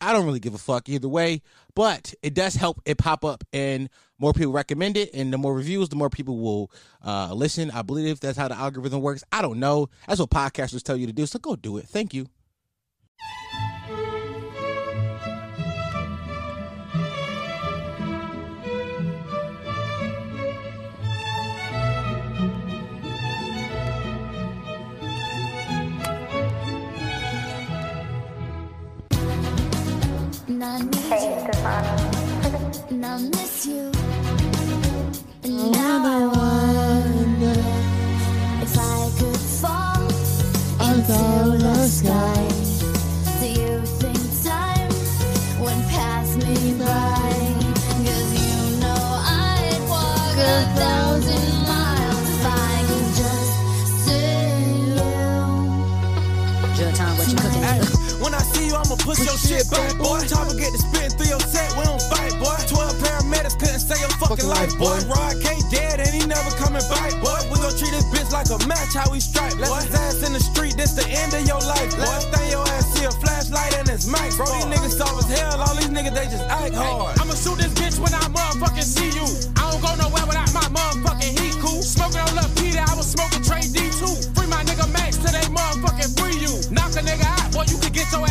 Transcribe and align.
I 0.00 0.12
don't 0.12 0.24
really 0.24 0.40
give 0.40 0.54
a 0.54 0.58
fuck 0.58 0.88
either 0.88 1.08
way, 1.08 1.42
but 1.74 2.14
it 2.22 2.34
does 2.34 2.54
help 2.54 2.80
it 2.84 2.98
pop 2.98 3.24
up 3.24 3.44
and 3.52 3.88
more 4.18 4.32
people 4.32 4.52
recommend 4.52 4.96
it. 4.96 5.10
And 5.14 5.32
the 5.32 5.38
more 5.38 5.54
reviews, 5.54 5.88
the 5.88 5.96
more 5.96 6.10
people 6.10 6.38
will 6.38 6.70
uh, 7.04 7.32
listen. 7.34 7.70
I 7.70 7.82
believe 7.82 8.20
that's 8.20 8.38
how 8.38 8.48
the 8.48 8.56
algorithm 8.56 9.00
works. 9.00 9.24
I 9.32 9.42
don't 9.42 9.58
know. 9.58 9.88
That's 10.06 10.20
what 10.20 10.30
podcasters 10.30 10.82
tell 10.82 10.96
you 10.96 11.06
to 11.06 11.12
do. 11.12 11.26
So 11.26 11.38
go 11.38 11.56
do 11.56 11.78
it. 11.78 11.86
Thank 11.86 12.14
you. 12.14 12.26
And 30.60 30.68
I 30.68 30.78
need 30.78 30.92
you, 30.92 32.50
and 32.90 33.06
I 33.06 33.16
miss 33.18 33.66
you. 33.66 33.90
And 35.42 35.72
now 35.72 36.04
I 36.04 36.26
wonder 36.36 37.60
if 38.60 38.76
I 38.78 39.10
could 39.18 39.40
fall 39.40 40.02
into 40.86 41.56
the 41.64 41.88
sky. 41.88 42.39
Push 59.10 59.26
your 59.26 59.38
shit 59.38 59.66
back, 59.70 59.98
boy. 59.98 60.22
Chopper 60.30 60.54
get 60.54 60.70
to 60.70 60.78
spitting 60.78 61.10
through 61.18 61.34
your 61.34 61.42
set, 61.42 61.74
we 61.74 61.82
don't 61.82 62.02
fight, 62.06 62.30
boy. 62.38 62.54
12 62.70 62.94
paramedics 63.02 63.58
couldn't 63.58 63.82
save 63.82 63.98
your 63.98 64.14
fucking 64.22 64.46
life, 64.46 64.70
boy. 64.78 64.98
Rod 65.10 65.34
K 65.42 65.58
dead 65.70 65.98
and 65.98 66.10
he 66.14 66.22
never 66.26 66.50
coming 66.54 66.84
back, 66.86 67.10
boy. 67.18 67.38
We 67.50 67.58
gon' 67.58 67.74
treat 67.74 67.90
this 67.90 68.06
bitch 68.14 68.30
like 68.30 68.46
a 68.54 68.58
match, 68.70 68.94
how 68.94 69.10
we 69.10 69.18
strike, 69.18 69.58
boy. 69.58 69.66
Left 69.66 69.90
his 69.90 69.98
ass 69.98 70.22
in 70.22 70.32
the 70.32 70.40
street, 70.42 70.76
this 70.78 70.94
the 70.94 71.06
end 71.10 71.34
of 71.34 71.42
your 71.42 71.58
life, 71.58 71.90
boy. 71.98 72.06
Last 72.06 72.30
thing 72.30 72.46
your 72.54 72.62
ass 72.78 72.86
see 72.94 73.04
a 73.04 73.10
flashlight 73.10 73.74
and 73.78 73.88
it's 73.90 74.06
mic, 74.06 74.30
bro. 74.38 74.46
These 74.46 74.70
niggas 74.70 74.94
soft 74.94 75.18
as 75.26 75.30
hell, 75.34 75.58
all 75.58 75.74
these 75.74 75.90
niggas, 75.90 76.14
they 76.14 76.26
just 76.30 76.46
act 76.46 76.74
hard. 76.74 77.18
I'ma 77.18 77.34
shoot 77.34 77.58
this 77.58 77.74
bitch 77.74 77.98
when 77.98 78.14
I 78.14 78.22
motherfucking 78.30 78.86
see 78.86 79.10
you. 79.10 79.26
I 79.58 79.74
don't 79.74 79.82
go 79.82 79.90
nowhere 79.98 80.26
without 80.30 80.54
my 80.54 80.66
motherfucking 80.70 81.34
heat 81.34 81.58
cool. 81.58 81.82
Smoking 81.82 82.22
on 82.22 82.30
Lil 82.38 82.50
Peter, 82.54 82.82
I 82.86 82.94
was 82.94 83.10
smoking 83.10 83.42
Trey 83.42 83.66
D2. 83.66 84.38
Free 84.38 84.46
my 84.46 84.62
nigga 84.62 84.86
Max 84.94 85.18
till 85.18 85.34
they 85.34 85.46
motherfucking 85.50 86.14
free 86.14 86.38
you. 86.38 86.54
Knock 86.70 86.94
a 86.94 87.02
nigga 87.02 87.26
out, 87.26 87.50
boy, 87.50 87.66
you 87.66 87.78
can 87.82 87.90
get 87.90 88.06
your 88.14 88.22
ass. 88.22 88.29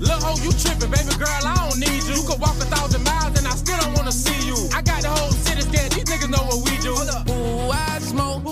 Lil' 0.00 0.20
hoe, 0.20 0.38
you 0.44 0.52
tripping, 0.52 0.90
baby 0.90 1.14
girl, 1.18 1.42
I 1.44 1.54
don't 1.68 1.78
need 1.80 2.02
you. 2.06 2.14
You 2.14 2.24
could 2.26 2.40
walk 2.40 2.56
a 2.56 2.66
thousand 2.70 3.02
miles 3.04 3.38
and 3.38 3.46
I 3.46 3.54
still 3.56 3.78
don't 3.78 3.94
wanna 3.94 4.12
see 4.12 4.46
you. 4.46 4.56
I 4.74 4.82
got 4.82 5.02
the 5.02 5.10
whole 5.10 5.30
city 5.30 5.62
scared, 5.62 5.92
these 5.92 6.04
niggas 6.04 6.30
know 6.30 6.42
what 6.46 6.62
we 6.66 6.78
do. 6.78 6.94
Ooh, 6.94 7.70
I 7.70 7.98
smoke, 7.98 8.44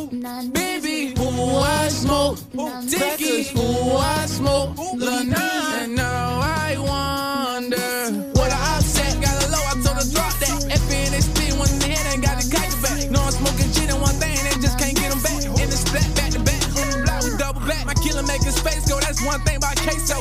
baby. 0.53 1.15
Ooh, 1.19 1.59
I 1.59 1.89
smoke, 1.89 2.39
Dicky. 2.91 3.47
Ooh, 3.59 3.97
I 3.97 4.27
smoke, 4.27 4.77
Lil 4.95 5.25
Nas. 5.25 5.83
And 5.83 5.95
now 5.95 6.41
I 6.43 6.77
wonder 6.79 7.87
what 8.35 8.51
I 8.51 8.79
upset. 8.79 9.21
Got 9.23 9.35
a 9.45 9.49
low, 9.51 9.63
I 9.71 9.75
told 9.85 9.97
her 10.03 10.09
drop 10.11 10.35
that. 10.43 10.51
FNXP, 10.67 11.59
one 11.59 11.71
in 11.71 11.79
the 11.79 11.89
head, 11.95 12.13
ain't 12.13 12.25
got 12.25 12.43
the 12.43 12.47
kite 12.51 12.75
back. 12.83 13.11
No, 13.11 13.23
I'm 13.23 13.33
smoking 13.33 13.71
shit 13.73 13.89
and 13.89 14.01
one 14.03 14.19
thing, 14.19 14.35
they 14.35 14.59
just 14.61 14.79
can't 14.79 14.97
get 14.97 15.11
them 15.11 15.23
back. 15.23 15.45
In 15.63 15.71
the 15.71 15.79
splat, 15.79 16.11
back 16.19 16.31
to 16.35 16.41
back, 16.43 16.63
on 16.75 16.91
the 16.91 16.99
block, 17.07 17.23
we 17.23 17.31
double 17.39 17.63
back. 17.67 17.87
My 17.87 17.95
killer 17.95 18.27
making 18.27 18.51
space 18.51 18.89
go, 18.91 18.99
that's 19.01 19.23
one 19.25 19.41
thing 19.47 19.57
about 19.57 19.77
queso. 19.79 20.21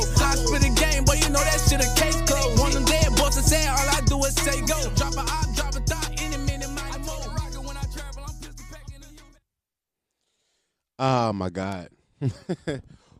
Oh 10.98 11.32
my 11.34 11.50
God. 11.50 11.90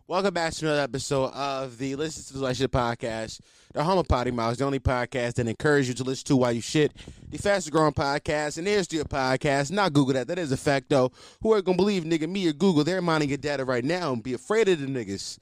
Welcome 0.09 0.33
back 0.33 0.55
to 0.55 0.65
another 0.65 0.81
episode 0.81 1.33
of 1.35 1.77
the 1.77 1.95
Listen 1.97 2.35
to 2.35 2.41
the 2.41 2.55
Shit 2.55 2.71
podcast, 2.71 3.41
the 3.75 3.85
home 3.85 3.99
of 3.99 4.09
Potty 4.09 4.31
Miles, 4.31 4.57
the 4.57 4.65
only 4.65 4.79
podcast 4.79 5.35
that 5.35 5.47
encourages 5.47 5.89
you 5.89 5.95
to 5.97 6.05
listen 6.05 6.25
to 6.29 6.37
while 6.37 6.53
you 6.53 6.63
shit, 6.63 6.93
the 7.29 7.37
fastest 7.37 7.73
growing 7.73 7.93
podcast, 7.93 8.57
and 8.57 8.67
here's 8.67 8.87
to 8.87 8.97
your 8.97 9.05
podcast. 9.05 9.71
Not 9.71 9.93
Google 9.93 10.15
that. 10.15 10.29
That 10.29 10.39
is 10.39 10.53
a 10.53 10.57
fact, 10.57 10.89
though. 10.89 11.13
Who 11.43 11.53
are 11.53 11.61
going 11.61 11.77
to 11.77 11.83
believe, 11.83 12.05
nigga, 12.05 12.27
me 12.27 12.49
or 12.49 12.55
Google? 12.55 12.83
They're 12.83 13.03
mining 13.03 13.29
your 13.29 13.39
data 13.39 13.65
right 13.67 13.85
now 13.85 14.15
and 14.15 14.23
be 14.23 14.33
afraid 14.33 14.71
of 14.71 14.81
the 14.81 14.87
niggas. 14.87 15.39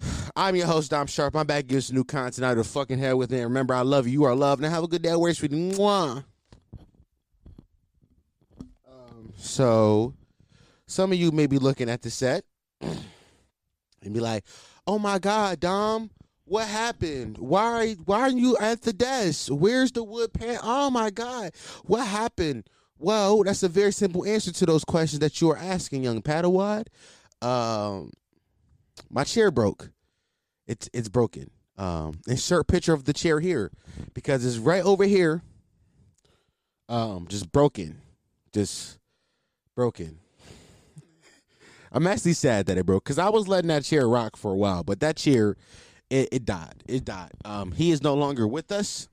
I'm 0.36 0.56
your 0.56 0.66
host, 0.66 0.90
Dom 0.90 1.06
Sharpe. 1.06 1.36
I'm 1.36 1.46
back 1.46 1.70
some 1.70 1.94
new 1.94 2.04
content 2.04 2.44
out 2.44 2.52
of 2.52 2.58
the 2.58 2.64
fucking 2.64 2.98
hell 2.98 3.18
with 3.18 3.32
it. 3.32 3.36
And 3.36 3.44
remember, 3.44 3.74
I 3.74 3.82
love 3.82 4.08
you. 4.08 4.14
You 4.14 4.24
are 4.24 4.34
loved. 4.34 4.62
Now 4.62 4.70
have 4.70 4.82
a 4.82 4.88
good 4.88 5.02
day. 5.02 5.14
Where's 5.14 5.40
with 5.40 5.52
you? 5.52 5.70
Mwah. 5.74 6.24
Um, 8.90 9.32
so, 9.36 10.14
some 10.86 11.12
of 11.12 11.18
you 11.18 11.30
may 11.30 11.46
be 11.46 11.58
looking 11.58 11.88
at 11.88 12.02
the 12.02 12.10
set 12.10 12.44
and 12.80 14.12
be 14.12 14.20
like, 14.20 14.44
"Oh 14.86 14.98
my 14.98 15.18
God, 15.18 15.60
Dom, 15.60 16.10
what 16.44 16.68
happened? 16.68 17.38
Why 17.38 17.94
why 18.04 18.20
are 18.20 18.30
you 18.30 18.56
at 18.58 18.82
the 18.82 18.92
desk? 18.92 19.48
Where's 19.48 19.92
the 19.92 20.04
wood 20.04 20.32
pan? 20.32 20.58
Oh 20.62 20.90
my 20.90 21.10
God, 21.10 21.52
what 21.84 22.06
happened?" 22.06 22.68
Well, 22.98 23.42
that's 23.42 23.62
a 23.62 23.68
very 23.68 23.92
simple 23.92 24.24
answer 24.24 24.52
to 24.52 24.66
those 24.66 24.84
questions 24.84 25.20
that 25.20 25.40
you 25.40 25.50
are 25.50 25.56
asking, 25.56 26.04
young 26.04 26.22
Padawan. 26.22 26.86
Um, 27.42 28.12
my 29.10 29.24
chair 29.24 29.50
broke. 29.50 29.90
It's 30.66 30.88
it's 30.92 31.08
broken. 31.08 31.50
Um, 31.76 32.20
insert 32.28 32.68
picture 32.68 32.92
of 32.92 33.04
the 33.04 33.12
chair 33.12 33.40
here 33.40 33.72
because 34.14 34.44
it's 34.44 34.58
right 34.58 34.82
over 34.84 35.04
here. 35.04 35.42
Um, 36.88 37.26
just 37.28 37.50
broken, 37.50 38.00
just 38.52 38.98
broken. 39.74 40.20
I'm 41.94 42.06
actually 42.08 42.32
sad 42.32 42.66
that 42.66 42.76
it 42.76 42.84
broke 42.84 43.04
because 43.04 43.18
I 43.18 43.28
was 43.28 43.46
letting 43.46 43.68
that 43.68 43.84
chair 43.84 44.08
rock 44.08 44.36
for 44.36 44.52
a 44.52 44.56
while, 44.56 44.82
but 44.82 44.98
that 45.00 45.16
chair, 45.16 45.56
it, 46.10 46.28
it 46.32 46.44
died. 46.44 46.82
It 46.86 47.04
died. 47.04 47.30
Um, 47.44 47.70
he 47.70 47.92
is 47.92 48.02
no 48.02 48.14
longer 48.14 48.48
with 48.48 48.72
us, 48.72 49.08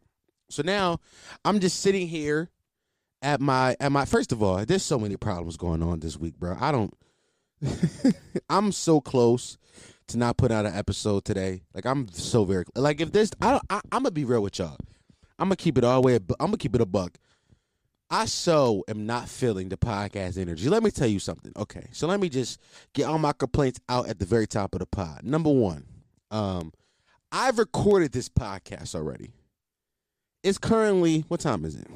so 0.49 0.63
now 0.63 0.99
I'm 1.45 1.59
just 1.59 1.79
sitting 1.79 2.07
here 2.07 2.49
at 3.21 3.39
my 3.39 3.75
at 3.79 3.91
my. 3.91 4.05
First 4.05 4.31
of 4.31 4.41
all, 4.41 4.65
there's 4.65 4.83
so 4.83 4.97
many 4.97 5.15
problems 5.15 5.57
going 5.57 5.83
on 5.83 5.99
this 5.99 6.17
week, 6.17 6.37
bro. 6.39 6.57
I 6.59 6.71
don't. 6.71 6.93
I'm 8.49 8.71
so 8.71 8.99
close 8.99 9.59
to 10.07 10.17
not 10.17 10.37
put 10.37 10.51
out 10.51 10.65
an 10.65 10.73
episode 10.73 11.23
today. 11.23 11.61
Like 11.75 11.85
I'm 11.85 12.07
so 12.11 12.45
very 12.45 12.65
like 12.75 12.99
if 12.99 13.11
this, 13.11 13.31
I, 13.41 13.59
I 13.69 13.75
I'm 13.91 14.03
gonna 14.03 14.11
be 14.11 14.25
real 14.25 14.41
with 14.41 14.57
y'all. 14.57 14.77
I'm 15.37 15.47
gonna 15.49 15.55
keep 15.55 15.77
it 15.77 15.83
all 15.83 16.01
the 16.01 16.05
way. 16.07 16.15
I'm 16.15 16.47
gonna 16.47 16.57
keep 16.57 16.73
it 16.73 16.81
a 16.81 16.85
buck. 16.87 17.17
I 18.13 18.25
so 18.25 18.83
am 18.89 19.05
not 19.05 19.29
feeling 19.29 19.69
the 19.69 19.77
podcast 19.77 20.37
energy. 20.37 20.67
Let 20.67 20.83
me 20.83 20.91
tell 20.91 21.07
you 21.07 21.19
something. 21.19 21.53
Okay, 21.55 21.87
so 21.93 22.07
let 22.07 22.19
me 22.19 22.27
just 22.27 22.59
get 22.93 23.05
all 23.05 23.17
my 23.17 23.31
complaints 23.31 23.79
out 23.87 24.09
at 24.09 24.19
the 24.19 24.25
very 24.25 24.45
top 24.45 24.75
of 24.75 24.79
the 24.79 24.85
pod. 24.85 25.21
Number 25.23 25.49
one, 25.49 25.85
um, 26.29 26.73
I've 27.31 27.57
recorded 27.57 28.11
this 28.11 28.27
podcast 28.27 28.95
already. 28.95 29.31
It's 30.43 30.57
currently 30.57 31.23
what 31.29 31.39
time 31.39 31.63
is 31.63 31.75
it? 31.75 31.87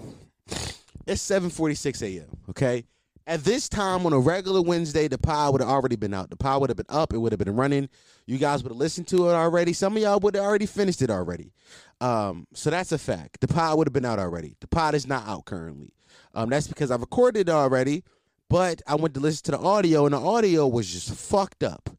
It's 1.05 1.21
7:46 1.21 2.01
a.m. 2.01 2.37
Okay. 2.49 2.85
At 3.27 3.43
this 3.43 3.67
time 3.67 4.05
on 4.05 4.13
a 4.13 4.19
regular 4.19 4.61
Wednesday, 4.61 5.07
the 5.07 5.17
pod 5.17 5.51
would 5.51 5.61
have 5.61 5.69
already 5.69 5.95
been 5.95 6.13
out. 6.13 6.29
The 6.29 6.35
pod 6.37 6.61
would 6.61 6.69
have 6.69 6.77
been 6.77 6.85
up. 6.89 7.11
It 7.11 7.17
would 7.17 7.31
have 7.31 7.39
been 7.39 7.55
running. 7.55 7.89
You 8.27 8.37
guys 8.37 8.61
would 8.61 8.71
have 8.71 8.77
listened 8.77 9.07
to 9.07 9.29
it 9.29 9.33
already. 9.33 9.73
Some 9.73 9.97
of 9.97 10.03
y'all 10.03 10.19
would 10.19 10.35
have 10.35 10.43
already 10.43 10.67
finished 10.67 11.01
it 11.01 11.09
already. 11.09 11.51
Um, 11.99 12.45
so 12.53 12.69
that's 12.69 12.91
a 12.91 12.99
fact. 12.99 13.41
The 13.41 13.47
pod 13.47 13.79
would 13.79 13.87
have 13.87 13.93
been 13.93 14.05
out 14.05 14.19
already. 14.19 14.55
The 14.61 14.67
pod 14.67 14.93
is 14.93 15.07
not 15.07 15.27
out 15.27 15.45
currently. 15.45 15.94
Um, 16.33 16.49
that's 16.49 16.67
because 16.67 16.91
I 16.91 16.95
recorded 16.95 17.49
it 17.49 17.51
already, 17.51 18.03
but 18.49 18.81
I 18.87 18.95
went 18.95 19.13
to 19.15 19.19
listen 19.19 19.43
to 19.45 19.51
the 19.51 19.59
audio, 19.59 20.05
and 20.05 20.13
the 20.13 20.19
audio 20.19 20.67
was 20.67 20.91
just 20.91 21.13
fucked 21.13 21.63
up. 21.63 21.89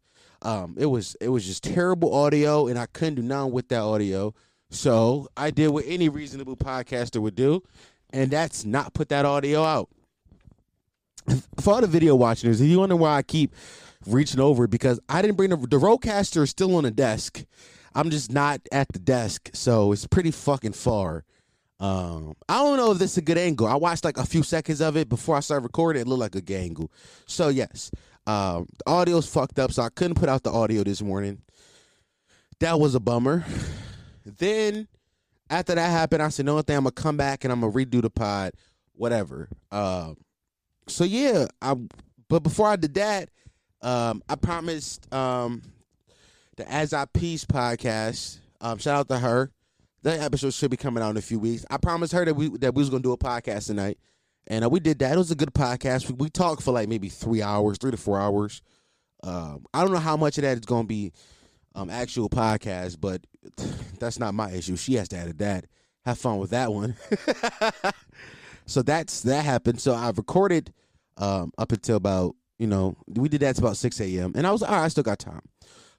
Um, 0.43 0.77
it 0.79 0.87
was 0.87 1.17
it 1.21 1.29
was 1.29 1.47
just 1.47 1.65
terrible 1.65 2.15
audio, 2.15 2.67
and 2.67 2.79
I 2.79 2.87
couldn't 2.87 3.17
do 3.17 3.23
nothing 3.23 3.53
with 3.53 3.69
that 3.69 3.81
audio. 3.81 4.35
So 4.71 5.29
I 5.37 5.51
did 5.51 5.69
what 5.69 5.85
any 5.87 6.09
reasonable 6.09 6.57
podcaster 6.57 7.21
would 7.21 7.35
do, 7.35 7.63
and 8.11 8.31
that's 8.31 8.65
not 8.65 8.95
put 8.95 9.09
that 9.09 9.25
audio 9.25 9.63
out. 9.65 9.89
For 11.61 11.75
all 11.75 11.81
the 11.81 11.87
video 11.87 12.15
watchers, 12.15 12.61
if 12.61 12.69
you 12.69 12.79
wonder 12.79 12.95
why 12.95 13.17
I 13.17 13.23
keep 13.23 13.55
reaching 14.07 14.39
over, 14.39 14.67
because 14.67 15.01
I 15.09 15.23
didn't 15.23 15.37
bring 15.37 15.51
the 15.51 15.57
the 15.57 15.79
RodeCaster 15.79 16.43
is 16.43 16.51
still 16.51 16.77
on 16.77 16.85
the 16.85 16.91
desk. 16.91 17.45
I'm 17.95 18.11
just 18.11 18.31
not 18.31 18.61
at 18.71 18.89
the 18.93 18.99
desk, 18.99 19.51
so 19.55 19.91
it's 19.91 20.07
pretty 20.07 20.31
fucking 20.31 20.75
far. 20.75 21.25
Um, 21.79 22.35
I 22.49 22.63
don't 22.63 22.79
know 22.79 22.93
if 22.93 22.99
this 22.99 23.13
is 23.13 23.19
a 23.19 23.23
good 23.23 23.39
angle. 23.39 23.67
I 23.67 23.75
watched 23.75 24.05
like 24.05 24.17
a 24.17 24.25
few 24.25 24.43
seconds 24.43 24.81
of 24.81 24.97
it 24.97 25.09
before 25.09 25.37
I 25.37 25.41
started 25.41 25.65
recording. 25.65 26.03
It 26.03 26.09
looked 26.09 26.21
like 26.21 26.35
a 26.35 26.41
good 26.41 26.61
angle. 26.61 26.91
So 27.27 27.49
yes, 27.49 27.91
um, 28.27 28.67
the 28.79 28.91
audio's 28.91 29.29
fucked 29.29 29.59
up, 29.59 29.73
so 29.73 29.83
I 29.83 29.91
couldn't 29.91 30.17
put 30.17 30.29
out 30.29 30.43
the 30.43 30.51
audio 30.51 30.83
this 30.83 31.03
morning. 31.03 31.43
That 32.61 32.81
was 32.81 32.95
a 32.95 33.01
bummer. 33.01 33.45
Then 34.39 34.89
after 35.49 35.77
that 35.77 35.89
happened, 35.89 36.21
I 36.21 36.31
said, 36.31 36.47
"No 36.47 36.61
thing, 36.61 36.77
I'm 36.77 36.83
gonna 36.83 36.91
come 36.91 37.17
back 37.17 37.45
and 37.45 37.53
I'm 37.53 37.61
gonna 37.61 37.73
redo 37.73 38.03
the 38.03 38.11
pod, 38.11 38.55
whatever." 38.93 39.49
Um, 39.71 40.17
so 40.89 41.05
yeah, 41.05 41.47
I. 41.63 41.77
But 42.29 42.43
before 42.43 42.67
I 42.67 42.75
did 42.75 42.95
that, 42.95 43.31
um, 43.83 44.21
I 44.29 44.35
promised 44.35 45.13
um, 45.15 45.63
the 46.57 46.69
As 46.69 46.93
I 46.93 47.05
Please 47.05 47.45
podcast. 47.45 48.39
Um, 48.61 48.79
shout 48.79 48.99
out 48.99 49.09
to 49.11 49.19
her. 49.21 49.53
That 50.07 50.21
episode 50.21 50.55
should 50.55 50.71
be 50.71 50.77
coming 50.77 51.03
out 51.03 51.11
in 51.11 51.17
a 51.17 51.21
few 51.21 51.41
weeks. 51.41 51.67
I 51.69 51.79
promised 51.79 52.13
her 52.13 52.25
that 52.25 52.35
we 52.35 52.49
that 52.59 52.77
we 52.77 52.81
was 52.81 52.91
gonna 52.91 53.03
do 53.03 53.11
a 53.11 53.19
podcast 53.19 53.67
tonight, 53.67 53.99
and 54.47 54.65
uh, 54.65 54.69
we 54.69 54.79
did 54.79 55.01
that. 55.01 55.13
It 55.13 55.19
was 55.19 55.33
a 55.33 55.35
good 55.35 55.53
podcast. 55.53 56.09
We, 56.09 56.15
we 56.15 56.31
talked 56.31 56.63
for 56.63 56.71
like 56.71 56.89
maybe 56.89 57.09
three 57.09 57.43
hours, 57.43 57.77
three 57.77 57.91
to 57.91 57.97
four 57.97 58.21
hours. 58.21 58.63
Um, 59.25 59.67
I 59.75 59.83
don't 59.83 59.93
know 59.93 59.99
how 59.99 60.17
much 60.17 60.39
of 60.39 60.43
that 60.43 60.59
is 60.59 60.65
gonna 60.65 60.87
be 60.87 61.11
um, 61.75 61.91
actual 61.91 62.31
podcast, 62.31 63.01
but 63.01 63.27
that's 63.99 64.21
not 64.21 64.33
my 64.33 64.53
issue. 64.53 64.77
She 64.77 64.95
has 64.95 65.09
to 65.09 65.17
edit 65.17 65.39
that. 65.39 65.67
Have 66.05 66.19
fun 66.19 66.39
with 66.39 66.51
that 66.51 66.73
one. 66.73 66.95
so 68.67 68.83
that's 68.83 69.23
that 69.23 69.45
happened. 69.45 69.81
So 69.81 69.93
I've 69.93 70.19
recorded 70.19 70.73
um, 71.17 71.51
up 71.59 71.73
until 71.73 71.97
about 71.97 72.37
you 72.61 72.69
know 72.69 72.97
we 73.09 73.29
did 73.29 73.41
that 73.41 73.57
to 73.57 73.63
about 73.63 73.77
six 73.77 74.01
a.m. 74.01 74.35
and 74.37 74.47
I 74.47 74.53
was 74.53 74.61
like, 74.61 74.71
all 74.71 74.77
right. 74.77 74.85
I 74.85 74.89
still 74.89 75.03
got 75.03 75.19
time. 75.19 75.43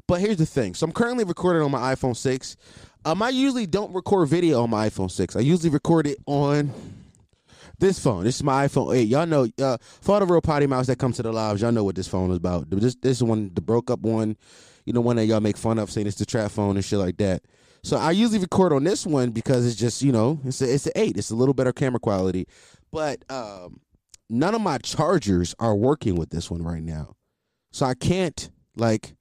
But 0.07 0.21
here's 0.21 0.37
the 0.37 0.45
thing. 0.45 0.75
So 0.75 0.85
I'm 0.85 0.93
currently 0.93 1.25
recording 1.25 1.61
on 1.61 1.71
my 1.71 1.93
iPhone 1.93 2.15
six. 2.15 2.55
Um, 3.05 3.21
I 3.21 3.29
usually 3.29 3.67
don't 3.67 3.93
record 3.93 4.27
video 4.29 4.63
on 4.63 4.69
my 4.69 4.89
iPhone 4.89 5.09
six. 5.09 5.35
I 5.35 5.39
usually 5.39 5.69
record 5.69 6.07
it 6.07 6.17
on 6.25 6.73
this 7.79 7.99
phone. 7.99 8.23
This 8.23 8.37
is 8.37 8.43
my 8.43 8.67
iPhone 8.67 8.95
8. 8.95 9.07
Y'all 9.07 9.25
know, 9.25 9.47
uh, 9.61 9.77
for 10.01 10.13
all 10.13 10.19
the 10.19 10.25
real 10.25 10.41
potty 10.41 10.67
mouths 10.67 10.87
that 10.87 10.97
come 10.97 11.13
to 11.13 11.23
the 11.23 11.31
lives, 11.31 11.61
y'all 11.61 11.71
know 11.71 11.83
what 11.83 11.95
this 11.95 12.07
phone 12.07 12.31
is 12.31 12.37
about. 12.37 12.69
This 12.69 12.95
this 12.95 13.21
one, 13.21 13.51
the 13.53 13.61
broke 13.61 13.91
up 13.91 13.99
one, 14.01 14.35
you 14.85 14.93
know, 14.93 15.01
one 15.01 15.15
that 15.17 15.25
y'all 15.25 15.39
make 15.39 15.57
fun 15.57 15.79
of, 15.79 15.91
saying 15.91 16.07
it's 16.07 16.17
the 16.17 16.25
trap 16.25 16.51
phone 16.51 16.75
and 16.75 16.83
shit 16.83 16.99
like 16.99 17.17
that. 17.17 17.43
So 17.83 17.97
I 17.97 18.11
usually 18.11 18.39
record 18.39 18.73
on 18.73 18.83
this 18.83 19.05
one 19.05 19.31
because 19.31 19.65
it's 19.65 19.75
just, 19.75 20.01
you 20.01 20.11
know, 20.11 20.39
it's 20.43 20.61
a, 20.61 20.73
it's 20.73 20.87
an 20.87 20.93
eight. 20.95 21.17
It's 21.17 21.29
a 21.29 21.35
little 21.35 21.53
better 21.53 21.71
camera 21.71 21.99
quality, 21.99 22.47
but 22.91 23.23
um, 23.29 23.79
none 24.29 24.55
of 24.55 24.61
my 24.61 24.79
chargers 24.79 25.55
are 25.59 25.75
working 25.75 26.15
with 26.15 26.31
this 26.31 26.49
one 26.49 26.63
right 26.63 26.83
now, 26.83 27.15
so 27.71 27.85
I 27.85 27.93
can't 27.93 28.49
like 28.75 29.15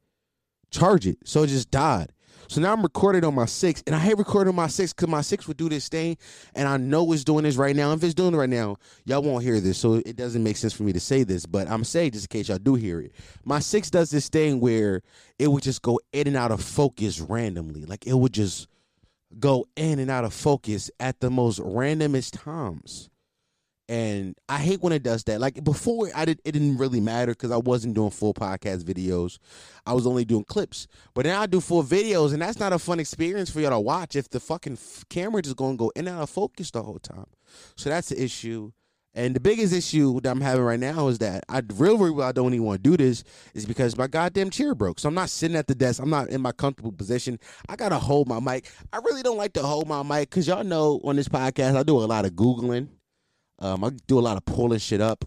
charge 0.71 1.07
it. 1.07 1.19
So 1.25 1.43
it 1.43 1.49
just 1.49 1.71
died. 1.71 2.13
So 2.49 2.61
now 2.61 2.73
I'm 2.73 2.83
recording 2.83 3.25
on 3.25 3.35
my 3.35 3.47
six, 3.47 3.83
and 3.87 3.95
I 3.95 3.99
hate 3.99 4.19
recording 4.19 4.51
on 4.51 4.55
my 4.55 4.69
six 4.69 4.93
because 4.93 5.09
my 5.09 5.21
six 5.21 5.49
would 5.49 5.57
do 5.57 5.69
this 5.69 5.89
thing, 5.89 6.17
and 6.55 6.69
I 6.69 6.77
know 6.77 7.13
it's 7.13 7.25
doing 7.25 7.45
this 7.45 7.57
right 7.57 7.75
now. 7.75 7.93
If 7.93 8.05
it's 8.05 8.15
doing 8.15 8.35
it 8.35 8.37
right 8.37 8.49
now, 8.49 8.77
y'all 9.05 9.23
won't 9.23 9.43
hear 9.43 9.61
this, 9.61 9.79
so 9.79 9.95
it 9.95 10.17
doesn't 10.17 10.43
make 10.43 10.57
sense 10.57 10.73
for 10.73 10.85
me 10.85 10.93
to 10.93 11.01
say 11.01 11.25
this. 11.25 11.45
But 11.45 11.69
I'm 11.69 11.85
saying 11.85 12.13
just 12.13 12.27
in 12.27 12.29
case 12.29 12.49
y'all 12.49 12.59
do 12.59 12.75
hear 12.75 13.01
it. 13.01 13.13
My 13.45 13.59
six 13.59 13.91
does 13.91 14.11
this 14.11 14.29
thing 14.29 14.61
where 14.61 15.03
it 15.39 15.49
would 15.49 15.63
just 15.63 15.83
go 15.83 16.01
in 16.13 16.29
and 16.29 16.37
out 16.37 16.53
of 16.53 16.63
focus 16.63 17.21
randomly, 17.21 17.85
like 17.85 18.07
it 18.07 18.15
would 18.15 18.33
just 18.33 18.69
go 19.39 19.67
in 19.77 19.99
and 19.99 20.11
out 20.11 20.25
of 20.25 20.33
focus 20.33 20.91
at 21.01 21.21
the 21.21 21.31
most 21.31 21.61
randomest 21.61 22.43
times 22.43 23.11
and 23.89 24.37
I 24.49 24.59
hate 24.59 24.81
when 24.83 24.93
it 24.93 25.03
does 25.03 25.25
that. 25.25 25.41
Like 25.41 25.63
before, 25.63 26.11
I 26.15 26.25
did 26.25 26.41
it 26.45 26.53
didn't 26.53 26.79
really 26.79 27.01
matter 27.01 27.33
because 27.33 27.51
I 27.51 27.57
wasn't 27.57 27.95
doing 27.95 28.11
full 28.11 28.35
podcast 28.35 28.83
videos. 28.83 29.39
I 29.87 29.93
was 29.93 30.07
only 30.07 30.25
doing 30.25 30.45
clips. 30.45 30.89
But 31.15 31.27
now 31.27 31.41
I 31.41 31.47
do 31.47 31.61
full 31.61 31.85
videos, 31.85 32.33
and 32.33 32.43
that's 32.43 32.59
not 32.59 32.73
a 32.73 32.79
fun 32.79 32.99
experience 32.99 33.51
for 33.51 33.61
y'all 33.61 33.71
to 33.71 33.81
watch 33.81 34.17
if 34.17 34.29
the 34.29 34.41
fucking 34.41 34.75
f- 34.75 35.05
camera 35.09 35.43
just 35.43 35.57
going 35.57 35.77
to 35.77 35.79
go 35.79 35.93
in 35.95 36.09
and 36.09 36.17
out 36.17 36.23
of 36.25 36.31
focus 36.31 36.71
the 36.71 36.83
whole 36.83 36.99
time. 36.99 37.27
So 37.77 37.89
that's 37.91 38.09
the 38.09 38.23
issue. 38.23 38.73
And 39.15 39.35
the 39.35 39.41
biggest 39.41 39.73
issue 39.73 40.21
that 40.21 40.31
I'm 40.31 40.43
having 40.43 40.63
right 40.63 40.79
now 40.79 41.09
is 41.09 41.19
that 41.21 41.45
I 41.49 41.63
really, 41.77 41.97
really 42.11 42.23
I 42.23 42.33
don't 42.33 42.53
even 42.53 42.67
want 42.67 42.85
to 42.85 42.91
do 42.91 42.99
this 42.99 43.25
is 43.55 43.65
because 43.65 43.97
my 43.97 44.09
goddamn 44.09 44.51
chair 44.51 44.75
broke. 44.75 45.01
So 45.01 45.09
I'm 45.09 45.15
not 45.15 45.31
sitting 45.31 45.57
at 45.57 45.69
the 45.69 45.75
desk. 45.75 46.03
I'm 46.03 46.11
not 46.11 46.29
in 46.29 46.43
my 46.43 46.53
comfortable 46.53 46.93
position. 46.93 47.39
I 47.67 47.77
gotta 47.77 47.99
hold 47.99 48.29
my 48.29 48.41
mic. 48.41 48.71
I 48.93 48.99
really 48.99 49.23
don't 49.23 49.39
like 49.39 49.55
to 49.55 49.63
hold 49.63 49.89
my 49.89 50.03
mic 50.03 50.29
because 50.29 50.47
y'all 50.47 50.65
know 50.65 51.01
on 51.03 51.17
this 51.17 51.29
podcast 51.29 51.77
I 51.77 51.83
do 51.83 51.97
a 51.97 52.05
lot 52.05 52.27
of 52.27 52.33
googling. 52.33 52.89
Um, 53.59 53.85
I 53.85 53.91
do 54.07 54.19
a 54.19 54.21
lot 54.21 54.37
of 54.37 54.45
pulling 54.45 54.79
shit 54.79 55.01
up. 55.01 55.25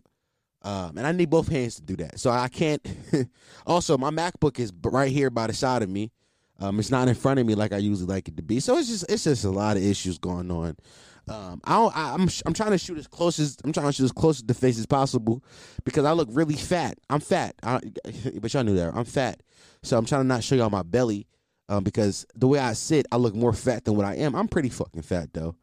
Um, 0.62 0.98
and 0.98 1.08
I 1.08 1.14
need 1.14 1.30
both 1.30 1.48
hands 1.48 1.76
to 1.76 1.82
do 1.82 1.96
that. 1.98 2.20
So 2.20 2.30
I 2.30 2.50
can't. 2.50 2.86
also, 3.66 3.98
my 3.98 4.10
MacBook 4.10 4.60
is 4.60 4.74
right 4.84 5.12
here 5.12 5.30
by 5.30 5.48
the 5.48 5.54
side 5.54 5.84
of 5.84 5.90
me. 5.90 6.12
Um, 6.60 6.80
it's 6.80 6.92
not 6.92 7.08
in 7.08 7.16
front 7.16 7.40
of 7.40 7.46
me 7.46 7.56
like 7.56 7.72
I 7.72 7.78
usually 7.78 8.08
like 8.08 8.28
it 8.28 8.36
to 8.36 8.44
be. 8.44 8.60
So 8.60 8.78
it's 8.78 8.90
just 8.90 9.10
it's 9.10 9.24
just 9.24 9.46
a 9.46 9.50
lot 9.50 9.78
of 9.78 9.84
issues 9.84 10.18
going 10.18 10.52
on. 10.52 10.76
Um, 11.30 11.62
I 11.64 11.74
don't, 11.76 11.96
I, 11.96 12.14
I'm 12.14 12.28
sh- 12.28 12.42
I'm 12.46 12.54
trying 12.54 12.72
to 12.72 12.78
shoot 12.78 12.98
as 12.98 13.08
close 13.08 13.40
as 13.40 13.58
I'm 13.64 13.72
trying 13.72 13.86
to 13.86 13.94
shoot 13.94 14.06
as 14.06 14.12
close 14.12 14.40
to 14.40 14.46
the 14.46 14.54
face 14.54 14.80
as 14.80 14.86
possible 14.86 15.44
because 15.86 16.04
I 16.04 16.12
look 16.12 16.28
really 16.32 16.56
fat. 16.56 16.98
I'm 17.10 17.20
fat, 17.20 17.56
I, 17.64 17.80
but 18.42 18.54
y'all 18.54 18.64
knew 18.64 18.76
that 18.76 18.94
I'm 18.96 19.06
fat. 19.06 19.42
So 19.84 19.98
I'm 19.98 20.06
trying 20.06 20.22
to 20.22 20.28
not 20.28 20.44
show 20.44 20.56
y'all 20.56 20.70
my 20.70 20.84
belly 20.84 21.28
um, 21.70 21.84
because 21.84 22.26
the 22.36 22.48
way 22.48 22.60
I 22.60 22.74
sit, 22.74 23.06
I 23.12 23.18
look 23.18 23.36
more 23.36 23.54
fat 23.54 23.86
than 23.86 23.96
what 23.96 24.06
I 24.06 24.16
am. 24.16 24.36
I'm 24.36 24.48
pretty 24.48 24.70
fucking 24.70 25.04
fat 25.04 25.30
though. 25.34 25.56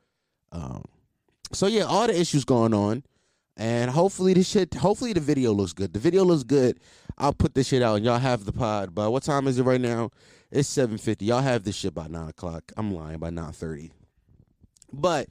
Um, 0.53 0.85
so 1.53 1.67
yeah, 1.67 1.83
all 1.83 2.07
the 2.07 2.19
issues 2.19 2.45
going 2.45 2.75
on, 2.75 3.05
and 3.57 3.91
hopefully 3.91 4.35
the 4.35 4.43
shit. 4.43 4.75
Hopefully 4.75 5.13
the 5.13 5.21
video 5.21 5.53
looks 5.53 5.73
good. 5.73 5.93
The 5.93 5.99
video 5.99 6.25
looks 6.25 6.43
good. 6.43 6.81
I'll 7.19 7.33
put 7.33 7.55
this 7.55 7.69
shit 7.69 7.83
out, 7.83 7.97
and 7.97 8.05
y'all 8.05 8.19
have 8.19 8.45
the 8.45 8.53
pod. 8.53 8.95
But 8.95 9.11
what 9.11 9.23
time 9.23 9.47
is 9.47 9.59
it 9.59 9.65
right 9.65 9.81
now? 9.81 10.11
It's 10.51 10.69
seven 10.69 10.99
fifty. 10.99 11.27
Y'all 11.27 11.41
have 11.41 11.65
this 11.65 11.77
shit 11.77 11.95
by 11.95 12.09
nine 12.09 12.29
o'clock. 12.29 12.73
I'm 12.77 12.93
lying 12.93 13.19
by 13.19 13.31
nine 13.31 13.53
thirty. 13.53 13.91
But 14.93 15.29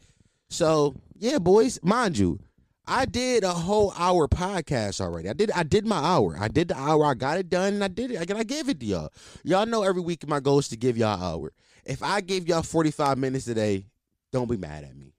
so 0.50 0.96
yeah, 1.18 1.40
boys, 1.40 1.80
mind 1.84 2.18
you, 2.18 2.40
I 2.88 3.06
did 3.06 3.44
a 3.44 3.54
whole 3.54 3.94
hour 3.98 4.28
podcast 4.28 5.02
already. 5.02 5.30
I 5.30 5.34
did 5.34 5.52
I 5.52 5.64
did 5.64 5.86
my 5.86 5.98
hour. 5.98 6.36
I 6.40 6.48
did 6.48 6.68
the 6.68 6.78
hour. 6.78 7.06
I 7.06 7.14
got 7.14 7.38
it 7.38 7.50
done 7.50 7.76
and 7.76 7.84
I 7.84 7.88
did 7.88 8.12
it. 8.12 8.30
And 8.30 8.40
I 8.40 8.44
gave 8.44 8.70
it 8.70 8.80
to 8.80 8.86
y'all. 8.86 9.14
Y'all 9.44 9.66
know 9.66 9.84
every 9.84 10.02
week 10.02 10.28
my 10.28 10.40
goal 10.40 10.60
is 10.60 10.68
to 10.70 10.78
give 10.78 10.98
y'all 10.98 11.22
hour. 11.22 11.52
If 11.86 12.04
I 12.04 12.22
gave 12.22 12.48
y'all 12.48 12.64
45 12.64 13.18
minutes 13.18 13.46
today, 13.46 13.88
don't 14.32 14.50
be 14.50 14.58
mad 14.58 14.84
at 14.84 14.96
me. 14.96 15.15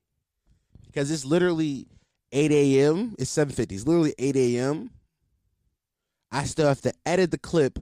Because 0.96 1.10
it's 1.10 1.26
literally 1.26 1.88
8 2.32 2.50
a.m. 2.52 3.16
It's 3.18 3.30
7:50. 3.30 3.72
It's 3.72 3.86
literally 3.86 4.14
8 4.18 4.34
a.m. 4.34 4.88
I 6.32 6.44
still 6.44 6.68
have 6.68 6.80
to 6.80 6.92
edit 7.04 7.30
the 7.30 7.36
clip, 7.36 7.78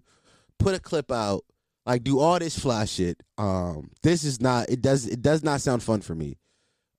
put 0.59 0.75
a 0.75 0.81
clip 0.81 1.13
out, 1.13 1.45
like 1.87 2.03
do 2.03 2.19
all 2.19 2.41
this 2.41 2.59
fly 2.59 2.87
shit. 2.87 3.23
Um, 3.39 3.93
this 4.03 4.25
is 4.25 4.41
not. 4.41 4.69
It 4.69 4.83
does. 4.83 5.07
It 5.07 5.23
does 5.23 5.45
not 5.45 5.61
sound 5.61 5.85
fun 5.85 6.01
for 6.01 6.17
me. 6.17 6.39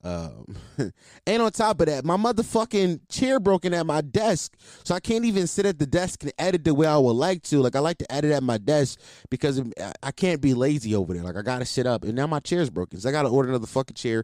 Um, 0.06 0.56
and 1.27 1.41
on 1.41 1.51
top 1.51 1.81
of 1.81 1.88
that, 1.88 2.05
my 2.05 2.15
motherfucking 2.15 3.01
chair 3.10 3.41
broken 3.41 3.74
at 3.74 3.86
my 3.86 4.00
desk, 4.00 4.55
so 4.86 4.95
I 4.95 5.01
can't 5.01 5.25
even 5.25 5.48
sit 5.48 5.65
at 5.65 5.79
the 5.79 5.86
desk 5.86 6.24
and 6.24 6.31
edit 6.39 6.63
the 6.63 6.74
way 6.74 6.88
I 6.88 6.98
would 6.98 7.12
like 7.12 7.41
to. 7.43 7.60
Like 7.60 7.75
I 7.75 7.79
like 7.79 7.98
to 7.98 8.10
edit 8.10 8.31
at 8.31 8.41
my 8.41 8.57
desk 8.57 9.01
because 9.29 9.62
I- 10.01 10.12
can't 10.13 10.39
be 10.39 10.53
lazy 10.53 10.95
over 10.95 11.13
there. 11.13 11.24
Like 11.24 11.36
I 11.36 11.41
gotta 11.41 11.65
sit 11.65 11.86
up, 11.86 12.05
and 12.05 12.15
now 12.15 12.25
my 12.25 12.39
chair's 12.39 12.69
broken, 12.69 13.01
so 13.01 13.10
I 13.10 13.12
gotta 13.12 13.27
order 13.27 13.50
another 13.50 13.67
fucking 13.67 13.95
chair. 13.95 14.24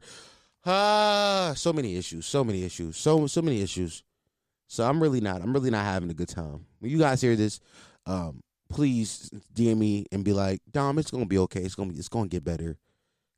Ah, 0.66 1.54
so 1.56 1.74
many 1.74 1.96
issues, 1.98 2.26
so 2.26 2.44
many 2.44 2.64
issues, 2.64 2.98
so 2.98 3.26
so 3.28 3.42
many 3.42 3.62
issues. 3.62 4.04
So 4.68 4.88
I'm 4.88 5.02
really 5.02 5.22
not. 5.22 5.42
I'm 5.42 5.54
really 5.54 5.72
not 5.72 5.86
having 5.86 6.10
a 6.10 6.14
good 6.14 6.30
time. 6.30 6.66
When 6.80 6.92
you 6.92 6.98
guys 6.98 7.20
hear 7.22 7.36
this, 7.36 7.60
um, 8.06 8.42
please 8.70 9.30
DM 9.54 9.78
me 9.78 10.06
and 10.12 10.24
be 10.24 10.34
like, 10.34 10.62
Dom, 10.72 10.98
it's 10.98 11.12
gonna 11.12 11.26
be 11.26 11.40
okay. 11.40 11.62
It's 11.62 11.76
gonna 11.76 11.92
be. 11.92 12.00
It's 12.00 12.10
gonna 12.10 12.28
get 12.28 12.44
better. 12.44 12.78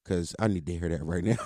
Cause 0.06 0.36
I 0.38 0.48
need 0.48 0.66
to 0.66 0.78
hear 0.78 0.90
that 0.90 1.04
right 1.04 1.24
now. 1.24 1.38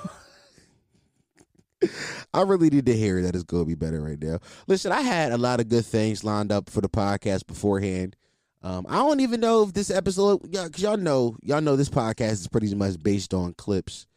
I 2.34 2.42
really 2.42 2.72
need 2.72 2.88
to 2.88 2.96
hear 2.96 3.22
that 3.22 3.36
it's 3.36 3.44
gonna 3.44 3.66
be 3.66 3.76
better 3.76 4.02
right 4.02 4.20
now. 4.20 4.40
Listen, 4.66 4.92
I 4.92 5.02
had 5.02 5.32
a 5.32 5.38
lot 5.38 5.60
of 5.60 5.70
good 5.70 5.86
things 5.86 6.24
lined 6.24 6.52
up 6.52 6.70
for 6.70 6.82
the 6.82 6.90
podcast 6.90 7.46
beforehand. 7.46 8.16
Um, 8.64 8.88
I 8.90 8.96
don't 8.96 9.20
even 9.20 9.40
know 9.40 9.64
if 9.64 9.74
this 9.74 9.92
episode, 9.92 10.42
yeah, 10.50 10.68
cause 10.68 10.82
y'all 10.82 10.98
know, 10.98 11.38
y'all 11.44 11.62
know 11.62 11.76
this 11.76 11.90
podcast 11.90 12.32
is 12.34 12.48
pretty 12.48 12.74
much 12.74 13.02
based 13.02 13.34
on 13.36 13.54
clips, 13.54 14.08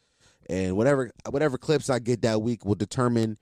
and 0.49 0.75
whatever 0.75 1.11
whatever 1.29 1.57
clips 1.57 1.89
I 1.89 1.99
get 1.99 2.21
that 2.23 2.41
week 2.41 2.65
will 2.65 2.75
determine, 2.75 3.37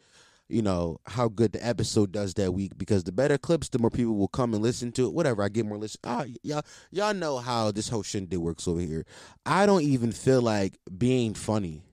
you 0.48 0.62
know, 0.62 1.00
how 1.06 1.27
good 1.27 1.53
the 1.53 1.65
episode 1.65 2.12
does 2.12 2.34
that 2.36 2.53
week. 2.53 2.77
Because 2.77 3.03
the 3.03 3.12
better 3.12 3.38
clips, 3.38 3.70
the 3.70 3.79
more 3.79 3.89
people 3.89 4.15
will 4.15 4.27
come 4.27 4.53
and 4.53 4.63
listen 4.63 4.91
to 4.94 5.06
it. 5.08 5.13
Whatever, 5.13 5.44
I 5.44 5.50
get 5.50 5.65
more 5.65 5.77
listen. 5.77 6.00
Ah, 6.03 6.25
y'all 6.44 6.63
y'all 6.91 7.13
know 7.13 7.38
how 7.38 7.72
this 7.72 7.89
whole 7.89 8.03
shit 8.03 8.34
works 8.38 8.68
over 8.68 8.82
here. 8.82 9.06
I 9.46 9.65
don't 9.65 9.84
even 9.84 10.12
feel 10.12 10.41
like 10.41 10.77
being 10.98 11.34
funny. 11.34 11.84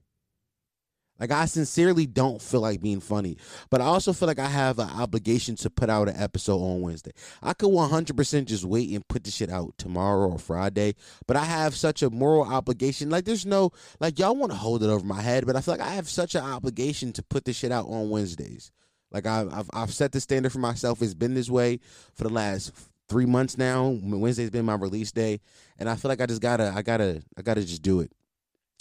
Like 1.19 1.31
I 1.31 1.47
sincerely 1.47 2.07
don't 2.07 2.41
feel 2.41 2.61
like 2.61 2.81
being 2.81 3.01
funny, 3.01 3.37
but 3.71 3.81
I 3.81 3.85
also 3.85 4.13
feel 4.13 4.29
like 4.29 4.39
I 4.39 4.49
have 4.49 4.79
an 4.79 4.91
obligation 4.91 5.57
to 5.57 5.71
put 5.71 5.89
out 5.89 6.09
an 6.09 6.17
episode 6.17 6.59
on 6.59 6.83
Wednesday. 6.83 7.13
I 7.43 7.55
could 7.55 7.71
100% 7.71 8.45
just 8.45 8.65
wait 8.65 8.91
and 8.91 9.07
put 9.09 9.25
the 9.25 9.31
shit 9.31 9.51
out 9.51 9.75
tomorrow 9.79 10.31
or 10.31 10.39
Friday, 10.39 10.95
but 11.27 11.37
I 11.37 11.45
have 11.45 11.75
such 11.75 12.03
a 12.03 12.11
moral 12.11 12.43
obligation. 12.43 13.11
Like 13.11 13.25
there's 13.25 13.47
no 13.47 13.71
like 14.01 14.19
y'all 14.19 14.37
want 14.37 14.53
to 14.53 14.59
hold 14.59 14.83
it 14.83 14.91
over 14.91 15.05
my 15.05 15.23
head, 15.23 15.47
but 15.47 15.57
I 15.57 15.61
feel 15.61 15.75
like 15.75 15.87
I 15.87 15.95
have 15.95 16.09
such 16.09 16.35
an 16.35 16.45
obligation 16.45 17.13
to 17.15 17.23
put 17.23 17.45
this 17.45 17.57
shit 17.57 17.73
out 17.73 17.87
on 17.87 18.11
Wednesdays. 18.11 18.71
Like 19.11 19.27
I've 19.27 19.53
I've, 19.53 19.71
I've 19.73 19.95
set 19.95 20.13
the 20.13 20.21
standard 20.21 20.53
for 20.53 20.59
myself. 20.59 21.01
It's 21.01 21.15
been 21.15 21.35
this 21.35 21.49
way 21.51 21.81
for 22.15 22.25
the 22.25 22.33
last 22.33 22.73
three 23.09 23.27
months 23.27 23.57
now. 23.57 23.97
Wednesday's 24.03 24.51
been 24.51 24.65
my 24.65 24.75
release 24.75 25.13
day, 25.13 25.41
and 25.79 25.89
I 25.89 25.97
feel 25.97 26.09
like 26.09 26.21
I 26.21 26.27
just 26.27 26.43
gotta, 26.43 26.73
I 26.75 26.83
gotta, 26.83 27.23
I 27.37 27.43
gotta 27.43 27.65
just 27.65 27.83
do 27.83 28.01
it. 28.01 28.13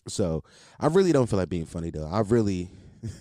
So 0.07 0.43
I 0.79 0.87
really 0.87 1.11
don't 1.11 1.27
feel 1.27 1.39
like 1.39 1.49
being 1.49 1.65
funny 1.65 1.89
though. 1.89 2.07
I 2.07 2.21
really, 2.21 2.69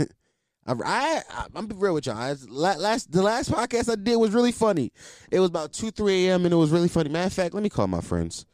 I, 0.66 0.74
I, 0.84 1.46
I'm 1.54 1.68
real 1.68 1.94
with 1.94 2.06
y'all. 2.06 2.16
I, 2.16 2.34
last, 2.48 3.10
the 3.10 3.22
last 3.22 3.50
podcast 3.50 3.90
I 3.90 3.96
did 3.96 4.16
was 4.16 4.32
really 4.32 4.52
funny. 4.52 4.92
It 5.30 5.40
was 5.40 5.48
about 5.48 5.72
two, 5.72 5.90
three 5.90 6.26
a.m. 6.28 6.44
and 6.44 6.52
it 6.52 6.56
was 6.56 6.70
really 6.70 6.88
funny. 6.88 7.08
Matter 7.10 7.26
of 7.26 7.32
fact, 7.32 7.54
let 7.54 7.62
me 7.62 7.70
call 7.70 7.86
my 7.86 8.00
friends. 8.00 8.46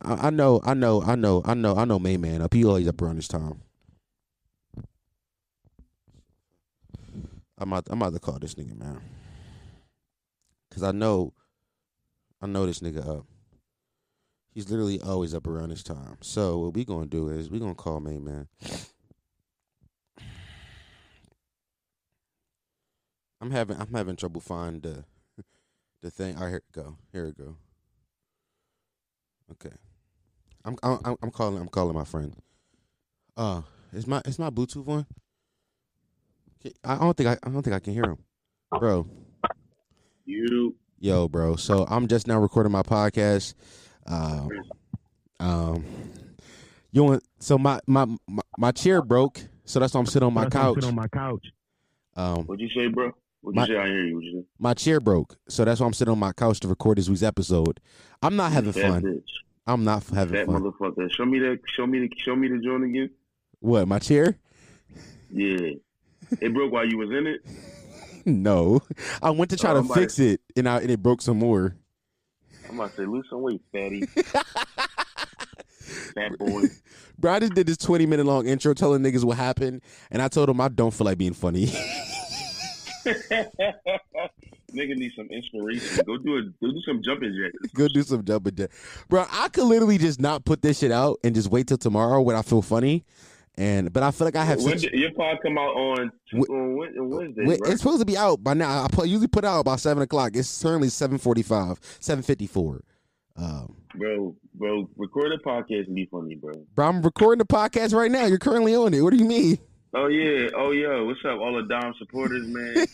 I, 0.00 0.28
I 0.28 0.30
know, 0.30 0.60
I 0.64 0.74
know, 0.74 1.02
I 1.02 1.14
know, 1.14 1.42
I 1.44 1.54
know, 1.54 1.76
I 1.76 1.84
know. 1.84 1.98
Main 1.98 2.20
man 2.20 2.42
up. 2.42 2.52
He 2.52 2.64
always 2.64 2.88
up 2.88 3.00
around 3.00 3.16
this 3.16 3.28
time. 3.28 3.62
I'm 7.58 7.72
I'm 7.72 7.82
about 7.88 8.12
to 8.12 8.18
call 8.18 8.38
this 8.40 8.56
nigga 8.56 8.76
man, 8.76 9.00
cause 10.72 10.82
I 10.82 10.90
know, 10.90 11.32
I 12.40 12.48
know 12.48 12.66
this 12.66 12.80
nigga 12.80 13.06
up. 13.08 13.26
He's 14.52 14.68
literally 14.68 15.00
always 15.00 15.34
up 15.34 15.46
around 15.46 15.70
this 15.70 15.82
time. 15.82 16.18
So 16.20 16.58
what 16.58 16.74
we 16.74 16.84
gonna 16.84 17.06
do 17.06 17.28
is 17.28 17.50
we 17.50 17.58
gonna 17.58 17.74
call 17.74 18.00
main 18.00 18.24
man. 18.24 18.48
I'm 23.40 23.50
having 23.50 23.80
I'm 23.80 23.92
having 23.92 24.16
trouble 24.16 24.40
finding 24.40 24.82
the 24.82 25.04
the 26.02 26.10
thing. 26.10 26.36
All 26.36 26.42
right, 26.42 26.50
here 26.50 26.58
it 26.58 26.72
go. 26.72 26.96
Here 27.12 27.26
it 27.26 27.38
go. 27.38 27.56
Okay. 29.52 29.74
I'm 30.64 30.76
I'm 30.82 31.16
I'm 31.22 31.30
calling 31.30 31.60
I'm 31.60 31.68
calling 31.68 31.94
my 31.94 32.04
friend. 32.04 32.36
Uh, 33.36 33.62
is 33.92 34.06
my 34.06 34.20
is 34.26 34.38
my 34.38 34.50
Bluetooth 34.50 34.86
on? 34.86 35.06
I 36.84 36.98
don't 36.98 37.16
think 37.16 37.28
I 37.28 37.38
I 37.42 37.50
don't 37.50 37.62
think 37.62 37.74
I 37.74 37.80
can 37.80 37.94
hear 37.94 38.04
him, 38.04 38.18
bro. 38.78 39.08
You 40.26 40.76
Yo, 41.00 41.26
bro. 41.26 41.56
So 41.56 41.84
I'm 41.90 42.06
just 42.06 42.28
now 42.28 42.38
recording 42.38 42.70
my 42.70 42.82
podcast. 42.82 43.54
Um, 44.06 44.48
um, 45.40 45.84
you 46.92 47.04
want 47.04 47.22
so 47.38 47.58
my, 47.58 47.80
my 47.86 48.04
my 48.26 48.42
my 48.58 48.72
chair 48.72 49.02
broke, 49.02 49.40
so 49.64 49.80
that's 49.80 49.94
why 49.94 50.00
I'm 50.00 50.06
sitting 50.06 50.26
on 50.26 50.34
my 50.34 50.48
couch. 50.48 50.84
on 50.84 50.94
my 50.94 51.08
couch. 51.08 51.46
Um, 52.16 52.44
what'd 52.44 52.60
you 52.60 52.68
say, 52.68 52.88
bro? 52.88 53.12
What'd 53.40 53.56
My- 53.56 53.66
you 53.66 53.74
say? 53.74 53.80
I 53.80 53.86
hear 53.86 54.04
you. 54.04 54.14
What'd 54.16 54.30
you 54.32 54.46
my 54.58 54.74
chair 54.74 55.00
broke, 55.00 55.36
so 55.48 55.64
that's 55.64 55.80
why 55.80 55.86
I'm 55.86 55.92
sitting 55.94 56.12
on 56.12 56.18
my 56.18 56.32
couch 56.32 56.60
to 56.60 56.68
record 56.68 56.98
this 56.98 57.08
week's 57.08 57.22
episode. 57.22 57.80
I'm 58.22 58.36
not 58.36 58.52
having 58.52 58.72
Fat 58.72 58.82
fun. 58.90 59.02
bitch. 59.02 59.24
I'm 59.66 59.84
not 59.84 60.04
having 60.08 60.34
Fat 60.34 60.46
fun. 60.46 60.62
motherfucker. 60.62 61.10
Show 61.12 61.24
me 61.24 61.38
that. 61.40 61.60
Show 61.66 61.86
me 61.86 62.00
the. 62.00 62.10
Show 62.18 62.36
me 62.36 62.48
the 62.48 62.58
joint 62.58 62.84
again. 62.84 63.10
What? 63.60 63.86
My 63.88 63.98
chair? 63.98 64.36
Yeah. 65.32 65.70
It 66.40 66.52
broke 66.54 66.72
while 66.72 66.86
you 66.88 66.98
was 66.98 67.10
in 67.10 67.26
it. 67.26 67.40
No, 68.24 68.80
I 69.20 69.30
went 69.30 69.50
to 69.50 69.56
try 69.56 69.70
Oh, 69.70 69.74
to 69.74 69.78
I'm 69.80 69.88
to- 69.88 69.94
fix 69.94 70.20
it, 70.20 70.40
and 70.54 70.68
I 70.68 70.78
and 70.78 70.92
it 70.92 71.02
broke 71.02 71.20
some 71.20 71.38
more. 71.40 71.74
I'm 72.72 72.80
about 72.80 72.90
to 72.92 72.96
say, 73.02 73.04
lose 73.04 73.26
some 73.28 73.42
weight, 73.42 73.60
fatty. 73.70 74.06
Fat 76.14 76.38
boy. 76.38 76.62
Bro, 77.18 77.32
I 77.32 77.40
just 77.40 77.52
did 77.52 77.66
this 77.66 77.76
20 77.76 78.06
minute 78.06 78.24
long 78.24 78.46
intro 78.46 78.72
telling 78.72 79.02
niggas 79.02 79.24
what 79.24 79.36
happened, 79.36 79.82
and 80.10 80.22
I 80.22 80.28
told 80.28 80.48
them 80.48 80.58
I 80.58 80.68
don't 80.68 80.90
feel 80.90 81.04
like 81.04 81.18
being 81.18 81.34
funny. 81.34 81.66
Nigga 84.72 84.96
need 84.96 85.12
some 85.14 85.26
inspiration. 85.26 86.02
Go 86.06 86.16
do 86.16 86.38
a. 86.38 86.42
Go 86.44 86.72
do 86.72 86.80
some 86.86 87.02
jumping 87.02 87.36
jacks. 87.38 87.72
Go 87.74 87.88
do 87.88 88.02
some 88.02 88.24
jumping 88.24 88.54
jack. 88.54 88.70
Bro, 89.10 89.26
I 89.30 89.48
could 89.50 89.64
literally 89.64 89.98
just 89.98 90.18
not 90.18 90.46
put 90.46 90.62
this 90.62 90.78
shit 90.78 90.90
out 90.90 91.18
and 91.22 91.34
just 91.34 91.50
wait 91.50 91.66
till 91.66 91.76
tomorrow 91.76 92.22
when 92.22 92.36
I 92.36 92.42
feel 92.42 92.62
funny. 92.62 93.04
And 93.58 93.92
but 93.92 94.02
I 94.02 94.10
feel 94.10 94.26
like 94.26 94.36
I 94.36 94.44
have 94.44 94.62
When 94.62 94.78
such 94.78 94.90
did, 94.90 94.98
your 94.98 95.12
pod 95.12 95.38
come 95.42 95.58
out 95.58 95.74
on 95.76 96.10
on 96.48 96.76
Wednesday, 97.10 97.42
right? 97.44 97.58
it's 97.66 97.82
supposed 97.82 98.00
to 98.00 98.06
be 98.06 98.16
out 98.16 98.42
by 98.42 98.54
now. 98.54 98.82
I 98.84 98.88
put, 98.90 99.08
usually 99.08 99.28
put 99.28 99.44
out 99.44 99.60
about 99.60 99.78
seven 99.80 100.02
o'clock. 100.02 100.32
It's 100.34 100.62
currently 100.62 100.88
seven 100.88 101.18
forty 101.18 101.42
five, 101.42 101.78
seven 102.00 102.22
fifty 102.22 102.46
four. 102.46 102.80
Um, 103.36 103.76
Bro, 103.94 104.36
bro, 104.54 104.88
record 104.96 105.32
a 105.32 105.38
podcast 105.38 105.86
and 105.86 105.94
be 105.94 106.06
funny, 106.10 106.34
bro. 106.34 106.52
bro, 106.74 106.86
I'm 106.86 107.02
recording 107.02 107.38
the 107.38 107.44
podcast 107.46 107.92
right 107.94 108.10
now. 108.10 108.24
You're 108.24 108.38
currently 108.38 108.74
on 108.74 108.94
it. 108.94 109.02
What 109.02 109.10
do 109.12 109.18
you 109.18 109.26
mean? 109.26 109.58
Oh 109.94 110.06
yeah, 110.06 110.48
oh 110.56 110.70
yeah. 110.70 110.98
What's 111.02 111.20
up, 111.26 111.38
all 111.38 111.54
the 111.54 111.68
Dom 111.68 111.92
supporters, 111.98 112.46
man? 112.46 112.74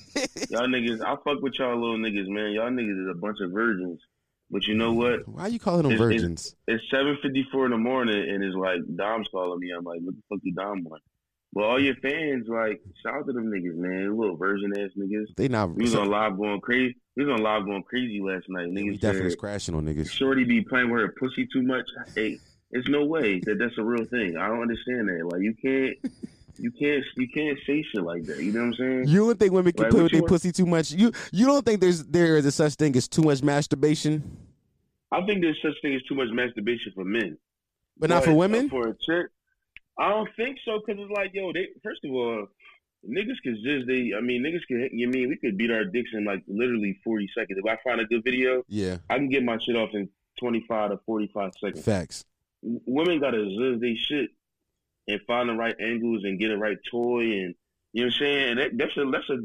y'all 0.50 0.66
niggas, 0.66 1.00
I 1.04 1.14
fuck 1.22 1.40
with 1.40 1.54
y'all 1.58 1.80
little 1.80 1.98
niggas, 1.98 2.26
man. 2.28 2.50
Y'all 2.50 2.70
niggas 2.70 3.00
is 3.04 3.08
a 3.08 3.14
bunch 3.14 3.38
of 3.40 3.52
virgins. 3.52 4.00
But 4.50 4.66
you 4.66 4.74
know 4.74 4.92
what? 4.92 5.28
Why 5.28 5.42
are 5.42 5.48
you 5.48 5.58
calling 5.58 5.82
them 5.82 5.92
It's- 5.92 6.00
virgins? 6.08 6.56
It's 6.66 6.82
seven 6.90 7.18
fifty 7.22 7.46
four 7.52 7.66
in 7.66 7.70
the 7.72 7.78
morning, 7.78 8.16
and 8.30 8.42
it's 8.42 8.56
like 8.56 8.80
Dom's 8.96 9.28
calling 9.28 9.58
me. 9.60 9.70
I'm 9.76 9.84
like, 9.84 10.00
what 10.00 10.14
the 10.14 10.22
fuck 10.28 10.38
you 10.42 10.54
Dom 10.54 10.84
want? 10.84 11.02
But 11.52 11.64
all 11.64 11.80
your 11.80 11.94
fans, 11.96 12.46
like, 12.46 12.80
shout 13.02 13.14
out 13.14 13.26
to 13.26 13.32
them 13.32 13.46
niggas, 13.50 13.74
man. 13.76 14.16
Little 14.16 14.36
virgin 14.36 14.72
ass 14.78 14.90
niggas. 14.98 15.34
They 15.36 15.48
not. 15.48 15.74
We 15.74 15.84
was 15.84 15.94
on 15.94 16.08
live 16.10 16.36
going 16.36 16.60
crazy. 16.60 16.96
We 17.16 17.24
was 17.24 17.32
on 17.32 17.42
live 17.42 17.64
going 17.64 17.82
crazy 17.84 18.20
last 18.22 18.46
night. 18.48 18.68
we 18.68 18.74
Niggas 18.74 19.00
definitely 19.00 19.24
was 19.26 19.36
crashing 19.36 19.74
on 19.74 19.86
niggas. 19.86 20.10
Shorty 20.10 20.44
be 20.44 20.60
playing 20.62 20.90
with 20.90 21.00
her 21.02 21.14
pussy 21.18 21.46
too 21.52 21.62
much. 21.62 21.88
Hey, 22.14 22.38
it's 22.70 22.86
no 22.88 23.04
way 23.06 23.40
that 23.40 23.58
that's 23.58 23.76
a 23.78 23.82
real 23.82 24.04
thing. 24.04 24.36
I 24.36 24.46
don't 24.48 24.60
understand 24.62 25.08
that. 25.08 25.26
Like, 25.30 25.40
you 25.42 25.54
can't, 25.62 25.96
you 26.58 26.70
can't, 26.72 27.04
you 27.16 27.28
can't 27.28 27.58
say 27.66 27.82
shit 27.92 28.02
like 28.02 28.24
that. 28.26 28.38
You 28.38 28.52
know 28.52 28.60
what 28.60 28.66
I'm 28.66 28.74
saying? 28.74 29.08
You 29.08 29.26
don't 29.26 29.38
think 29.38 29.52
women 29.52 29.72
can 29.72 29.84
Like, 29.84 29.92
play 29.92 30.02
with 30.02 30.12
their 30.12 30.22
pussy 30.22 30.52
too 30.52 30.66
much? 30.66 30.90
You 30.92 31.12
you 31.32 31.46
don't 31.46 31.64
think 31.64 31.80
there's 31.80 32.04
there 32.04 32.36
is 32.36 32.46
a 32.46 32.52
such 32.52 32.74
thing 32.74 32.94
as 32.96 33.08
too 33.08 33.22
much 33.22 33.42
masturbation, 33.42 34.22
I 35.10 35.24
think 35.26 35.40
there's 35.42 35.58
such 35.62 35.74
thing 35.82 35.94
as 35.94 36.02
too 36.04 36.14
much 36.14 36.28
masturbation 36.32 36.92
for 36.94 37.04
men, 37.04 37.38
but 37.98 38.10
not 38.10 38.24
for 38.24 38.34
women? 38.34 38.68
For 38.68 38.88
a 38.88 38.92
chick, 38.94 39.30
I 39.98 40.10
don't 40.10 40.28
think 40.36 40.58
so. 40.64 40.80
Cause 40.80 40.96
it's 40.98 41.10
like, 41.10 41.30
yo, 41.32 41.52
they 41.52 41.68
first 41.82 42.04
of 42.04 42.10
all, 42.12 42.46
niggas 43.08 43.40
can 43.42 43.54
just 43.64 43.86
they. 43.86 44.12
I 44.16 44.20
mean, 44.20 44.42
niggas 44.42 44.66
can. 44.68 44.88
You 44.92 45.08
mean 45.08 45.28
we 45.28 45.36
could 45.36 45.56
beat 45.56 45.70
our 45.70 45.84
dicks 45.84 46.10
in 46.12 46.24
like 46.24 46.42
literally 46.46 46.98
40 47.04 47.30
seconds. 47.36 47.58
If 47.62 47.66
I 47.70 47.78
find 47.88 48.00
a 48.00 48.04
good 48.04 48.24
video, 48.24 48.64
Yeah, 48.68 48.98
I 49.08 49.16
can 49.16 49.28
get 49.28 49.44
my 49.44 49.58
shit 49.58 49.76
off 49.76 49.90
in 49.94 50.08
25 50.40 50.90
to 50.90 51.00
45 51.06 51.52
seconds. 51.60 51.84
facts. 51.84 52.24
W- 52.62 52.80
Women 52.86 53.20
gotta 53.20 53.38
zuzz 53.38 53.80
they 53.80 53.94
shit 53.94 54.30
and 55.08 55.20
find 55.26 55.48
the 55.48 55.54
right 55.54 55.74
angles 55.80 56.22
and 56.24 56.38
get 56.38 56.48
the 56.48 56.58
right 56.58 56.78
toy 56.90 57.22
and 57.22 57.54
you 57.92 58.04
know 58.04 58.08
what 58.08 58.14
I'm 58.14 58.18
saying. 58.20 58.50
And 58.50 58.60
that, 58.60 58.70
that's 58.76 58.96
a 58.96 59.10
that's 59.10 59.30
a 59.30 59.38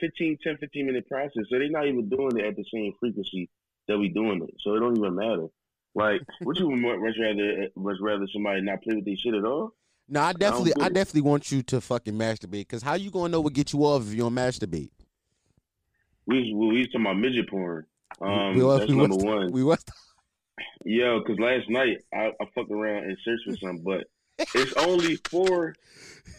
15, 0.00 0.38
10, 0.42 0.56
15 0.58 0.86
minute 0.86 1.08
process. 1.08 1.44
So 1.50 1.58
they're 1.58 1.70
not 1.70 1.86
even 1.86 2.08
doing 2.08 2.38
it 2.38 2.44
at 2.44 2.56
the 2.56 2.64
same 2.72 2.92
frequency 3.00 3.48
that 3.88 3.98
we 3.98 4.08
doing 4.08 4.42
it. 4.42 4.54
So 4.60 4.74
it 4.74 4.80
don't 4.80 4.96
even 4.96 5.16
matter. 5.16 5.46
Like, 5.94 6.20
would 6.42 6.58
you 6.58 6.70
much 6.70 7.16
rather 7.18 7.68
much 7.74 7.96
rather 8.00 8.26
somebody 8.32 8.60
not 8.60 8.82
play 8.82 8.94
with 8.94 9.04
their 9.04 9.16
shit 9.16 9.34
at 9.34 9.44
all? 9.44 9.72
No, 10.08 10.22
I 10.22 10.32
definitely, 10.32 10.72
get 10.76 10.84
I 10.84 10.88
definitely 10.88 11.22
want 11.22 11.50
you 11.50 11.62
to 11.64 11.80
fucking 11.80 12.14
masturbate. 12.14 12.50
Because 12.50 12.82
how 12.82 12.94
you 12.94 13.10
gonna 13.10 13.30
know 13.30 13.40
what 13.40 13.52
get 13.52 13.72
you 13.72 13.80
off 13.80 14.02
if 14.02 14.12
you 14.12 14.18
don't 14.18 14.34
masturbate? 14.34 14.90
We 16.26 16.52
we, 16.54 16.68
we 16.68 16.86
talking 16.86 17.00
about 17.02 17.18
midget 17.18 17.48
porn. 17.48 17.86
Um, 18.20 18.54
we 18.54 18.62
was, 18.62 18.80
that's 18.80 18.90
we 18.90 18.96
number 18.96 19.16
was, 19.16 19.24
one. 19.24 19.52
We 19.52 19.64
was. 19.64 19.84
Yo, 20.84 21.20
because 21.20 21.38
last 21.38 21.68
night 21.68 21.98
I, 22.12 22.32
I 22.40 22.44
fucked 22.54 22.70
around 22.70 23.04
and 23.04 23.16
searched 23.24 23.44
for 23.44 23.56
some, 23.56 23.78
but 23.78 24.04
it's 24.38 24.72
only 24.74 25.16
four. 25.30 25.74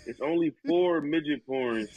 It's 0.05 0.19
only 0.21 0.53
four 0.65 1.01
midget 1.01 1.45
porn 1.45 1.87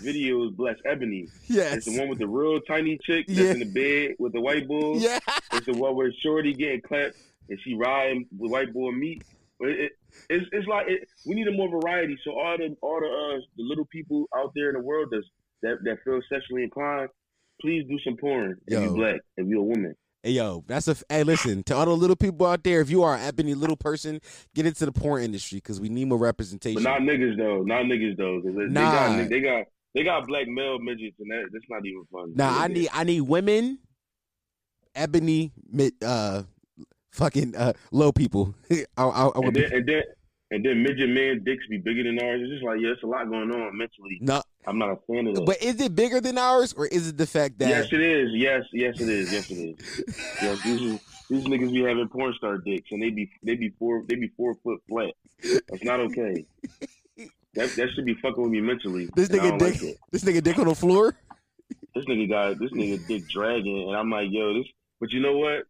videos. 0.00 0.54
Bless 0.56 0.76
Ebony. 0.84 1.28
Yes. 1.48 1.76
It's 1.78 1.86
the 1.86 1.98
one 1.98 2.08
with 2.08 2.18
the 2.18 2.26
real 2.26 2.60
tiny 2.60 2.98
chick 3.02 3.26
that's 3.26 3.38
Yeah. 3.38 3.50
in 3.52 3.58
the 3.60 3.64
bed 3.64 4.16
with 4.18 4.32
the 4.32 4.40
white 4.40 4.68
bull. 4.68 4.98
Yeah. 4.98 5.18
It's 5.52 5.66
the 5.66 5.72
one 5.72 5.96
where 5.96 6.12
Shorty 6.22 6.52
getting 6.54 6.80
clapped 6.82 7.16
and 7.48 7.58
she 7.62 7.74
riding 7.74 8.26
with 8.36 8.50
white 8.50 8.72
bull 8.72 8.92
meat. 8.92 9.24
But 9.58 9.70
it, 9.70 9.92
it's 10.28 10.46
it's 10.52 10.66
like 10.68 10.86
it, 10.88 11.08
we 11.24 11.34
need 11.34 11.48
a 11.48 11.52
more 11.52 11.68
variety. 11.68 12.16
So 12.24 12.32
all 12.38 12.56
the 12.58 12.76
all 12.82 13.00
the 13.00 13.06
uh, 13.06 13.40
the 13.56 13.62
little 13.64 13.86
people 13.86 14.26
out 14.36 14.52
there 14.54 14.68
in 14.68 14.74
the 14.74 14.80
world 14.82 15.08
that's, 15.10 15.26
that 15.62 15.78
that 15.84 15.98
feel 16.04 16.20
sexually 16.30 16.62
inclined, 16.64 17.08
please 17.60 17.84
do 17.88 17.98
some 18.04 18.16
porn 18.16 18.58
if 18.66 18.74
Yo. 18.74 18.82
you 18.84 18.90
black, 18.90 19.20
if 19.38 19.46
you're 19.46 19.60
a 19.60 19.62
woman. 19.62 19.94
Hey 20.26 20.32
yo, 20.32 20.64
that's 20.66 20.88
a 20.88 20.96
Hey, 21.08 21.22
listen 21.22 21.62
to 21.62 21.76
all 21.76 21.84
the 21.84 21.92
little 21.92 22.16
people 22.16 22.48
out 22.48 22.64
there. 22.64 22.80
If 22.80 22.90
you 22.90 23.04
are 23.04 23.14
an 23.14 23.20
ebony 23.20 23.54
little 23.54 23.76
person, 23.76 24.20
get 24.56 24.66
into 24.66 24.84
the 24.84 24.90
porn 24.90 25.22
industry 25.22 25.58
because 25.58 25.80
we 25.80 25.88
need 25.88 26.06
more 26.06 26.18
representation. 26.18 26.82
But 26.82 26.90
not 26.90 27.02
niggas 27.02 27.36
though. 27.36 27.62
Not 27.62 27.84
niggas 27.84 28.16
though. 28.16 28.40
they, 28.42 28.66
Nah. 28.66 29.18
they 29.18 29.20
got 29.20 29.28
they 29.28 29.40
got 29.40 29.66
they 29.94 30.02
got 30.02 30.26
black 30.26 30.48
male 30.48 30.80
midgets 30.80 31.14
and 31.20 31.30
that 31.30 31.48
that's 31.52 31.64
not 31.70 31.86
even 31.86 32.02
fun. 32.10 32.32
Nah, 32.34 32.60
I 32.60 32.66
need 32.66 32.88
I 32.92 33.04
need 33.04 33.20
women, 33.20 33.78
ebony, 34.96 35.52
mid, 35.70 35.92
uh, 36.04 36.42
fucking 37.12 37.54
uh, 37.54 37.74
low 37.92 38.10
people. 38.10 38.52
I, 38.72 39.04
I, 39.04 39.28
I 39.28 39.30
And 39.36 39.54
then 39.54 39.72
and 39.74 39.86
then 39.86 40.02
and 40.50 40.64
then 40.64 40.82
midget 40.82 41.10
man 41.10 41.42
dicks 41.44 41.66
be 41.68 41.78
bigger 41.78 42.04
than 42.04 42.20
ours. 42.20 42.40
It's 42.42 42.52
just 42.52 42.64
like 42.64 42.80
yeah, 42.80 42.90
it's 42.90 43.02
a 43.02 43.06
lot 43.06 43.28
going 43.28 43.50
on 43.50 43.76
mentally. 43.76 44.18
no, 44.20 44.42
I'm 44.66 44.78
not 44.78 44.90
a 44.90 44.96
fan 45.06 45.26
of 45.26 45.34
that. 45.36 45.46
but 45.46 45.62
is 45.62 45.80
it 45.80 45.94
bigger 45.94 46.20
than 46.20 46.38
ours 46.38 46.72
or 46.72 46.86
is 46.86 47.08
it 47.08 47.16
the 47.16 47.26
fact 47.26 47.58
that 47.58 47.68
yes, 47.68 47.88
it 47.92 48.00
is. 48.00 48.30
Yes, 48.32 48.62
yes, 48.72 49.00
it 49.00 49.08
is. 49.08 49.32
Yes, 49.32 49.50
it 49.50 49.54
is. 49.54 50.04
yes, 50.42 50.62
these 50.62 50.82
is, 50.82 51.00
these 51.28 51.44
niggas 51.44 51.72
be 51.72 51.82
having 51.82 52.08
porn 52.08 52.34
star 52.36 52.58
dicks, 52.58 52.90
and 52.92 53.02
they 53.02 53.10
be 53.10 53.30
they 53.42 53.56
be 53.56 53.70
four 53.78 54.04
they 54.06 54.14
be 54.14 54.28
four 54.36 54.54
foot 54.62 54.80
flat. 54.88 55.14
That's 55.42 55.84
not 55.84 56.00
okay. 56.00 56.46
That 57.54 57.70
that 57.70 57.88
should 57.94 58.04
be 58.04 58.14
fucking 58.14 58.42
with 58.42 58.52
me 58.52 58.60
mentally. 58.60 59.08
this 59.16 59.28
nigga 59.28 59.58
dick 59.58 59.82
like 59.82 59.98
this 60.12 60.24
nigga 60.24 60.42
dick 60.42 60.58
on 60.58 60.68
the 60.68 60.74
floor? 60.74 61.16
This 61.94 62.04
nigga 62.04 62.28
got 62.28 62.58
this 62.58 62.70
nigga 62.72 63.04
dick 63.08 63.28
dragging, 63.28 63.88
and 63.88 63.96
I'm 63.96 64.10
like, 64.10 64.28
yo, 64.30 64.54
this. 64.54 64.66
But 65.00 65.12
you 65.12 65.20
know 65.20 65.36
what? 65.38 65.64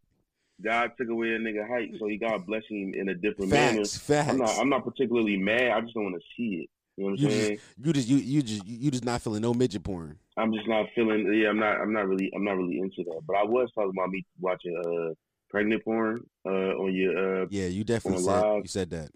God 0.61 0.91
took 0.97 1.09
away 1.09 1.29
a 1.29 1.39
nigga 1.39 1.67
height, 1.67 1.91
so 1.99 2.07
he 2.07 2.17
got 2.17 2.45
blessing 2.45 2.93
him 2.93 2.99
in 2.99 3.09
a 3.09 3.13
different 3.15 3.51
manner. 3.51 3.79
Facts, 3.79 3.97
facts. 3.97 4.29
I'm 4.31 4.37
not 4.37 4.59
I'm 4.59 4.69
not 4.69 4.83
particularly 4.83 5.37
mad. 5.37 5.71
I 5.71 5.81
just 5.81 5.93
don't 5.93 6.05
want 6.05 6.15
to 6.15 6.21
see 6.35 6.63
it. 6.63 6.69
You 6.97 7.03
know 7.05 7.11
what 7.11 7.19
I'm 7.19 7.25
You 7.25 7.29
saying? 7.31 7.57
just 7.57 7.85
you 7.85 7.93
just 7.93 8.07
you 8.07 8.17
you 8.17 8.41
just 8.41 8.65
you 8.67 8.91
just 8.91 9.05
not 9.05 9.21
feeling 9.21 9.41
no 9.41 9.53
midget 9.53 9.83
porn. 9.83 10.17
I'm 10.35 10.51
just 10.53 10.67
not 10.67 10.87
feeling. 10.95 11.31
Yeah, 11.33 11.49
I'm 11.49 11.59
not. 11.59 11.79
I'm 11.79 11.93
not 11.93 12.07
really. 12.07 12.31
I'm 12.35 12.43
not 12.43 12.57
really 12.57 12.79
into 12.79 13.03
that. 13.05 13.21
But 13.27 13.35
I 13.35 13.43
was 13.43 13.69
talking 13.75 13.91
about 13.95 14.09
me 14.09 14.25
watching 14.39 14.75
uh 14.83 15.13
pregnant 15.49 15.83
porn 15.83 16.23
uh 16.45 16.49
on 16.49 16.93
your 16.93 17.43
uh. 17.43 17.47
Yeah, 17.51 17.67
you 17.67 17.83
definitely 17.83 18.23
said 18.23 18.41
live. 18.43 18.63
you 18.63 18.67
said 18.67 18.89
that. 18.91 19.09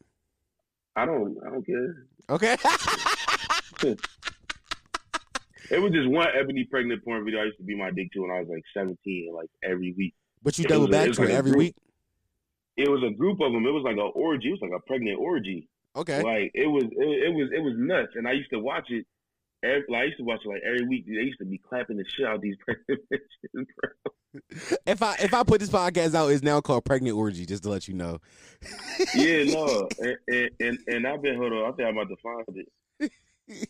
I 0.96 1.06
don't. 1.06 1.38
I 1.46 1.50
don't 1.50 1.66
care. 1.66 2.06
Okay. 2.30 2.56
It 5.72 5.80
was 5.80 5.94
just 5.94 6.10
one 6.10 6.28
ebony 6.38 6.66
pregnant 6.66 7.02
porn 7.04 7.24
video. 7.24 7.40
I 7.40 7.46
used 7.46 7.58
to 7.58 7.64
be 7.64 7.78
my 7.78 7.92
dick 7.92 8.12
to 8.12 8.22
when 8.22 8.32
I 8.32 8.42
was 8.42 8.50
like 8.50 8.64
17, 8.74 9.32
like 9.34 9.50
every 9.64 9.96
week. 9.98 10.14
But 10.44 10.58
you 10.58 10.66
It 10.66 10.70
double 10.70 10.86
a- 10.86 10.90
back 10.90 11.10
it 11.10 11.14
to 11.16 11.24
it 11.24 11.30
a 11.30 11.34
every 11.34 11.52
group. 11.52 11.60
week. 11.60 11.76
It 12.78 12.90
was 12.90 13.04
a 13.04 13.12
group 13.14 13.40
of 13.42 13.52
them. 13.52 13.66
It 13.66 13.72
was 13.72 13.84
like 13.84 13.98
an 13.98 14.12
orgy. 14.16 14.48
It 14.50 14.52
was 14.52 14.62
like 14.62 14.72
a 14.72 14.80
pregnant 14.88 15.20
orgy. 15.20 15.68
Okay. 15.96 16.24
Like 16.24 16.52
it 16.56 16.68
was. 16.68 16.84
It, 16.86 17.24
it 17.28 17.34
was. 17.34 17.50
It 17.54 17.60
was 17.62 17.74
nuts. 17.78 18.14
And 18.16 18.28
I 18.28 18.32
used 18.32 18.50
to 18.52 18.60
watch 18.60 18.90
it. 18.90 19.06
Every, 19.64 19.84
like, 19.90 20.02
I 20.02 20.04
used 20.06 20.18
to 20.18 20.24
watch 20.24 20.40
it 20.44 20.48
like 20.48 20.62
every 20.66 20.88
week. 20.88 21.06
They 21.06 21.14
used 21.14 21.38
to 21.40 21.46
be 21.46 21.58
clapping 21.60 21.98
the 21.98 22.06
shit 22.08 22.26
out 22.26 22.36
of 22.36 22.42
these 22.42 22.56
pregnant 22.66 23.02
bitches. 23.12 23.66
bro. 23.78 24.14
If 24.88 25.04
I 25.04 25.16
if 25.20 25.34
I 25.34 25.44
put 25.44 25.60
this 25.60 25.70
podcast 25.70 26.16
out, 26.16 26.30
it's 26.32 26.42
now 26.42 26.62
called 26.62 26.86
Pregnant 26.86 27.16
Orgy. 27.18 27.46
Just 27.46 27.64
to 27.64 27.70
let 27.70 27.88
you 27.90 27.94
know. 27.94 28.20
Yeah, 29.14 29.44
no, 29.44 29.90
and, 30.00 30.18
and 30.30 30.50
and 30.62 30.80
and 30.88 31.08
I've 31.08 31.22
been 31.22 31.36
hold 31.38 31.52
on. 31.52 31.66
I 31.72 31.76
think 31.76 31.88
I'm 31.90 31.98
about 31.98 32.08
to 32.10 32.16
find 32.24 32.66
it. 33.02 33.12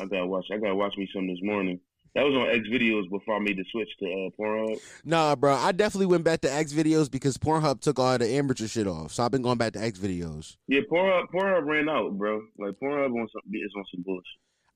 I 0.00 0.04
gotta 0.06 0.26
watch. 0.26 0.46
I 0.52 0.56
gotta 0.56 0.74
watch 0.74 0.94
me 0.96 1.08
some 1.14 1.28
this 1.28 1.38
morning. 1.42 1.78
That 2.14 2.24
was 2.24 2.34
on 2.34 2.48
X 2.48 2.66
videos 2.68 3.08
before 3.08 3.36
I 3.36 3.38
made 3.38 3.56
the 3.56 3.64
switch 3.70 3.88
to 4.00 4.06
uh, 4.06 4.30
Pornhub. 4.38 4.80
Nah, 5.04 5.36
bro. 5.36 5.54
I 5.54 5.70
definitely 5.72 6.06
went 6.06 6.24
back 6.24 6.40
to 6.40 6.52
X 6.52 6.72
videos 6.72 7.10
because 7.10 7.38
Pornhub 7.38 7.80
took 7.80 8.00
all 8.00 8.18
the 8.18 8.28
amateur 8.28 8.66
shit 8.66 8.88
off. 8.88 9.12
So 9.12 9.22
I've 9.22 9.30
been 9.30 9.42
going 9.42 9.58
back 9.58 9.74
to 9.74 9.82
X 9.82 9.98
videos. 9.98 10.56
Yeah, 10.66 10.80
Pornhub. 10.90 11.26
Pornhub 11.32 11.66
ran 11.66 11.88
out, 11.88 12.18
bro. 12.18 12.42
Like 12.58 12.74
Pornhub 12.82 13.14
on 13.14 13.28
some 13.32 13.42
is 13.52 13.72
on 13.76 13.84
some 13.94 14.02
bullshit. 14.02 14.24